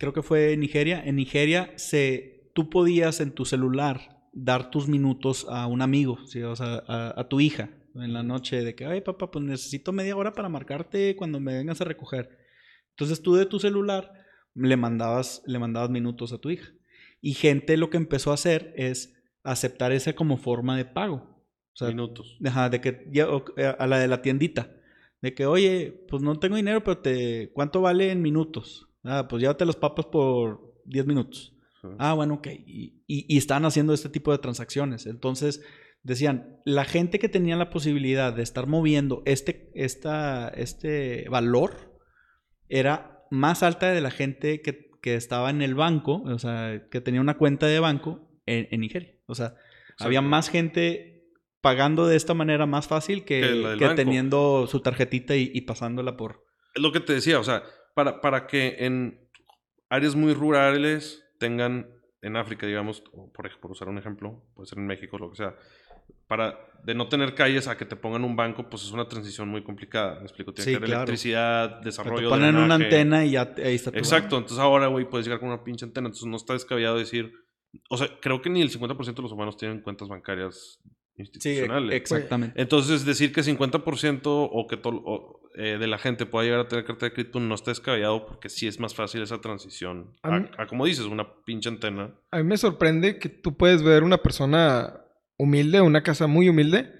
creo 0.00 0.12
que 0.12 0.22
fue 0.22 0.52
en 0.52 0.58
Nigeria. 0.58 1.00
En 1.00 1.14
Nigeria 1.14 1.72
se, 1.76 2.50
tú 2.56 2.70
podías 2.70 3.20
en 3.20 3.30
tu 3.36 3.44
celular 3.44 4.26
dar 4.32 4.72
tus 4.72 4.88
minutos 4.88 5.46
a 5.48 5.68
un 5.68 5.80
amigo, 5.80 6.18
¿sí? 6.26 6.40
a, 6.42 7.14
a 7.16 7.28
tu 7.28 7.38
hija 7.38 7.70
en 7.94 8.12
la 8.12 8.22
noche 8.22 8.62
de 8.62 8.74
que, 8.74 8.84
ay 8.86 9.00
papá, 9.00 9.30
pues 9.30 9.44
necesito 9.44 9.92
media 9.92 10.16
hora 10.16 10.32
para 10.32 10.48
marcarte 10.48 11.16
cuando 11.16 11.40
me 11.40 11.54
vengas 11.54 11.80
a 11.80 11.84
recoger. 11.84 12.38
Entonces 12.90 13.22
tú 13.22 13.34
de 13.34 13.46
tu 13.46 13.58
celular 13.58 14.12
le 14.54 14.76
mandabas, 14.76 15.42
le 15.46 15.58
mandabas 15.58 15.90
minutos 15.90 16.32
a 16.32 16.38
tu 16.38 16.50
hija. 16.50 16.72
Y 17.20 17.34
gente 17.34 17.76
lo 17.76 17.90
que 17.90 17.96
empezó 17.96 18.30
a 18.30 18.34
hacer 18.34 18.72
es 18.76 19.14
aceptar 19.42 19.92
esa 19.92 20.14
como 20.14 20.36
forma 20.36 20.76
de 20.76 20.84
pago. 20.84 21.16
O 21.72 21.76
sea, 21.76 21.88
Minutos. 21.88 22.38
Ajá, 22.44 22.68
de 22.68 22.80
que 22.80 23.06
ya, 23.10 23.28
eh, 23.56 23.74
a 23.78 23.86
la 23.86 23.98
de 23.98 24.08
la 24.08 24.22
tiendita. 24.22 24.70
De 25.22 25.34
que, 25.34 25.46
oye, 25.46 26.04
pues 26.08 26.22
no 26.22 26.38
tengo 26.38 26.56
dinero, 26.56 26.82
pero 26.82 26.98
te. 26.98 27.52
¿Cuánto 27.52 27.80
vale 27.80 28.10
en 28.10 28.22
minutos? 28.22 28.88
Ah, 29.04 29.26
pues 29.28 29.40
llévate 29.40 29.64
las 29.64 29.76
papas 29.76 30.06
por 30.06 30.74
10 30.84 31.06
minutos. 31.06 31.54
Ah, 31.98 32.12
bueno, 32.14 32.34
ok. 32.34 32.48
Y, 32.66 33.02
y, 33.06 33.34
y 33.34 33.38
están 33.38 33.64
haciendo 33.64 33.94
este 33.94 34.08
tipo 34.08 34.32
de 34.32 34.38
transacciones. 34.38 35.06
Entonces, 35.06 35.62
decían, 36.02 36.60
la 36.64 36.84
gente 36.84 37.18
que 37.18 37.28
tenía 37.28 37.56
la 37.56 37.70
posibilidad 37.70 38.32
de 38.32 38.42
estar 38.42 38.66
moviendo 38.66 39.22
este, 39.26 39.70
esta, 39.74 40.48
este 40.48 41.28
valor 41.28 42.00
era 42.68 43.26
más 43.30 43.62
alta 43.62 43.90
de 43.90 44.00
la 44.00 44.10
gente 44.10 44.60
que, 44.62 44.90
que 45.02 45.14
estaba 45.14 45.50
en 45.50 45.62
el 45.62 45.74
banco, 45.74 46.22
o 46.22 46.38
sea, 46.38 46.86
que 46.90 47.00
tenía 47.00 47.20
una 47.20 47.36
cuenta 47.36 47.66
de 47.66 47.80
banco 47.80 48.28
en, 48.46 48.68
en 48.70 48.80
Nigeria. 48.80 49.14
O 49.26 49.34
sea, 49.34 49.54
había 49.98 50.22
más 50.22 50.48
gente 50.48 51.24
pagando 51.60 52.06
de 52.06 52.16
esta 52.16 52.34
manera 52.34 52.66
más 52.66 52.88
fácil 52.88 53.24
que, 53.24 53.40
Que 53.40 53.76
que 53.78 53.94
teniendo 53.94 54.66
su 54.66 54.80
tarjetita 54.80 55.36
y, 55.36 55.50
y 55.52 55.62
pasándola 55.62 56.16
por... 56.16 56.46
Es 56.74 56.82
lo 56.82 56.92
que 56.92 57.00
te 57.00 57.12
decía, 57.12 57.38
o 57.38 57.44
sea, 57.44 57.62
para, 57.94 58.20
para 58.20 58.46
que 58.46 58.76
en 58.78 59.28
áreas 59.88 60.14
muy 60.14 60.32
rurales 60.32 61.24
tengan, 61.38 61.90
en 62.22 62.36
África, 62.36 62.66
digamos, 62.66 63.02
o 63.12 63.30
por 63.32 63.50
por 63.60 63.72
usar 63.72 63.88
un 63.88 63.98
ejemplo, 63.98 64.42
puede 64.54 64.68
ser 64.68 64.78
en 64.78 64.86
México, 64.86 65.18
lo 65.18 65.30
que 65.30 65.36
sea, 65.36 65.54
para 66.28 66.58
de 66.84 66.94
no 66.94 67.08
tener 67.08 67.34
calles 67.34 67.68
a 67.68 67.76
que 67.76 67.84
te 67.84 67.94
pongan 67.94 68.24
un 68.24 68.36
banco, 68.36 68.70
pues 68.70 68.84
es 68.84 68.90
una 68.92 69.06
transición 69.06 69.48
muy 69.48 69.62
complicada. 69.62 70.14
Me 70.16 70.22
explico, 70.22 70.52
tiene 70.54 70.64
Sí, 70.64 70.70
que 70.70 70.76
haber 70.78 70.88
claro. 70.88 71.02
electricidad, 71.02 71.78
Te 71.80 71.84
desarrollo, 71.86 72.28
ponen 72.30 72.56
una 72.56 72.74
antena 72.76 73.24
y 73.26 73.32
ya 73.32 73.52
ahí 73.62 73.74
está 73.74 73.90
tu 73.92 73.98
Exacto, 73.98 74.36
entonces 74.38 74.58
ahora, 74.58 74.86
güey, 74.86 75.04
puedes 75.08 75.26
llegar 75.26 75.40
con 75.40 75.48
una 75.50 75.62
pinche 75.62 75.84
antena, 75.84 76.06
entonces 76.06 76.26
no 76.26 76.36
está 76.36 76.54
descabellado 76.54 76.96
decir, 76.96 77.32
o 77.90 77.96
sea, 77.98 78.08
creo 78.22 78.40
que 78.40 78.48
ni 78.48 78.62
el 78.62 78.70
50% 78.70 79.14
de 79.14 79.22
los 79.22 79.32
humanos 79.32 79.56
tienen 79.58 79.80
cuentas 79.82 80.08
bancarias 80.08 80.78
Sí, 81.16 81.22
institucionales. 81.22 81.94
exactamente. 81.94 82.58
Entonces, 82.62 83.04
decir 83.04 83.30
que 83.32 83.42
50% 83.42 84.22
o 84.50 84.66
que 84.66 84.78
todo 84.78 85.40
eh, 85.56 85.76
de 85.78 85.86
la 85.86 85.98
gente 85.98 86.24
pueda 86.24 86.44
llegar 86.44 86.60
a 86.60 86.68
tener 86.68 86.86
carta 86.86 87.04
de 87.06 87.12
crédito 87.12 87.40
no 87.40 87.54
está 87.54 87.72
descabellado 87.72 88.24
porque 88.24 88.48
sí 88.48 88.66
es 88.66 88.80
más 88.80 88.94
fácil 88.94 89.20
esa 89.20 89.38
transición. 89.42 90.14
A 90.22 90.30
mí- 90.30 90.46
A, 90.56 90.62
a, 90.62 90.66
como 90.66 90.86
dices, 90.86 91.04
una 91.04 91.26
pinche 91.44 91.68
antena. 91.68 92.14
A 92.30 92.38
mí 92.38 92.44
me 92.44 92.56
sorprende 92.56 93.18
que 93.18 93.28
tú 93.28 93.54
puedes 93.54 93.82
ver 93.82 94.02
una 94.02 94.16
persona 94.18 95.00
humilde, 95.42 95.80
una 95.80 96.02
casa 96.02 96.26
muy 96.26 96.48
humilde, 96.48 96.92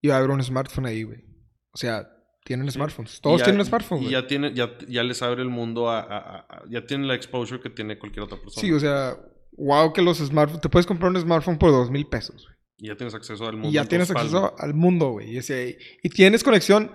y 0.00 0.08
va 0.08 0.14
a 0.14 0.18
haber 0.18 0.30
un 0.30 0.42
smartphone 0.42 0.86
ahí, 0.86 1.02
güey. 1.02 1.24
O 1.72 1.76
sea, 1.76 2.08
tienen 2.44 2.70
smartphones. 2.70 3.20
Todos 3.20 3.40
ya- 3.40 3.44
tienen 3.46 3.64
smartphone, 3.64 4.02
Y 4.04 4.10
ya, 4.10 4.26
tiene, 4.26 4.54
ya, 4.54 4.70
ya 4.88 5.02
les 5.02 5.20
abre 5.22 5.42
el 5.42 5.48
mundo 5.48 5.90
a, 5.90 6.00
a- 6.00 6.38
a- 6.48 6.62
Ya 6.70 6.86
tienen 6.86 7.06
la 7.08 7.14
exposure 7.14 7.60
que 7.60 7.70
tiene 7.70 7.98
cualquier 7.98 8.22
otra 8.24 8.38
persona. 8.38 8.60
Sí, 8.66 8.72
o 8.72 8.80
sea, 8.80 9.16
wow 9.52 9.92
que 9.92 10.00
los 10.02 10.18
smartphones... 10.18 10.62
Te 10.62 10.68
puedes 10.68 10.86
comprar 10.86 11.10
un 11.10 11.20
smartphone 11.20 11.58
por 11.58 11.70
dos 11.70 11.90
mil 11.90 12.06
pesos, 12.06 12.44
güey. 12.44 12.56
Y 12.80 12.86
ya 12.86 12.96
tienes 12.96 13.14
acceso 13.14 13.44
al 13.46 13.54
mundo. 13.54 13.68
Y 13.68 13.72
ya 13.72 13.84
tienes 13.84 14.10
acceso 14.10 14.54
al 14.58 14.72
mundo, 14.72 15.10
güey. 15.10 15.36
Y, 15.36 15.40
y 16.02 16.08
tienes 16.10 16.44
conexión. 16.44 16.92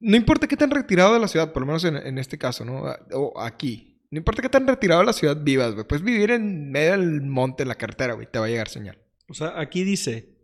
No 0.00 0.16
importa 0.16 0.46
qué 0.46 0.56
tan 0.56 0.70
retirado 0.70 1.12
de 1.14 1.20
la 1.20 1.28
ciudad, 1.28 1.52
por 1.52 1.62
lo 1.62 1.66
menos 1.66 1.84
en, 1.84 1.96
en 1.96 2.18
este 2.18 2.38
caso, 2.38 2.64
¿no? 2.64 2.86
A- 2.86 2.98
O 3.14 3.40
aquí. 3.40 4.00
No 4.12 4.18
importa 4.18 4.42
qué 4.42 4.48
tan 4.48 4.66
retirado 4.66 5.00
de 5.00 5.06
la 5.06 5.12
ciudad 5.12 5.36
vivas, 5.42 5.74
güey. 5.74 5.86
Puedes 5.86 6.04
vivir 6.04 6.30
en 6.30 6.70
medio 6.70 6.92
del 6.92 7.22
monte, 7.22 7.62
en 7.62 7.68
la 7.68 7.74
carretera, 7.76 8.14
güey. 8.14 8.28
Te 8.30 8.38
va 8.38 8.46
a 8.46 8.48
llegar 8.48 8.68
señal. 8.68 8.98
O 9.32 9.34
sea, 9.34 9.58
aquí 9.58 9.82
dice 9.82 10.36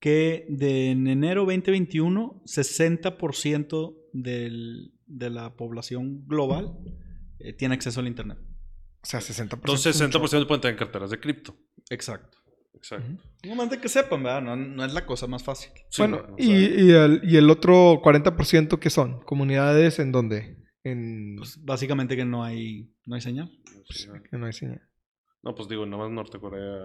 que 0.00 0.46
de 0.48 0.92
en 0.92 1.08
enero 1.08 1.40
2021, 1.44 2.42
60% 2.46 3.96
del, 4.12 4.92
de 5.06 5.30
la 5.30 5.56
población 5.56 6.24
global 6.28 6.78
eh, 7.40 7.52
tiene 7.52 7.74
acceso 7.74 7.98
al 7.98 8.06
Internet. 8.06 8.38
O 9.02 9.06
sea, 9.06 9.18
60%. 9.18 9.54
Entonces, 9.54 9.96
es 10.00 10.02
mucho. 10.02 10.20
60% 10.20 10.46
pueden 10.46 10.60
tener 10.60 10.76
carteras 10.76 11.10
de 11.10 11.18
cripto. 11.18 11.56
Exacto. 11.90 12.38
Exacto. 12.74 13.08
Ujú. 13.12 13.18
No 13.48 13.54
más 13.56 13.70
de 13.70 13.80
que 13.80 13.88
sepan, 13.88 14.22
¿verdad? 14.22 14.40
No, 14.42 14.54
no 14.54 14.84
es 14.84 14.92
la 14.92 15.04
cosa 15.04 15.26
más 15.26 15.42
fácil. 15.42 15.72
Sí, 15.90 16.02
bueno, 16.02 16.36
y, 16.38 16.52
y 16.52 16.90
el, 16.92 17.20
y 17.24 17.36
el 17.36 17.50
otro 17.50 18.00
40% 18.00 18.78
que 18.78 18.90
son 18.90 19.20
comunidades 19.22 19.98
en 19.98 20.12
donde 20.12 20.58
en 20.84 21.34
Pues 21.38 21.58
básicamente 21.64 22.14
que 22.14 22.24
no 22.24 22.44
hay, 22.44 22.88
no 23.04 23.16
hay 23.16 23.20
señal. 23.20 23.50
güey. 24.06 24.22
que 24.30 24.38
no 24.38 24.46
hay 24.46 24.52
señal. 24.52 24.80
No, 25.42 25.54
pues 25.54 25.68
digo, 25.68 25.86
nada 25.86 26.02
más 26.04 26.12
Norte 26.12 26.38
Corea, 26.38 26.78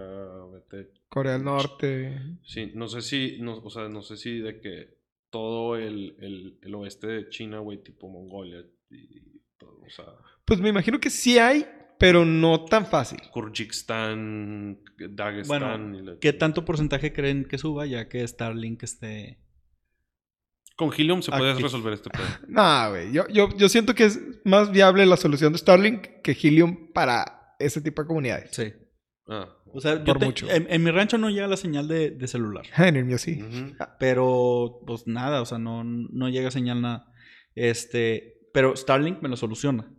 vete. 0.52 0.90
Corea 1.08 1.32
del 1.32 1.44
Norte. 1.44 2.38
Sí, 2.44 2.70
no 2.74 2.88
sé 2.88 3.02
si, 3.02 3.38
no, 3.40 3.56
o 3.58 3.70
sea, 3.70 3.88
no 3.88 4.02
sé 4.02 4.16
si 4.16 4.38
de 4.38 4.60
que 4.60 4.96
todo 5.30 5.76
el, 5.76 6.16
el, 6.20 6.58
el 6.62 6.74
oeste 6.76 7.06
de 7.08 7.28
China, 7.28 7.58
güey, 7.58 7.82
tipo 7.82 8.08
Mongolia 8.08 8.64
y 8.90 9.40
todo, 9.58 9.80
o 9.84 9.90
sea, 9.90 10.04
Pues 10.44 10.60
me 10.60 10.68
imagino 10.68 11.00
que 11.00 11.10
sí 11.10 11.38
hay, 11.38 11.66
pero 11.98 12.24
no 12.24 12.64
tan 12.66 12.86
fácil. 12.86 13.18
Kurjikistán, 13.32 14.78
Daguestán. 15.10 15.60
Bueno, 15.90 15.98
y 15.98 16.02
la- 16.02 16.18
¿Qué 16.20 16.32
tanto 16.32 16.64
porcentaje 16.64 17.12
creen 17.12 17.44
que 17.46 17.58
suba 17.58 17.86
ya 17.86 18.08
que 18.08 18.26
Starlink 18.26 18.82
esté... 18.84 19.38
Con 20.76 20.90
Helium 20.92 21.22
se 21.22 21.30
puede 21.30 21.52
Aquí. 21.52 21.62
resolver 21.62 21.92
este 21.92 22.10
pedo. 22.10 22.24
Nah, 22.48 22.88
güey. 22.88 23.12
Yo, 23.12 23.26
yo, 23.28 23.48
yo 23.56 23.68
siento 23.68 23.94
que 23.94 24.04
es 24.06 24.20
más 24.44 24.72
viable 24.72 25.06
la 25.06 25.16
solución 25.16 25.52
de 25.52 25.58
Starlink 25.58 26.20
que 26.22 26.32
Helium 26.40 26.92
para 26.92 27.43
ese 27.66 27.80
tipo 27.80 28.02
de 28.02 28.08
comunidades. 28.08 28.50
Sí. 28.52 28.72
Ah, 29.26 29.48
O 29.72 29.80
sea, 29.80 29.98
yo 29.98 30.04
Por 30.04 30.18
te- 30.18 30.26
mucho. 30.26 30.50
En, 30.50 30.66
en 30.68 30.82
mi 30.82 30.90
rancho 30.90 31.16
no 31.16 31.30
llega 31.30 31.46
la 31.46 31.56
señal 31.56 31.88
de, 31.88 32.10
de 32.10 32.28
celular. 32.28 32.64
En 32.78 32.96
el 32.96 33.04
mío 33.04 33.18
sí. 33.18 33.42
Pero, 33.98 34.80
pues 34.86 35.06
nada, 35.06 35.40
o 35.42 35.46
sea, 35.46 35.58
no, 35.58 35.82
no 35.84 36.28
llega 36.28 36.50
señal 36.50 36.82
nada. 36.82 37.10
Este, 37.54 38.48
pero 38.52 38.76
Starlink 38.76 39.22
me 39.22 39.28
lo 39.28 39.36
soluciona. 39.36 39.90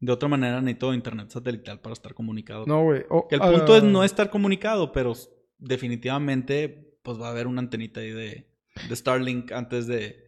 De 0.00 0.12
otra 0.12 0.28
manera, 0.28 0.60
necesito 0.60 0.94
internet 0.94 1.28
satelital 1.30 1.80
para 1.80 1.92
estar 1.92 2.14
comunicado. 2.14 2.64
No, 2.66 2.84
güey. 2.84 3.04
El 3.30 3.42
ah, 3.42 3.50
punto 3.50 3.76
es 3.76 3.82
no 3.82 4.04
estar 4.04 4.30
comunicado, 4.30 4.92
pero 4.92 5.12
definitivamente, 5.58 6.98
pues 7.02 7.20
va 7.20 7.28
a 7.28 7.30
haber 7.30 7.46
una 7.46 7.60
antenita 7.60 8.00
ahí 8.00 8.10
de, 8.12 8.48
de 8.88 8.96
Starlink 8.96 9.52
antes 9.52 9.86
de 9.86 10.27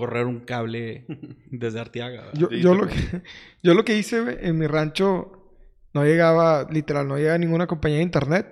correr 0.00 0.26
un 0.26 0.40
cable 0.40 1.06
desde 1.50 1.78
Arteaga. 1.80 2.32
Yo, 2.34 2.48
lo 2.74 2.88
que, 2.88 3.22
yo 3.62 3.74
lo 3.74 3.84
que 3.84 3.96
hice, 3.96 4.38
en 4.40 4.58
mi 4.58 4.66
rancho 4.66 5.36
no 5.94 6.04
llegaba, 6.04 6.66
literal, 6.70 7.06
no 7.06 7.16
llegaba 7.16 7.38
ninguna 7.38 7.66
compañía 7.68 7.98
de 7.98 8.04
internet, 8.04 8.46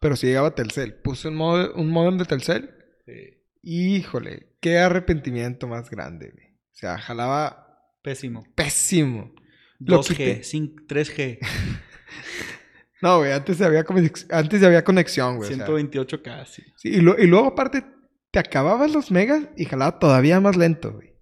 pero 0.00 0.16
sí 0.16 0.26
llegaba 0.26 0.54
Telcel. 0.54 0.94
Puse 0.94 1.28
un, 1.28 1.36
mod- 1.36 1.72
un 1.76 1.88
modem 1.90 2.18
de 2.18 2.24
Telcel. 2.24 2.70
Sí. 3.06 3.40
Híjole, 3.62 4.56
qué 4.60 4.78
arrepentimiento 4.78 5.66
más 5.68 5.88
grande, 5.90 6.30
güey. 6.34 6.46
O 6.72 6.74
sea, 6.76 6.98
jalaba 6.98 7.78
Pésimo. 8.02 8.44
pésimo. 8.54 9.34
Lo 9.78 10.00
quité. 10.02 10.40
2G, 10.40 10.44
cin- 10.44 10.86
3G, 10.86 11.38
No, 13.02 13.18
güey, 13.18 13.32
antes 13.32 13.60
había, 13.60 13.84
antes 14.30 14.62
había 14.62 14.82
conexión, 14.84 15.36
güey. 15.36 15.52
o 15.52 15.56
sea. 15.56 15.66
128K, 15.66 16.46
sí. 16.46 16.62
Sí, 16.76 16.88
y, 16.88 17.00
lo- 17.00 17.18
y 17.18 17.26
luego 17.26 17.48
aparte 17.48 17.84
te 18.34 18.40
acababas 18.40 18.92
los 18.92 19.10
megas 19.12 19.48
y 19.56 19.64
jalaba 19.64 19.98
todavía 20.00 20.40
más 20.40 20.56
lento, 20.56 20.92
güey. 20.92 21.14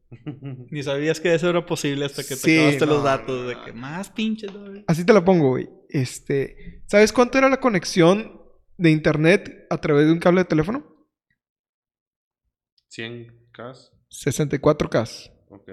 Ni 0.71 0.83
sabías 0.83 1.21
que 1.21 1.35
eso 1.35 1.49
era 1.51 1.65
posible 1.67 2.07
hasta 2.07 2.23
que 2.23 2.31
te 2.31 2.37
Sí, 2.37 2.57
acabaste 2.59 2.87
no, 2.87 2.93
los 2.95 3.05
datos 3.05 3.49
de 3.49 3.57
que 3.65 3.73
más 3.75 4.09
pinches. 4.11 4.53
¿no? 4.53 4.83
Así 4.87 5.05
te 5.05 5.13
la 5.13 5.25
pongo, 5.25 5.51
güey. 5.51 5.69
Este, 5.91 6.83
¿sabes 6.87 7.13
cuánto 7.13 7.37
era 7.39 7.49
la 7.51 7.61
conexión 7.61 8.41
de 8.79 8.91
internet 8.91 9.67
a 9.71 9.79
través 9.79 10.07
de 10.07 10.13
un 10.13 10.19
cable 10.19 10.41
de 10.41 10.45
teléfono? 10.47 10.87
100K, 12.91 13.91
64K. 14.11 15.31
ok. 15.51 15.71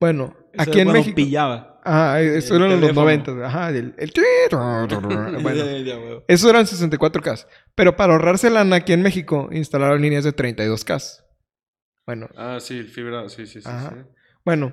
Bueno, 0.00 0.36
Eso 0.52 0.62
aquí 0.70 0.80
en 0.80 0.92
México. 0.92 1.14
pillaba. 1.14 1.71
Ajá, 1.84 2.20
eso 2.20 2.54
eran 2.56 2.70
los 2.70 2.80
teléfono. 2.80 3.02
90. 3.02 3.46
Ajá, 3.46 3.70
el, 3.70 3.94
el 3.98 4.12
bueno, 5.42 6.22
esos 6.28 6.48
eran 6.50 6.64
64K. 6.64 7.46
Pero 7.74 7.96
para 7.96 8.12
ahorrarse 8.12 8.50
lana 8.50 8.76
aquí 8.76 8.92
en 8.92 9.02
México 9.02 9.48
instalaron 9.52 10.00
líneas 10.00 10.24
de 10.24 10.34
32K. 10.34 11.22
Bueno, 12.06 12.28
Ah, 12.36 12.58
sí, 12.60 12.82
fibra, 12.84 13.28
sí, 13.28 13.46
sí, 13.46 13.60
sí. 13.60 13.68
Ajá. 13.68 13.90
sí. 13.90 14.10
Bueno, 14.44 14.72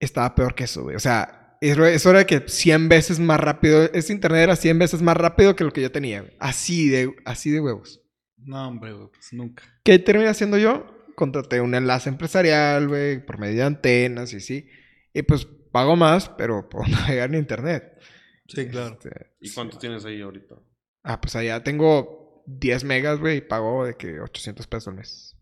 estaba 0.00 0.34
peor 0.34 0.54
que 0.54 0.64
eso, 0.64 0.82
güey. 0.84 0.96
O 0.96 1.00
sea, 1.00 1.56
eso 1.60 1.84
eso 1.84 2.10
era 2.10 2.24
que 2.26 2.44
100 2.46 2.88
veces 2.88 3.18
más 3.18 3.40
rápido. 3.40 3.84
Ese 3.92 4.12
internet 4.12 4.42
era 4.42 4.56
100 4.56 4.78
veces 4.78 5.02
más 5.02 5.16
rápido 5.16 5.56
que 5.56 5.64
lo 5.64 5.72
que 5.72 5.82
yo 5.82 5.90
tenía, 5.92 6.20
güey. 6.22 6.34
Así 6.38 6.88
de, 6.88 7.14
así 7.24 7.50
de 7.50 7.60
huevos. 7.60 8.00
No, 8.36 8.68
hombre, 8.68 8.92
güey, 8.92 9.08
pues 9.08 9.32
nunca. 9.32 9.62
¿Qué 9.84 9.98
terminé 9.98 10.28
haciendo 10.28 10.58
yo? 10.58 10.97
Contraté 11.18 11.60
un 11.60 11.74
enlace 11.74 12.08
empresarial, 12.08 12.86
güey, 12.86 13.24
por 13.26 13.38
medio 13.40 13.56
de 13.56 13.62
antenas 13.64 14.32
y 14.32 14.40
sí. 14.40 14.68
Y 15.12 15.22
pues 15.22 15.46
pago 15.72 15.96
más, 15.96 16.28
pero 16.28 16.68
por 16.70 16.88
navegar 16.88 17.28
en 17.30 17.40
internet. 17.40 17.98
Sí, 18.46 18.68
claro. 18.68 18.92
Este, 18.94 19.10
¿Y 19.40 19.52
cuánto 19.52 19.76
tienes 19.78 20.04
ahí 20.04 20.20
ahorita? 20.20 20.54
ah, 21.02 21.20
pues 21.20 21.34
allá 21.36 21.62
tengo 21.64 22.44
10 22.46 22.84
megas, 22.84 23.18
güey, 23.18 23.38
y 23.38 23.40
pago 23.40 23.84
de 23.84 23.94
que 23.96 24.20
800 24.20 24.66
pesos 24.68 24.88
al 24.88 24.94
mes. 24.94 25.34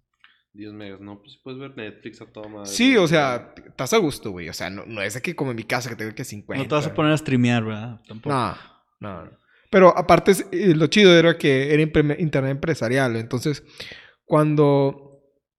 10 0.55 0.72
megas, 0.72 1.01
no, 1.01 1.20
pues 1.20 1.39
puedes 1.45 1.61
ver 1.61 1.77
Netflix 1.77 2.22
a 2.22 2.27
toda 2.27 2.49
madre. 2.49 2.70
Sí, 2.70 2.97
o 2.97 3.07
sea, 3.07 3.53
estás 3.66 3.93
a 3.93 3.99
gusto, 3.99 4.31
güey. 4.31 4.49
O 4.49 4.55
sea, 4.55 4.70
no, 4.70 4.87
no 4.87 5.03
es 5.03 5.20
que 5.20 5.37
como 5.37 5.51
en 5.51 5.57
mi 5.57 5.64
casa 5.64 5.91
que 5.91 5.97
tengo 5.97 6.14
que 6.14 6.24
50. 6.24 6.62
No 6.62 6.68
te 6.68 6.74
vas 6.74 6.87
a 6.87 6.95
poner 6.95 7.12
a 7.12 7.18
streamear, 7.18 7.62
¿verdad? 7.64 8.01
Tampoco. 8.09 8.35
No, 8.35 8.57
no, 9.01 9.24
no. 9.27 9.31
Pero 9.70 9.97
aparte, 9.99 10.31
es- 10.31 10.47
lo 10.53 10.87
chido 10.87 11.14
era 11.14 11.37
que 11.37 11.74
era 11.74 11.83
internet 11.83 12.51
empresarial. 12.51 13.16
Entonces, 13.16 13.62
cuando 14.24 15.05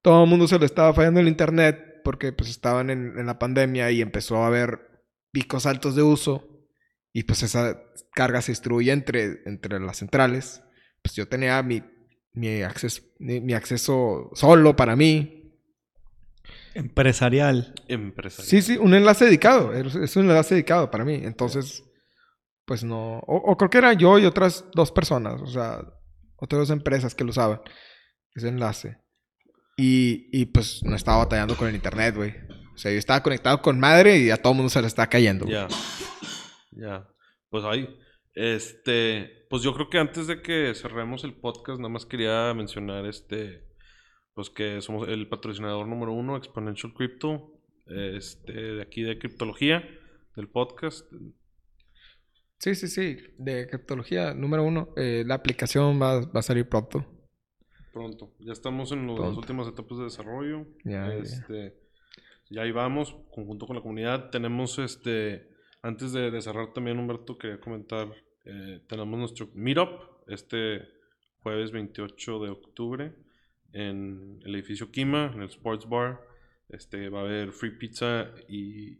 todo 0.07 0.23
el 0.23 0.29
mundo 0.29 0.47
se 0.47 0.57
le 0.57 0.65
estaba 0.65 0.93
fallando 0.93 1.19
el 1.19 1.27
internet, 1.27 1.99
porque 2.01 2.31
pues 2.31 2.49
estaban 2.49 2.89
en, 2.89 3.19
en 3.19 3.25
la 3.25 3.37
pandemia 3.37 3.91
y 3.91 4.01
empezó 4.01 4.37
a 4.37 4.47
haber 4.47 5.03
picos 5.33 5.65
altos 5.65 5.97
de 5.97 6.01
uso, 6.01 6.47
y 7.11 7.23
pues 7.23 7.43
esa 7.43 7.77
carga 8.13 8.41
se 8.41 8.53
distribuye 8.53 8.93
entre, 8.93 9.41
entre 9.45 9.81
las 9.81 9.97
centrales, 9.97 10.63
pues 11.01 11.13
yo 11.13 11.27
tenía 11.27 11.61
mi, 11.61 11.83
mi, 12.31 12.61
acceso, 12.61 13.01
mi, 13.19 13.41
mi 13.41 13.53
acceso 13.53 14.31
solo 14.33 14.77
para 14.77 14.95
mí. 14.95 15.59
Empresarial. 16.73 17.75
Empresario. 17.89 18.49
Sí, 18.49 18.61
sí, 18.61 18.77
un 18.77 18.93
enlace 18.93 19.25
dedicado. 19.25 19.73
Es 19.73 19.93
es 19.93 20.15
un 20.15 20.29
enlace 20.29 20.55
dedicado 20.55 20.89
para 20.89 21.03
mí. 21.03 21.15
Entonces, 21.15 21.83
pues 22.63 22.85
no. 22.85 23.17
O, 23.27 23.35
o 23.35 23.57
creo 23.57 23.69
que 23.69 23.79
era 23.79 23.91
yo 23.91 24.17
y 24.19 24.25
otras 24.25 24.63
dos 24.73 24.93
personas, 24.93 25.41
o 25.41 25.47
sea, 25.47 25.81
otras 26.37 26.59
dos 26.61 26.69
empresas 26.69 27.13
que 27.13 27.25
lo 27.25 27.31
usaban, 27.31 27.59
ese 28.33 28.47
enlace. 28.47 29.05
Y, 29.77 30.27
y 30.31 30.45
pues 30.47 30.83
no 30.83 30.95
estaba 30.95 31.19
batallando 31.19 31.55
con 31.55 31.67
el 31.67 31.75
internet, 31.75 32.15
güey. 32.15 32.33
O 32.73 32.77
sea, 32.77 32.91
yo 32.91 32.97
estaba 32.97 33.21
conectado 33.23 33.61
con 33.61 33.79
madre 33.79 34.17
y 34.17 34.31
a 34.31 34.37
todo 34.37 34.53
mundo 34.55 34.69
se 34.69 34.81
le 34.81 34.87
está 34.87 35.07
cayendo. 35.07 35.45
Ya. 35.45 35.67
Ya. 36.71 37.07
Pues 37.49 37.63
ahí. 37.63 37.87
Este. 38.33 39.45
Pues 39.49 39.63
yo 39.63 39.73
creo 39.73 39.89
que 39.89 39.99
antes 39.99 40.27
de 40.27 40.41
que 40.41 40.73
cerremos 40.75 41.23
el 41.23 41.35
podcast, 41.35 41.79
nada 41.79 41.89
más 41.89 42.05
quería 42.05 42.53
mencionar 42.53 43.05
este. 43.05 43.65
Pues 44.33 44.49
que 44.49 44.81
somos 44.81 45.07
el 45.07 45.29
patrocinador 45.29 45.87
número 45.87 46.11
uno, 46.11 46.37
Exponential 46.37 46.93
Crypto. 46.93 47.53
Este, 47.85 48.51
de 48.51 48.81
aquí 48.81 49.01
de 49.01 49.17
criptología, 49.17 49.83
del 50.35 50.49
podcast. 50.49 51.05
Sí, 52.59 52.75
sí, 52.75 52.87
sí. 52.87 53.17
De 53.37 53.67
criptología, 53.67 54.33
número 54.33 54.63
uno. 54.63 54.89
eh, 54.97 55.23
la 55.25 55.35
aplicación 55.35 56.01
va, 56.01 56.19
va 56.25 56.39
a 56.39 56.43
salir 56.43 56.67
pronto. 56.67 57.05
Pronto. 57.97 58.33
Ya 58.39 58.53
estamos 58.53 58.91
en 58.91 59.05
los- 59.07 59.19
las 59.19 59.35
últimas 59.37 59.67
etapas 59.67 59.97
de 59.97 60.03
desarrollo. 60.05 60.65
Ya, 60.83 61.07
ya. 61.09 61.13
este, 61.15 61.75
ya 62.49 62.61
ahí 62.61 62.71
vamos, 62.71 63.15
conjunto 63.31 63.65
con 63.67 63.75
la 63.75 63.81
comunidad. 63.81 64.29
Tenemos 64.29 64.79
este, 64.79 65.47
antes 65.81 66.13
de, 66.13 66.31
de 66.31 66.41
cerrar 66.41 66.73
también, 66.73 66.99
Humberto, 66.99 67.37
quería 67.37 67.59
comentar, 67.59 68.07
eh, 68.45 68.81
tenemos 68.87 69.19
nuestro 69.19 69.49
meetup 69.53 69.89
este 70.27 70.87
jueves 71.41 71.71
28 71.71 72.39
de 72.43 72.49
octubre 72.49 73.13
en 73.73 74.39
el 74.45 74.55
edificio 74.55 74.91
Kima, 74.91 75.31
en 75.33 75.41
el 75.41 75.49
Sports 75.49 75.87
Bar. 75.87 76.21
Este, 76.69 77.07
va 77.07 77.19
a 77.19 77.23
haber 77.23 77.53
free 77.53 77.71
pizza 77.77 78.29
y, 78.49 78.57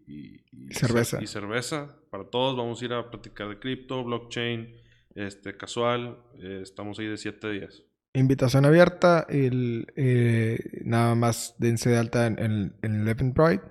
y- 0.07 0.45
y- 0.51 0.67
Y 0.69 0.73
cerveza. 0.73 1.21
y 1.21 1.27
cerveza 1.27 1.99
para 2.09 2.29
todos. 2.29 2.55
Vamos 2.55 2.81
a 2.81 2.85
ir 2.85 2.93
a 2.93 3.09
platicar 3.09 3.49
de 3.49 3.59
cripto, 3.59 4.03
blockchain, 4.05 4.73
este, 5.15 5.57
casual. 5.57 6.17
Eh, 6.39 6.59
estamos 6.63 6.97
ahí 6.99 7.07
de 7.07 7.17
7 7.17 7.47
a 7.47 7.49
10. 7.49 7.83
Invitación 8.18 8.65
abierta. 8.65 9.26
El, 9.30 9.88
eh, 9.95 10.57
nada 10.84 11.15
más 11.15 11.55
dense 11.59 11.89
de 11.89 11.97
alta 11.97 12.26
en, 12.28 12.39
en, 12.39 12.76
en 12.82 13.01
el 13.01 13.07
Eventbrite. 13.07 13.63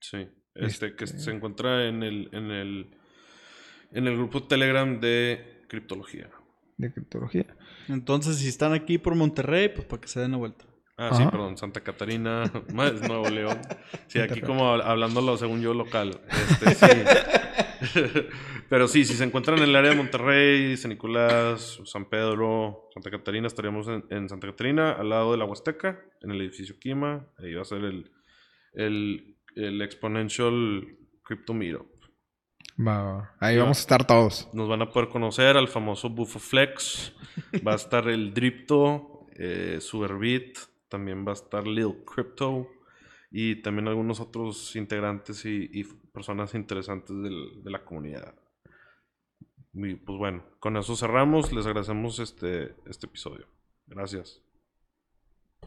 Sí, 0.00 0.28
este, 0.54 0.94
que 0.94 1.04
Este- 1.04 1.18
se 1.20 1.30
encuentra 1.30 1.86
en 1.88 2.02
el, 2.02 2.28
en 2.32 2.50
el, 2.50 2.96
en 3.92 4.06
el 4.06 4.16
grupo 4.16 4.42
Telegram 4.46 5.00
de 5.00 5.64
criptología. 5.68 6.28
de 6.76 6.92
criptología. 6.92 7.46
Entonces, 7.88 8.36
si 8.38 8.48
están 8.48 8.72
aquí 8.74 8.98
por 8.98 9.14
Monterrey, 9.14 9.68
pues 9.70 9.86
para 9.86 10.00
que 10.00 10.08
se 10.08 10.20
den 10.20 10.32
la 10.32 10.36
vuelta. 10.38 10.64
Ah, 11.00 11.10
sí, 11.14 11.24
perdón, 11.30 11.56
Santa 11.56 11.80
Catarina, 11.80 12.44
más 12.74 13.00
Nuevo 13.00 13.28
León. 13.30 13.58
Sí, 14.08 14.18
aquí 14.18 14.40
como 14.40 14.64
hab- 14.74 14.82
hablándolo 14.84 15.36
según 15.36 15.60
yo 15.62 15.72
local. 15.72 16.20
Este, 16.66 16.74
sí. 16.74 17.02
Pero 18.68 18.88
sí, 18.88 19.04
si 19.04 19.14
se 19.14 19.24
encuentran 19.24 19.58
en 19.58 19.64
el 19.64 19.76
área 19.76 19.90
de 19.90 19.96
Monterrey, 19.96 20.76
San 20.76 20.90
Nicolás, 20.90 21.80
San 21.84 22.06
Pedro, 22.08 22.88
Santa 22.92 23.10
Catarina, 23.10 23.46
estaríamos 23.46 23.88
en, 23.88 24.04
en 24.10 24.28
Santa 24.28 24.46
Catarina, 24.48 24.92
al 24.92 25.08
lado 25.10 25.32
de 25.32 25.38
la 25.38 25.44
Huasteca, 25.44 26.00
en 26.22 26.30
el 26.30 26.40
edificio 26.40 26.78
Kima. 26.78 27.26
Ahí 27.38 27.54
va 27.54 27.62
a 27.62 27.64
ser 27.64 27.84
el, 27.84 28.10
el, 28.74 29.36
el 29.56 29.82
Exponential 29.82 30.86
Crypto 31.22 31.54
Meetup. 31.54 31.86
Va, 32.80 33.02
va. 33.02 33.36
Ahí 33.40 33.56
Ya. 33.56 33.62
vamos 33.62 33.78
a 33.78 33.80
estar 33.80 34.06
todos. 34.06 34.48
Nos 34.52 34.68
van 34.68 34.82
a 34.82 34.90
poder 34.90 35.08
conocer 35.08 35.56
al 35.56 35.68
famoso 35.68 36.08
Bufo 36.10 36.38
Flex. 36.38 37.12
Va 37.66 37.72
a 37.72 37.76
estar 37.76 38.08
el 38.08 38.32
Dripto, 38.34 39.26
eh, 39.36 39.78
Superbit. 39.80 40.58
También 40.88 41.26
va 41.26 41.32
a 41.32 41.34
estar 41.34 41.66
Lil 41.66 42.04
Crypto. 42.04 42.68
Y 43.30 43.62
también 43.62 43.88
algunos 43.88 44.20
otros 44.20 44.74
integrantes 44.76 45.44
y, 45.44 45.84
personas 46.12 46.54
interesantes 46.54 47.14
de 47.14 47.70
la 47.70 47.84
comunidad. 47.84 48.34
Y 49.74 49.94
pues 49.94 50.18
bueno, 50.18 50.42
con 50.58 50.76
eso 50.76 50.96
cerramos. 50.96 51.52
Les 51.52 51.66
agradecemos 51.66 52.18
este, 52.18 52.74
este 52.86 53.06
episodio. 53.06 53.46
Gracias. 53.86 54.42